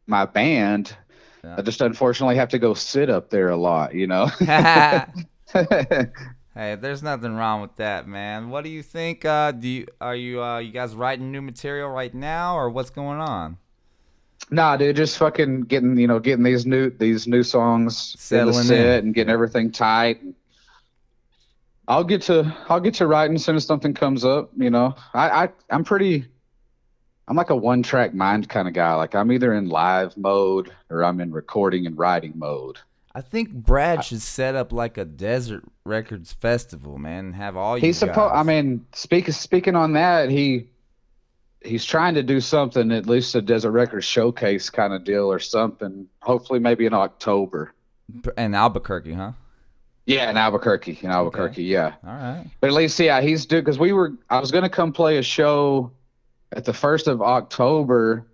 my 0.08 0.26
band. 0.26 0.96
Yeah. 1.44 1.56
I 1.58 1.62
just 1.62 1.82
unfortunately 1.82 2.36
have 2.36 2.50
to 2.50 2.60
go 2.60 2.74
sit 2.74 3.10
up 3.10 3.30
there 3.30 3.50
a 3.50 3.58
lot, 3.58 3.94
you 3.96 4.08
know. 4.08 4.30
Hey, 6.54 6.76
there's 6.76 7.02
nothing 7.02 7.36
wrong 7.36 7.62
with 7.62 7.78
that, 7.78 8.10
man. 8.10 8.50
What 8.50 8.66
do 8.66 8.70
you 8.70 8.84
think? 8.84 9.24
Uh, 9.24 9.52
do 9.52 9.68
you 9.70 9.88
are 10.02 10.16
you 10.16 10.44
uh, 10.44 10.60
you 10.60 10.74
guys 10.74 10.94
writing 10.94 11.32
new 11.32 11.42
material 11.42 11.90
right 11.90 12.14
now, 12.14 12.58
or 12.58 12.70
what's 12.70 12.90
going 12.90 13.20
on? 13.20 13.58
nah, 14.50 14.76
dude, 14.76 14.98
just 14.98 15.18
fucking 15.18 15.62
getting 15.62 15.98
you 15.98 16.08
know 16.08 16.20
getting 16.20 16.44
these 16.44 16.66
new 16.66 16.90
these 16.90 17.26
new 17.26 17.42
songs 17.42 18.14
in 18.16 18.20
Settling 18.20 18.68
the 18.68 18.76
in. 18.98 19.06
and 19.06 19.14
getting 19.14 19.32
everything 19.32 19.72
tight. 19.72 20.20
I'll 21.92 22.06
get 22.06 22.22
to 22.24 22.56
I'll 22.70 22.80
get 22.80 22.94
to 22.96 23.08
writing 23.08 23.36
as 23.36 23.44
soon 23.44 23.58
as 23.58 23.66
something 23.66 23.94
comes 23.94 24.24
up. 24.24 24.50
You 24.56 24.70
know, 24.70 24.96
I, 25.14 25.44
I 25.44 25.50
I'm 25.70 25.84
pretty. 25.84 26.26
I'm 27.28 27.36
like 27.36 27.50
a 27.50 27.56
one 27.56 27.84
track 27.84 28.14
mind 28.14 28.48
kind 28.48 28.70
of 28.70 28.74
guy. 28.74 28.94
Like 28.96 29.14
I'm 29.14 29.30
either 29.30 29.54
in 29.54 29.68
live 29.68 30.16
mode 30.16 30.72
or 30.90 31.04
I'm 31.04 31.20
in 31.20 31.34
recording 31.34 31.86
and 31.86 31.98
writing 31.98 32.32
mode. 32.36 32.80
I 33.14 33.20
think 33.20 33.52
Brad 33.52 34.06
should 34.06 34.22
set 34.22 34.56
up 34.56 34.72
like 34.72 34.98
a 34.98 35.04
Desert 35.04 35.66
Records 35.84 36.32
festival, 36.32 36.98
man, 36.98 37.26
and 37.26 37.36
have 37.36 37.58
all 37.58 37.78
you 37.78 37.88
He's 37.88 37.98
supposed. 37.98 38.36
I 38.36 38.44
mean, 38.44 38.86
speaking 38.94 39.34
speaking 39.34 39.76
on 39.76 39.92
that, 39.94 40.30
he 40.30 40.70
he's 41.60 41.84
trying 41.84 42.14
to 42.14 42.24
do 42.24 42.40
something 42.40 42.94
at 42.94 43.06
least 43.06 43.36
a 43.36 43.42
Desert 43.42 43.72
Records 43.72 44.06
showcase 44.06 44.70
kind 44.70 44.94
of 44.94 45.04
deal 45.04 45.30
or 45.30 45.40
something. 45.40 46.08
Hopefully, 46.22 46.60
maybe 46.60 46.86
in 46.86 46.94
October. 46.94 47.74
in 48.38 48.56
Albuquerque, 48.56 49.12
huh? 49.12 49.34
Yeah, 50.12 50.30
in 50.30 50.38
Albuquerque. 50.38 51.00
In 51.02 51.10
Albuquerque, 51.10 51.64
yeah. 51.64 51.94
All 52.06 52.14
right. 52.14 52.46
But 52.60 52.68
at 52.68 52.74
least, 52.74 53.00
yeah, 53.00 53.22
he's 53.22 53.46
due 53.46 53.62
because 53.62 53.80
we 53.80 53.94
were. 53.94 54.14
I 54.30 54.40
was 54.40 54.52
gonna 54.52 54.70
come 54.70 54.92
play 54.94 55.18
a 55.18 55.24
show 55.24 55.92
at 56.52 56.66
the 56.66 56.74
first 56.74 57.08
of 57.08 57.22
October, 57.22 58.28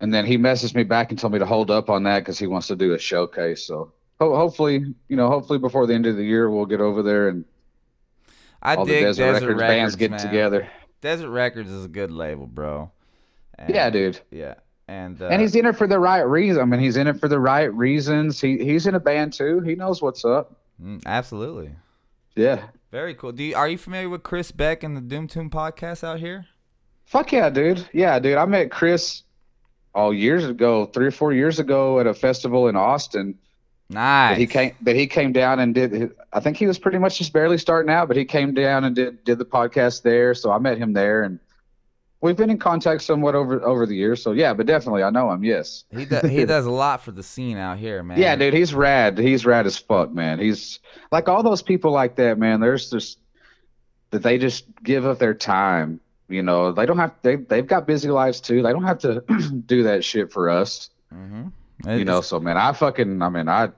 and 0.00 0.12
then 0.12 0.26
he 0.26 0.36
messaged 0.38 0.74
me 0.74 0.82
back 0.82 1.10
and 1.10 1.18
told 1.18 1.32
me 1.32 1.38
to 1.38 1.46
hold 1.46 1.70
up 1.70 1.88
on 1.90 2.02
that 2.04 2.20
because 2.20 2.38
he 2.38 2.46
wants 2.46 2.66
to 2.68 2.76
do 2.76 2.92
a 2.94 2.98
showcase. 2.98 3.64
So 3.64 3.92
ho- 4.20 4.34
hopefully, 4.36 4.94
you 5.08 5.16
know, 5.16 5.28
hopefully 5.28 5.58
before 5.58 5.86
the 5.86 5.94
end 5.94 6.06
of 6.06 6.16
the 6.16 6.24
year, 6.24 6.50
we'll 6.50 6.66
get 6.66 6.80
over 6.80 7.02
there 7.02 7.28
and 7.28 7.44
I 8.62 8.74
all 8.74 8.84
the 8.84 8.92
dig 8.92 9.04
Desert, 9.04 9.22
Desert, 9.32 9.46
Records, 9.48 9.60
bands 9.60 9.96
get 9.96 10.10
man. 10.10 10.20
together. 10.20 10.68
Desert 11.02 11.30
Records 11.30 11.70
is 11.70 11.84
a 11.84 11.88
good 11.88 12.10
label, 12.10 12.46
bro. 12.46 12.90
And- 13.58 13.72
Yeah, 13.72 13.90
dude. 13.90 14.18
Yeah, 14.30 14.54
and 14.88 15.20
uh, 15.22 15.26
and 15.26 15.40
he's 15.40 15.54
in 15.54 15.66
it 15.66 15.76
for 15.76 15.86
the 15.86 15.98
right 16.00 16.22
reason. 16.22 16.62
I 16.62 16.64
mean, 16.64 16.80
he's 16.80 16.96
in 16.96 17.06
it 17.06 17.20
for 17.20 17.28
the 17.28 17.38
right 17.38 17.72
reasons. 17.72 18.40
He 18.40 18.58
he's 18.58 18.86
in 18.86 18.94
a 18.96 19.00
band 19.00 19.34
too. 19.34 19.60
He 19.60 19.74
knows 19.76 20.02
what's 20.02 20.24
up. 20.24 20.56
Mm, 20.82 21.02
absolutely 21.06 21.70
Yeah. 22.34 22.66
very 22.90 23.14
cool. 23.14 23.32
Do 23.32 23.42
you, 23.44 23.54
are 23.56 23.68
you 23.68 23.78
familiar 23.78 24.08
with 24.08 24.22
Chris 24.22 24.50
Beck 24.52 24.82
and 24.82 24.96
the 24.96 25.00
Doom 25.00 25.28
Tune 25.28 25.50
podcast 25.50 26.04
out 26.04 26.20
here? 26.20 26.46
Fuck 27.04 27.32
yeah, 27.32 27.50
dude. 27.50 27.88
Yeah, 27.92 28.18
dude. 28.18 28.36
I 28.36 28.44
met 28.46 28.70
Chris 28.70 29.22
all 29.94 30.12
years 30.12 30.44
ago, 30.44 30.86
three 30.86 31.06
or 31.06 31.10
four 31.12 31.32
years 31.32 31.58
ago, 31.58 32.00
at 32.00 32.06
a 32.06 32.14
festival 32.14 32.68
in 32.68 32.76
Austin. 32.76 33.38
Nice. 33.88 34.32
That 34.34 34.40
he 34.40 34.46
came 34.48 34.72
that 34.82 34.96
he 34.96 35.06
came 35.06 35.32
down 35.32 35.60
and 35.60 35.72
did. 35.72 36.10
I 36.32 36.40
think 36.40 36.56
he 36.56 36.66
was 36.66 36.76
pretty 36.78 36.98
much 36.98 37.18
just 37.18 37.32
barely 37.32 37.56
starting 37.56 37.88
out, 37.90 38.08
but 38.08 38.16
he 38.16 38.24
came 38.24 38.52
down 38.52 38.82
and 38.82 38.96
did 38.96 39.22
did 39.22 39.38
the 39.38 39.44
podcast 39.44 40.02
there. 40.02 40.34
So 40.34 40.50
I 40.50 40.58
met 40.58 40.76
him 40.76 40.92
there, 40.92 41.22
and 41.22 41.38
we've 42.26 42.36
been 42.36 42.50
in 42.50 42.58
contact 42.58 43.02
somewhat 43.02 43.34
over 43.34 43.62
over 43.62 43.86
the 43.86 43.94
years. 43.94 44.22
So 44.22 44.32
yeah, 44.32 44.52
but 44.52 44.66
definitely 44.66 45.02
I 45.02 45.10
know 45.10 45.30
him. 45.30 45.44
Yes. 45.44 45.84
He 45.90 46.04
do, 46.04 46.20
he 46.28 46.44
does 46.44 46.66
a 46.66 46.70
lot 46.70 47.02
for 47.02 47.12
the 47.12 47.22
scene 47.22 47.56
out 47.56 47.78
here, 47.78 48.02
man. 48.02 48.18
Yeah, 48.18 48.36
dude, 48.36 48.52
he's 48.52 48.74
rad. 48.74 49.16
He's 49.16 49.46
rad 49.46 49.66
as 49.66 49.78
fuck, 49.78 50.12
man. 50.12 50.38
He's 50.38 50.80
like 51.12 51.28
all 51.28 51.42
those 51.42 51.62
people 51.62 51.92
like 51.92 52.16
that, 52.16 52.38
man. 52.38 52.60
There's 52.60 52.90
just 52.90 53.18
that 54.10 54.22
they 54.22 54.38
just 54.38 54.64
give 54.82 55.06
up 55.06 55.18
their 55.18 55.34
time. 55.34 56.00
You 56.28 56.42
know, 56.42 56.72
they 56.72 56.86
don't 56.86 56.98
have 56.98 57.14
they 57.22 57.36
they've 57.36 57.66
got 57.66 57.86
busy 57.86 58.10
lives 58.10 58.40
too. 58.40 58.62
They 58.62 58.72
don't 58.72 58.84
have 58.84 58.98
to 58.98 59.20
do 59.66 59.84
that 59.84 60.04
shit 60.04 60.32
for 60.32 60.50
us. 60.50 60.90
Mm-hmm. 61.14 61.48
You 61.88 62.04
know, 62.04 62.20
so 62.20 62.40
man, 62.40 62.56
I 62.56 62.72
fucking 62.72 63.22
I 63.22 63.28
mean, 63.28 63.48
I 63.48 63.70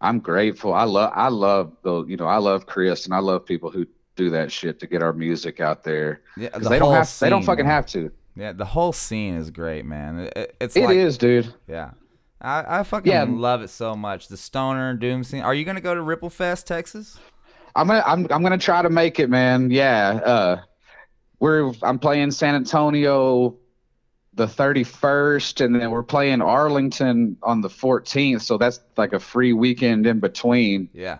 I'm 0.00 0.20
grateful. 0.20 0.72
I 0.72 0.84
love 0.84 1.12
I 1.14 1.28
love 1.28 1.76
the 1.82 2.04
you 2.04 2.16
know, 2.16 2.26
I 2.26 2.36
love 2.36 2.66
Chris 2.66 3.04
and 3.04 3.14
I 3.14 3.18
love 3.18 3.44
people 3.44 3.70
who 3.70 3.86
do 4.18 4.28
that 4.30 4.52
shit 4.52 4.78
to 4.80 4.86
get 4.86 5.02
our 5.02 5.12
music 5.14 5.60
out 5.60 5.82
there. 5.84 6.20
yeah, 6.36 6.50
the 6.50 6.68
they 6.68 6.78
don't 6.78 6.92
have 6.92 7.18
they 7.20 7.30
don't 7.30 7.42
fucking 7.44 7.64
man. 7.64 7.74
have 7.74 7.86
to. 7.86 8.10
Yeah, 8.36 8.52
the 8.52 8.64
whole 8.66 8.92
scene 8.92 9.34
is 9.36 9.50
great, 9.50 9.84
man. 9.86 10.18
It, 10.20 10.32
it- 10.36 10.56
it's 10.60 10.76
It 10.76 10.84
like 10.84 10.96
is, 10.96 11.16
dude. 11.16 11.52
yeah. 11.66 11.92
I, 12.40 12.80
I 12.80 12.82
fucking 12.84 13.10
Yeah. 13.10 13.24
love 13.28 13.62
it 13.62 13.68
so 13.70 13.94
much. 13.96 14.28
The 14.28 14.36
stoner 14.36 14.94
doom 14.94 15.24
scene. 15.24 15.42
Are 15.42 15.54
you 15.54 15.64
gonna 15.64 15.80
go 15.80 15.94
to 15.94 16.02
Ripple 16.02 16.30
Fest, 16.30 16.66
Texas? 16.66 17.18
I'm 17.74 17.86
gonna 17.88 18.02
I'm 18.06 18.26
I'm 18.30 18.42
gonna 18.42 18.58
try 18.58 18.82
to 18.82 18.90
make 18.90 19.18
it, 19.18 19.28
man. 19.30 19.70
Yeah. 19.70 20.20
Uh 20.24 20.60
we're 21.40 21.72
I'm 21.82 21.98
playing 21.98 22.30
San 22.32 22.54
Antonio 22.54 23.56
the 24.34 24.46
31st 24.46 25.64
and 25.64 25.74
then 25.74 25.90
we're 25.90 26.02
playing 26.04 26.40
Arlington 26.40 27.36
on 27.42 27.60
the 27.60 27.68
14th, 27.68 28.42
so 28.42 28.56
that's 28.56 28.78
like 28.96 29.12
a 29.12 29.18
free 29.18 29.52
weekend 29.52 30.06
in 30.06 30.20
between. 30.20 30.88
Yeah. 30.92 31.18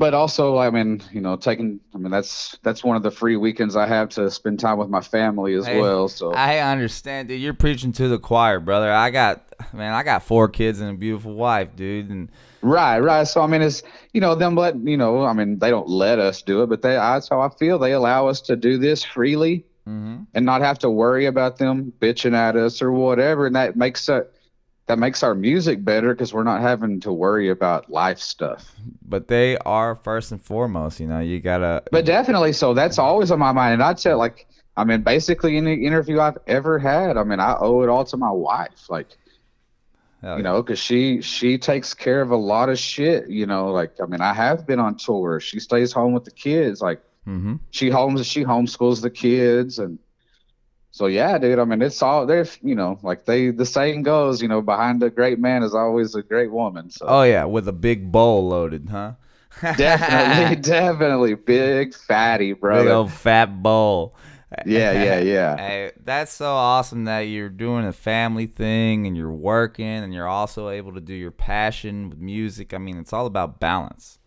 But 0.00 0.14
also, 0.14 0.56
I 0.56 0.70
mean, 0.70 1.02
you 1.12 1.20
know, 1.20 1.36
taking 1.36 1.78
I 1.94 1.98
mean 1.98 2.10
that's 2.10 2.58
that's 2.62 2.82
one 2.82 2.96
of 2.96 3.02
the 3.02 3.10
free 3.10 3.36
weekends 3.36 3.76
I 3.76 3.86
have 3.86 4.08
to 4.10 4.30
spend 4.30 4.58
time 4.58 4.78
with 4.78 4.88
my 4.88 5.02
family 5.02 5.52
as 5.52 5.66
Hey, 5.66 5.78
well. 5.78 6.08
So 6.08 6.32
I 6.32 6.60
understand, 6.60 7.28
dude. 7.28 7.38
You're 7.38 7.52
preaching 7.52 7.92
to 7.92 8.08
the 8.08 8.18
choir, 8.18 8.60
brother. 8.60 8.90
I 8.90 9.10
got 9.10 9.42
man, 9.74 9.92
I 9.92 10.02
got 10.02 10.22
four 10.22 10.48
kids 10.48 10.80
and 10.80 10.88
a 10.88 10.94
beautiful 10.94 11.34
wife, 11.34 11.76
dude, 11.76 12.08
and 12.08 12.30
Right, 12.62 12.98
right. 13.00 13.24
So 13.24 13.42
I 13.42 13.46
mean, 13.46 13.60
it's 13.60 13.82
you 14.14 14.22
know 14.22 14.34
them 14.34 14.54
let 14.54 14.74
you 14.74 14.96
know. 14.96 15.22
I 15.22 15.34
mean, 15.34 15.58
they 15.58 15.68
don't 15.68 15.90
let 15.90 16.18
us 16.18 16.40
do 16.40 16.62
it, 16.62 16.68
but 16.70 16.80
they 16.80 16.94
that's 16.94 17.28
how 17.28 17.42
I 17.42 17.50
feel. 17.50 17.78
They 17.78 17.92
allow 17.92 18.26
us 18.26 18.40
to 18.40 18.56
do 18.56 18.78
this 18.78 19.04
freely 19.04 19.66
hmm 19.84 20.22
and 20.32 20.46
not 20.46 20.62
have 20.62 20.78
to 20.78 20.88
worry 20.88 21.26
about 21.26 21.58
them 21.58 21.92
bitching 22.00 22.34
at 22.34 22.56
us 22.56 22.80
or 22.80 22.90
whatever, 22.90 23.46
and 23.46 23.54
that 23.54 23.76
makes 23.76 24.08
it 24.08 24.32
that 24.90 24.98
makes 24.98 25.22
our 25.22 25.34
music 25.34 25.84
better 25.84 26.14
because 26.14 26.32
we're 26.34 26.44
not 26.44 26.60
having 26.60 27.00
to 27.00 27.12
worry 27.12 27.48
about 27.50 27.90
life 27.90 28.18
stuff. 28.18 28.74
but 29.02 29.28
they 29.28 29.56
are 29.58 29.94
first 29.94 30.32
and 30.32 30.40
foremost. 30.42 31.00
You 31.00 31.06
know, 31.06 31.20
you 31.20 31.40
gotta. 31.40 31.82
But 31.90 32.04
definitely, 32.04 32.52
so 32.52 32.74
that's 32.74 32.98
always 32.98 33.30
on 33.30 33.38
my 33.38 33.52
mind. 33.52 33.74
And 33.74 33.82
I'd 33.82 33.98
say, 34.00 34.14
like, 34.14 34.46
I 34.76 34.84
mean, 34.84 35.02
basically 35.02 35.56
any 35.56 35.74
interview 35.86 36.20
I've 36.20 36.38
ever 36.46 36.78
had, 36.78 37.16
I 37.16 37.24
mean, 37.24 37.40
I 37.40 37.56
owe 37.58 37.82
it 37.82 37.88
all 37.88 38.04
to 38.06 38.16
my 38.16 38.30
wife. 38.30 38.88
Like, 38.88 39.08
hell 40.22 40.36
you 40.36 40.42
yeah. 40.42 40.42
know, 40.42 40.62
because 40.62 40.78
she 40.78 41.20
she 41.22 41.58
takes 41.58 41.94
care 41.94 42.20
of 42.22 42.30
a 42.30 42.36
lot 42.36 42.68
of 42.68 42.78
shit. 42.78 43.28
You 43.28 43.46
know, 43.46 43.68
like 43.72 43.92
I 44.02 44.06
mean, 44.06 44.20
I 44.20 44.32
have 44.34 44.66
been 44.66 44.80
on 44.80 44.96
tour. 44.96 45.40
She 45.40 45.60
stays 45.60 45.92
home 45.92 46.12
with 46.12 46.24
the 46.24 46.30
kids. 46.30 46.80
Like 46.80 47.02
hmm 47.24 47.56
she 47.70 47.90
homes 47.90 48.26
she 48.26 48.44
homeschools 48.44 49.02
the 49.02 49.10
kids, 49.10 49.78
and 49.78 49.98
so 51.00 51.06
yeah, 51.06 51.38
dude. 51.38 51.58
I 51.58 51.64
mean, 51.64 51.80
it's 51.80 52.02
all 52.02 52.26
there's 52.26 52.58
you 52.60 52.74
know, 52.74 52.98
like 53.02 53.24
they 53.24 53.48
the 53.52 53.64
saying 53.64 54.02
goes, 54.02 54.42
you 54.42 54.48
know, 54.48 54.60
behind 54.60 55.02
a 55.02 55.08
great 55.08 55.38
man 55.38 55.62
is 55.62 55.74
always 55.74 56.14
a 56.14 56.22
great 56.22 56.52
woman. 56.52 56.90
So 56.90 57.06
Oh 57.08 57.22
yeah, 57.22 57.46
with 57.46 57.66
a 57.68 57.72
big 57.72 58.12
bowl 58.12 58.48
loaded, 58.48 58.90
huh? 58.90 59.12
definitely, 59.76 60.56
definitely 60.60 61.34
big 61.36 61.94
fatty 61.94 62.52
bro. 62.52 62.82
Big 62.82 62.88
old 62.88 63.12
fat 63.12 63.62
bowl. 63.62 64.14
Yeah, 64.66 64.92
yeah, 64.92 65.20
yeah. 65.20 65.56
Hey, 65.66 65.92
that's 66.04 66.34
so 66.34 66.52
awesome 66.52 67.04
that 67.06 67.20
you're 67.20 67.48
doing 67.48 67.86
a 67.86 67.94
family 67.94 68.46
thing 68.46 69.06
and 69.06 69.16
you're 69.16 69.32
working 69.32 69.86
and 69.86 70.12
you're 70.12 70.28
also 70.28 70.68
able 70.68 70.92
to 70.92 71.00
do 71.00 71.14
your 71.14 71.30
passion 71.30 72.10
with 72.10 72.18
music. 72.18 72.74
I 72.74 72.78
mean, 72.78 72.98
it's 72.98 73.14
all 73.14 73.24
about 73.24 73.58
balance. 73.58 74.18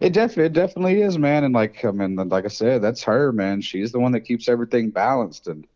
It 0.00 0.12
definitely, 0.12 0.44
it 0.44 0.52
definitely 0.52 1.02
is, 1.02 1.18
man. 1.18 1.42
And 1.42 1.52
like, 1.52 1.84
I 1.84 1.90
mean, 1.90 2.14
like 2.14 2.44
I 2.44 2.48
said, 2.48 2.82
that's 2.82 3.02
her, 3.02 3.32
man. 3.32 3.60
She's 3.62 3.90
the 3.90 3.98
one 3.98 4.12
that 4.12 4.20
keeps 4.20 4.48
everything 4.48 4.90
balanced, 4.90 5.48
and 5.48 5.66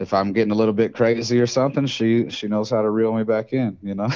if 0.00 0.14
I'm 0.14 0.32
getting 0.32 0.50
a 0.50 0.54
little 0.56 0.72
bit 0.72 0.94
crazy 0.94 1.38
or 1.38 1.46
something, 1.46 1.86
she 1.86 2.28
she 2.30 2.48
knows 2.48 2.70
how 2.70 2.82
to 2.82 2.90
reel 2.90 3.12
me 3.12 3.22
back 3.22 3.52
in. 3.52 3.76
You 3.82 3.94
know. 3.94 4.08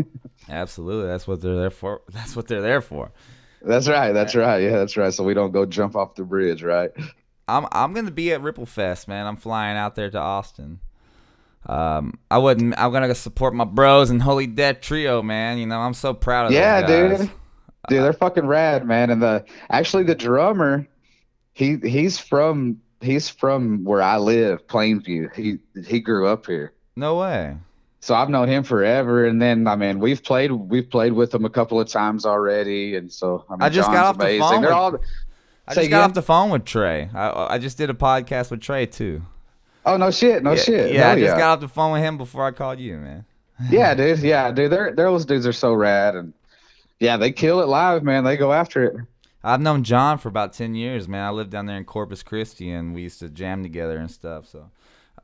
Absolutely, 0.48 1.08
that's 1.08 1.26
what 1.26 1.40
they're 1.40 1.56
there 1.56 1.70
for. 1.70 2.00
That's 2.10 2.34
what 2.34 2.46
they're 2.46 2.62
there 2.62 2.80
for. 2.80 3.12
That's 3.60 3.88
right. 3.88 4.12
That's 4.12 4.34
right. 4.34 4.62
Yeah, 4.62 4.72
that's 4.72 4.96
right. 4.96 5.12
So 5.12 5.22
we 5.24 5.34
don't 5.34 5.52
go 5.52 5.66
jump 5.66 5.94
off 5.94 6.14
the 6.14 6.24
bridge, 6.24 6.62
right? 6.62 6.90
I'm 7.48 7.66
I'm 7.72 7.92
gonna 7.92 8.10
be 8.10 8.32
at 8.32 8.40
Ripple 8.40 8.66
Fest, 8.66 9.08
man. 9.08 9.26
I'm 9.26 9.36
flying 9.36 9.76
out 9.76 9.94
there 9.94 10.10
to 10.10 10.18
Austin. 10.18 10.80
Um, 11.66 12.18
I 12.30 12.38
wouldn't. 12.38 12.74
I'm 12.78 12.92
gonna 12.92 13.14
support 13.14 13.54
my 13.54 13.64
bros 13.64 14.10
and 14.10 14.22
Holy 14.22 14.46
Dead 14.46 14.82
Trio, 14.82 15.22
man. 15.22 15.58
You 15.58 15.66
know, 15.66 15.78
I'm 15.78 15.94
so 15.94 16.14
proud 16.14 16.46
of 16.46 16.52
them. 16.52 16.60
yeah, 16.60 16.86
those 16.86 17.10
guys. 17.10 17.20
dude. 17.20 17.30
Dude, 17.88 18.02
they're 18.04 18.12
fucking 18.12 18.46
rad, 18.46 18.86
man. 18.86 19.10
And 19.10 19.20
the 19.20 19.44
actually 19.70 20.04
the 20.04 20.14
drummer, 20.14 20.86
he 21.52 21.76
he's 21.82 22.18
from 22.18 22.80
he's 23.02 23.28
from 23.28 23.84
where 23.84 24.02
I 24.02 24.18
live, 24.18 24.66
Plainview. 24.66 25.34
He 25.34 25.58
he 25.86 26.00
grew 26.00 26.26
up 26.28 26.46
here. 26.46 26.72
No 26.96 27.16
way. 27.16 27.56
So 28.00 28.14
I've 28.14 28.28
known 28.28 28.48
him 28.48 28.64
forever, 28.64 29.24
and 29.26 29.40
then 29.40 29.66
I 29.66 29.76
mean 29.76 30.00
we've 30.00 30.22
played 30.22 30.50
we've 30.52 30.88
played 30.90 31.12
with 31.12 31.34
him 31.34 31.44
a 31.44 31.50
couple 31.50 31.80
of 31.80 31.88
times 31.88 32.26
already, 32.26 32.96
and 32.96 33.12
so 33.12 33.44
I, 33.48 33.52
mean, 33.52 33.62
I 33.62 33.68
just 33.68 33.88
John's 33.88 33.96
got 33.96 34.06
off 34.06 34.18
the 34.18 34.38
phone 34.38 34.62
They're 34.62 34.70
with- 34.70 34.72
all. 34.72 34.98
I 35.68 35.74
just 35.74 35.76
got 35.76 35.96
again? 35.96 36.00
off 36.00 36.14
the 36.14 36.22
phone 36.22 36.50
with 36.50 36.64
Trey. 36.64 37.08
I 37.14 37.54
I 37.54 37.58
just 37.58 37.78
did 37.78 37.90
a 37.90 37.94
podcast 37.94 38.50
with 38.50 38.60
Trey 38.60 38.86
too. 38.86 39.22
Oh 39.86 39.96
no 39.96 40.10
shit, 40.10 40.42
no 40.42 40.52
yeah, 40.52 40.62
shit. 40.62 40.92
Yeah, 40.92 41.10
I 41.10 41.14
just 41.14 41.24
yeah. 41.24 41.38
got 41.38 41.54
off 41.54 41.60
the 41.60 41.68
phone 41.68 41.92
with 41.92 42.02
him 42.02 42.18
before 42.18 42.44
I 42.44 42.50
called 42.50 42.80
you, 42.80 42.96
man. 42.96 43.24
yeah, 43.70 43.94
dude. 43.94 44.18
Yeah, 44.20 44.50
dude. 44.50 44.72
They're, 44.72 44.92
they're 44.92 45.10
those 45.10 45.24
dudes 45.24 45.46
are 45.46 45.52
so 45.52 45.72
rad, 45.72 46.16
and 46.16 46.32
yeah, 46.98 47.16
they 47.16 47.30
kill 47.30 47.60
it 47.60 47.68
live, 47.68 48.02
man. 48.02 48.24
They 48.24 48.36
go 48.36 48.52
after 48.52 48.84
it. 48.84 48.96
I've 49.44 49.60
known 49.60 49.82
John 49.82 50.18
for 50.18 50.28
about 50.28 50.52
ten 50.52 50.74
years, 50.74 51.08
man. 51.08 51.24
I 51.24 51.30
lived 51.30 51.50
down 51.50 51.66
there 51.66 51.76
in 51.76 51.84
Corpus 51.84 52.22
Christi, 52.22 52.70
and 52.70 52.94
we 52.94 53.02
used 53.02 53.20
to 53.20 53.28
jam 53.28 53.62
together 53.62 53.98
and 53.98 54.10
stuff. 54.10 54.48
So 54.48 54.70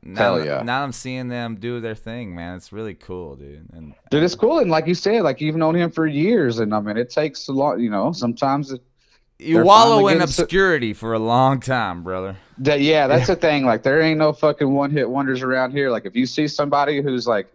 now, 0.01 0.37
yeah. 0.37 0.61
now 0.61 0.83
I'm 0.83 0.91
seeing 0.91 1.27
them 1.27 1.55
do 1.55 1.79
their 1.79 1.95
thing, 1.95 2.35
man. 2.35 2.55
It's 2.55 2.71
really 2.71 2.93
cool, 2.93 3.35
dude. 3.35 3.67
And 3.73 3.93
Dude, 4.09 4.23
it's 4.23 4.35
cool, 4.35 4.59
and 4.59 4.71
like 4.71 4.87
you 4.87 4.95
said, 4.95 5.23
like 5.23 5.41
you've 5.41 5.55
known 5.55 5.75
him 5.75 5.91
for 5.91 6.07
years, 6.07 6.59
and 6.59 6.73
I 6.73 6.79
mean, 6.79 6.97
it 6.97 7.09
takes 7.09 7.47
a 7.47 7.53
lot. 7.53 7.79
You 7.79 7.89
know, 7.89 8.11
sometimes 8.11 8.71
it, 8.71 8.81
you 9.39 9.63
wallow 9.63 10.07
in 10.07 10.17
so- 10.19 10.23
obscurity 10.23 10.93
for 10.93 11.13
a 11.13 11.19
long 11.19 11.59
time, 11.59 12.03
brother. 12.03 12.35
that, 12.59 12.81
yeah, 12.81 13.07
that's 13.07 13.27
the 13.27 13.35
thing. 13.35 13.65
Like, 13.65 13.83
there 13.83 14.01
ain't 14.01 14.19
no 14.19 14.33
fucking 14.33 14.69
one 14.73 14.91
hit 14.91 15.09
wonders 15.09 15.41
around 15.41 15.71
here. 15.71 15.89
Like, 15.89 16.05
if 16.05 16.15
you 16.15 16.25
see 16.25 16.47
somebody 16.47 17.01
who's 17.01 17.25
like 17.27 17.47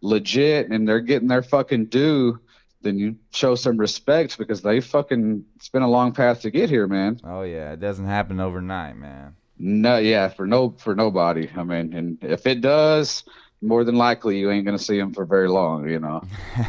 legit 0.00 0.70
and 0.70 0.88
they're 0.88 1.00
getting 1.00 1.28
their 1.28 1.42
fucking 1.42 1.86
due, 1.86 2.38
then 2.82 2.98
you 2.98 3.16
show 3.32 3.54
some 3.54 3.76
respect 3.76 4.38
because 4.38 4.62
they 4.62 4.80
fucking 4.80 5.44
it's 5.56 5.68
been 5.68 5.82
a 5.82 5.88
long 5.88 6.12
path 6.12 6.42
to 6.42 6.50
get 6.50 6.70
here, 6.70 6.86
man. 6.86 7.20
Oh 7.24 7.42
yeah, 7.42 7.72
it 7.72 7.80
doesn't 7.80 8.06
happen 8.06 8.40
overnight, 8.40 8.96
man. 8.96 9.34
No, 9.58 9.98
yeah, 9.98 10.28
for 10.28 10.46
no 10.46 10.74
for 10.78 10.94
nobody. 10.94 11.48
I 11.56 11.64
mean, 11.64 11.92
and 11.92 12.18
if 12.22 12.46
it 12.46 12.60
does, 12.60 13.24
more 13.60 13.84
than 13.84 13.96
likely 13.96 14.38
you 14.38 14.50
ain't 14.50 14.64
gonna 14.64 14.78
see 14.78 14.98
him 14.98 15.12
for 15.12 15.24
very 15.24 15.48
long. 15.48 15.88
You 15.88 15.98
know. 15.98 16.22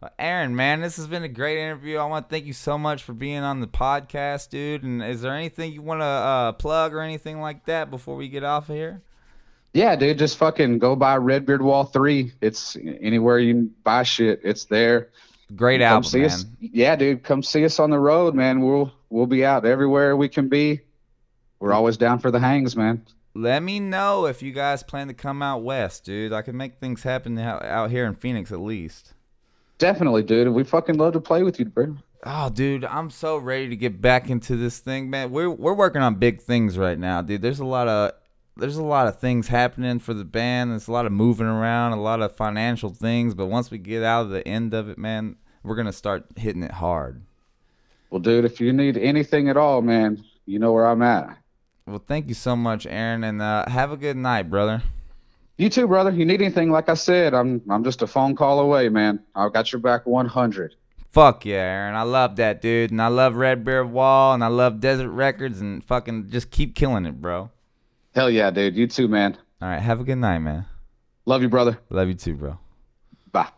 Well, 0.00 0.12
Aaron, 0.18 0.56
man, 0.56 0.80
this 0.80 0.96
has 0.96 1.06
been 1.06 1.24
a 1.24 1.28
great 1.28 1.58
interview. 1.58 1.98
I 1.98 2.06
want 2.06 2.26
to 2.26 2.34
thank 2.34 2.46
you 2.46 2.54
so 2.54 2.78
much 2.78 3.02
for 3.02 3.12
being 3.12 3.40
on 3.40 3.60
the 3.60 3.66
podcast, 3.66 4.48
dude. 4.48 4.82
And 4.82 5.02
is 5.02 5.20
there 5.20 5.34
anything 5.34 5.74
you 5.74 5.82
want 5.82 6.00
to 6.00 6.06
uh, 6.06 6.52
plug 6.52 6.94
or 6.94 7.02
anything 7.02 7.38
like 7.42 7.66
that 7.66 7.90
before 7.90 8.16
we 8.16 8.28
get 8.28 8.42
off 8.42 8.70
of 8.70 8.76
here? 8.76 9.02
Yeah, 9.72 9.94
dude, 9.94 10.18
just 10.18 10.36
fucking 10.36 10.78
go 10.78 10.96
buy 10.96 11.16
Red 11.16 11.46
Beard 11.46 11.62
Wall 11.62 11.84
three. 11.84 12.32
It's 12.40 12.76
anywhere 13.00 13.38
you 13.38 13.70
buy 13.84 14.02
shit. 14.02 14.40
It's 14.42 14.64
there. 14.64 15.10
Great 15.54 15.80
Come 15.80 15.86
album, 15.88 16.04
see 16.04 16.18
man. 16.20 16.26
us. 16.26 16.44
Yeah, 16.60 16.96
dude, 16.96 17.22
come 17.22 17.42
see 17.42 17.64
us 17.64 17.78
on 17.78 17.90
the 17.90 17.98
road, 17.98 18.34
man. 18.34 18.60
We'll 18.60 18.92
we'll 19.10 19.26
be 19.26 19.44
out 19.44 19.64
everywhere 19.64 20.16
we 20.16 20.28
can 20.28 20.48
be. 20.48 20.80
We're 21.60 21.72
always 21.72 21.96
down 21.96 22.18
for 22.18 22.30
the 22.30 22.40
hangs, 22.40 22.76
man. 22.76 23.04
Let 23.34 23.62
me 23.62 23.78
know 23.78 24.26
if 24.26 24.42
you 24.42 24.52
guys 24.52 24.82
plan 24.82 25.06
to 25.06 25.14
come 25.14 25.40
out 25.40 25.62
west, 25.62 26.04
dude. 26.04 26.32
I 26.32 26.42
can 26.42 26.56
make 26.56 26.78
things 26.80 27.04
happen 27.04 27.38
out 27.38 27.64
out 27.64 27.90
here 27.90 28.06
in 28.06 28.14
Phoenix 28.14 28.50
at 28.50 28.60
least. 28.60 29.14
Definitely, 29.78 30.24
dude. 30.24 30.48
We 30.48 30.64
fucking 30.64 30.96
love 30.96 31.12
to 31.12 31.20
play 31.20 31.42
with 31.42 31.58
you, 31.58 31.66
bro. 31.66 31.96
Oh, 32.24 32.50
dude, 32.50 32.84
I'm 32.84 33.08
so 33.08 33.38
ready 33.38 33.68
to 33.68 33.76
get 33.76 34.00
back 34.00 34.28
into 34.28 34.56
this 34.56 34.78
thing, 34.80 35.10
man. 35.10 35.30
We're 35.30 35.50
we're 35.50 35.74
working 35.74 36.02
on 36.02 36.16
big 36.16 36.42
things 36.42 36.76
right 36.76 36.98
now, 36.98 37.22
dude. 37.22 37.40
There's 37.40 37.60
a 37.60 37.64
lot 37.64 37.88
of 37.88 38.12
there's 38.56 38.76
a 38.76 38.84
lot 38.84 39.06
of 39.06 39.18
things 39.18 39.48
happening 39.48 39.98
for 39.98 40.14
the 40.14 40.24
band. 40.24 40.70
There's 40.70 40.88
a 40.88 40.92
lot 40.92 41.06
of 41.06 41.12
moving 41.12 41.46
around, 41.46 41.92
a 41.92 42.00
lot 42.00 42.20
of 42.20 42.36
financial 42.36 42.90
things. 42.90 43.34
But 43.34 43.46
once 43.46 43.70
we 43.70 43.78
get 43.78 44.02
out 44.02 44.22
of 44.22 44.30
the 44.30 44.46
end 44.46 44.74
of 44.74 44.88
it, 44.88 44.98
man, 44.98 45.36
we're 45.62 45.76
gonna 45.76 45.92
start 45.92 46.26
hitting 46.36 46.62
it 46.62 46.72
hard. 46.72 47.22
Well, 48.10 48.20
dude, 48.20 48.44
if 48.44 48.60
you 48.60 48.72
need 48.72 48.96
anything 48.96 49.48
at 49.48 49.56
all, 49.56 49.82
man, 49.82 50.24
you 50.46 50.58
know 50.58 50.72
where 50.72 50.86
I'm 50.86 51.02
at. 51.02 51.38
Well, 51.86 52.02
thank 52.04 52.28
you 52.28 52.34
so 52.34 52.56
much, 52.56 52.86
Aaron, 52.86 53.24
and 53.24 53.40
uh, 53.40 53.68
have 53.68 53.92
a 53.92 53.96
good 53.96 54.16
night, 54.16 54.50
brother. 54.50 54.82
You 55.56 55.68
too, 55.68 55.86
brother. 55.86 56.10
You 56.10 56.24
need 56.24 56.40
anything, 56.40 56.70
like 56.70 56.88
I 56.88 56.94
said, 56.94 57.34
I'm 57.34 57.62
I'm 57.68 57.84
just 57.84 58.02
a 58.02 58.06
phone 58.06 58.34
call 58.34 58.60
away, 58.60 58.88
man. 58.88 59.20
I've 59.34 59.52
got 59.52 59.72
your 59.72 59.80
back 59.80 60.06
100. 60.06 60.74
Fuck 61.10 61.44
yeah, 61.44 61.56
Aaron. 61.56 61.96
I 61.96 62.02
love 62.02 62.36
that, 62.36 62.62
dude. 62.62 62.92
And 62.92 63.02
I 63.02 63.08
love 63.08 63.34
Red 63.34 63.64
Beard 63.64 63.90
Wall, 63.90 64.32
and 64.32 64.44
I 64.44 64.46
love 64.46 64.80
Desert 64.80 65.10
Records, 65.10 65.60
and 65.60 65.84
fucking 65.84 66.30
just 66.30 66.50
keep 66.50 66.74
killing 66.74 67.04
it, 67.04 67.20
bro. 67.20 67.50
Hell 68.14 68.30
yeah, 68.30 68.50
dude. 68.50 68.76
You 68.76 68.86
too, 68.86 69.08
man. 69.08 69.36
All 69.62 69.68
right, 69.68 69.80
have 69.80 70.00
a 70.00 70.04
good 70.04 70.16
night, 70.16 70.38
man. 70.38 70.66
Love 71.26 71.42
you, 71.42 71.48
brother. 71.48 71.78
Love 71.90 72.08
you 72.08 72.14
too, 72.14 72.34
bro. 72.34 72.58
Bye. 73.30 73.50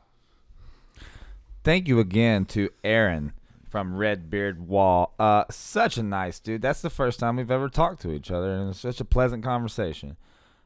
Thank 1.64 1.88
you 1.88 2.00
again 2.00 2.44
to 2.46 2.70
Aaron 2.84 3.32
from 3.70 3.96
Red 3.96 4.28
Beard 4.28 4.68
Wall. 4.68 5.14
Uh, 5.18 5.44
such 5.50 5.96
a 5.96 6.02
nice 6.02 6.38
dude. 6.38 6.60
That's 6.60 6.82
the 6.82 6.90
first 6.90 7.18
time 7.18 7.36
we've 7.36 7.50
ever 7.50 7.70
talked 7.70 8.02
to 8.02 8.12
each 8.12 8.30
other, 8.30 8.54
and 8.54 8.70
it's 8.70 8.80
such 8.80 9.00
a 9.00 9.04
pleasant 9.04 9.42
conversation. 9.42 10.16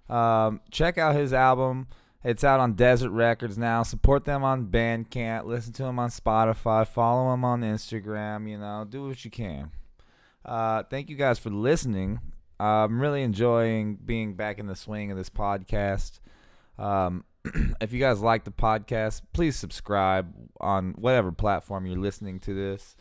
Um, 0.09 0.61
check 0.71 0.99
out 0.99 1.15
his 1.15 1.33
album. 1.33 1.87
It's 2.25 2.43
out 2.43 2.59
on 2.59 2.73
Desert 2.73 3.11
Records 3.11 3.57
now. 3.57 3.85
Support 3.85 4.25
them 4.25 4.43
on 4.43 4.67
Bandcamp. 4.67 5.45
Listen 5.45 5.73
to 5.75 5.85
him 5.85 6.01
on 6.01 6.11
Spotify. 6.11 6.85
Follow 6.85 7.33
him 7.33 7.45
on 7.45 7.61
Instagram. 7.61 8.51
You 8.51 8.59
know, 8.59 8.85
do 8.89 9.07
what 9.07 9.25
you 9.25 9.31
can. 9.31 9.71
Uh, 10.45 10.83
thank 10.83 11.09
you 11.09 11.15
guys 11.15 11.39
for 11.39 11.51
listening. 11.51 12.19
I'm 12.59 13.01
really 13.01 13.23
enjoying 13.23 13.97
being 13.97 14.35
back 14.35 14.59
in 14.59 14.67
the 14.67 14.77
swing 14.77 15.11
of 15.11 15.17
this 15.17 15.31
podcast. 15.31 16.21
Um, 16.79 17.25
if 17.81 17.93
you 17.93 18.01
guys 18.01 18.21
like 18.21 18.45
the 18.45 18.51
podcast, 18.51 19.23
please 19.33 19.57
subscribe 19.57 20.33
on 20.61 20.93
whatever 20.93 21.33
platform 21.33 21.87
you're 21.87 21.99
listening 21.99 22.41
to 22.41 22.55
this. 22.55 22.97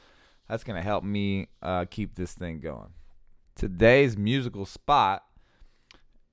That's 0.50 0.64
going 0.64 0.76
to 0.76 0.84
help 0.84 1.04
me 1.04 1.48
uh, 1.62 1.86
keep 1.90 2.16
this 2.16 2.34
thing 2.34 2.60
going. 2.60 2.90
Today's 3.56 4.18
musical 4.18 4.66
spot 4.66 5.24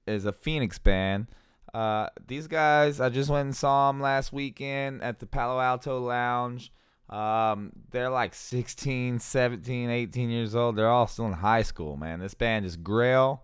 is 0.07 0.25
a 0.25 0.33
Phoenix 0.33 0.79
band. 0.79 1.29
Uh, 1.73 2.09
these 2.27 2.47
guys, 2.47 3.01
I 3.01 3.09
just 3.09 3.31
went 3.31 3.47
and 3.47 3.57
saw 3.57 3.91
them 3.91 4.01
last 4.01 4.33
weekend 4.33 5.03
at 5.03 5.21
the 5.21 5.27
Palo 5.27 5.61
Alto 5.61 6.01
Lounge. 6.01 6.73
Um, 7.13 7.73
they're 7.91 8.09
like 8.09 8.35
16, 8.35 9.19
17, 9.19 9.91
18 9.91 10.31
years 10.31 10.55
old. 10.55 10.77
They're 10.77 10.89
all 10.89 11.07
still 11.07 11.27
in 11.27 11.35
high 11.35 11.63
school, 11.63 11.99
man. 11.99 12.21
This 12.21 12.33
band 12.33 12.65
is 12.65 12.77
Grail. 12.77 13.43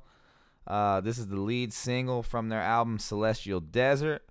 Uh, 0.67 1.03
this 1.03 1.19
is 1.19 1.29
the 1.29 1.37
lead 1.41 1.75
single 1.75 2.23
from 2.23 2.49
their 2.49 2.63
album 2.63 2.99
Celestial 2.99 3.61
Desert. 3.61 4.23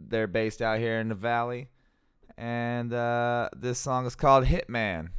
They're 0.00 0.26
based 0.26 0.60
out 0.60 0.80
here 0.80 0.98
in 0.98 1.08
the 1.08 1.14
valley. 1.14 1.68
And 2.36 2.92
uh, 2.92 3.50
this 3.56 3.78
song 3.78 4.04
is 4.04 4.16
called 4.16 4.46
Hitman. 4.46 5.10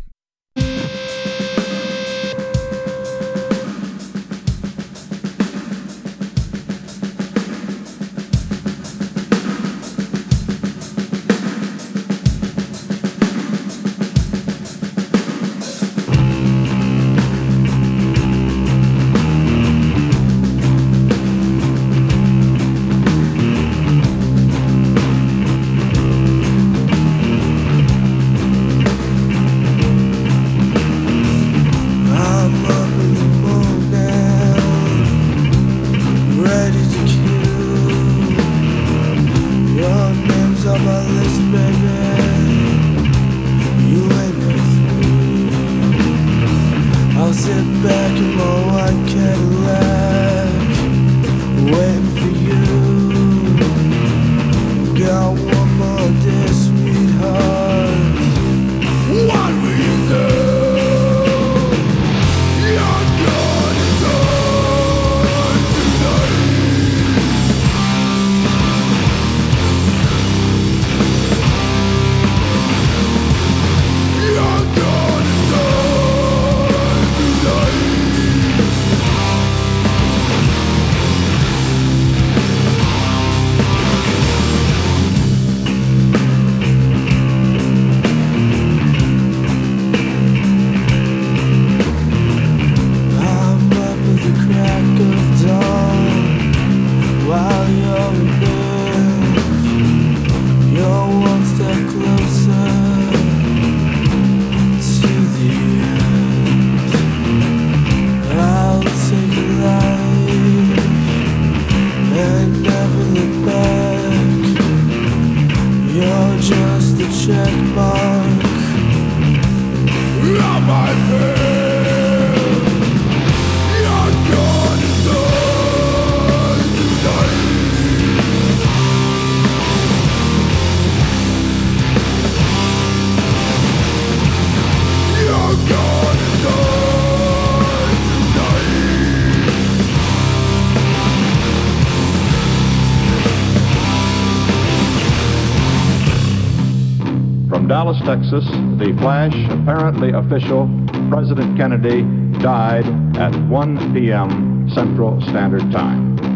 Texas, 148.06 148.44
the 148.78 148.96
flash, 149.00 149.34
apparently 149.50 150.12
official, 150.12 150.70
President 151.10 151.58
Kennedy 151.58 152.04
died 152.42 152.86
at 153.16 153.34
1 153.48 153.94
p.m. 153.94 154.70
Central 154.70 155.22
Standard 155.22 155.72
Time. 155.72 156.33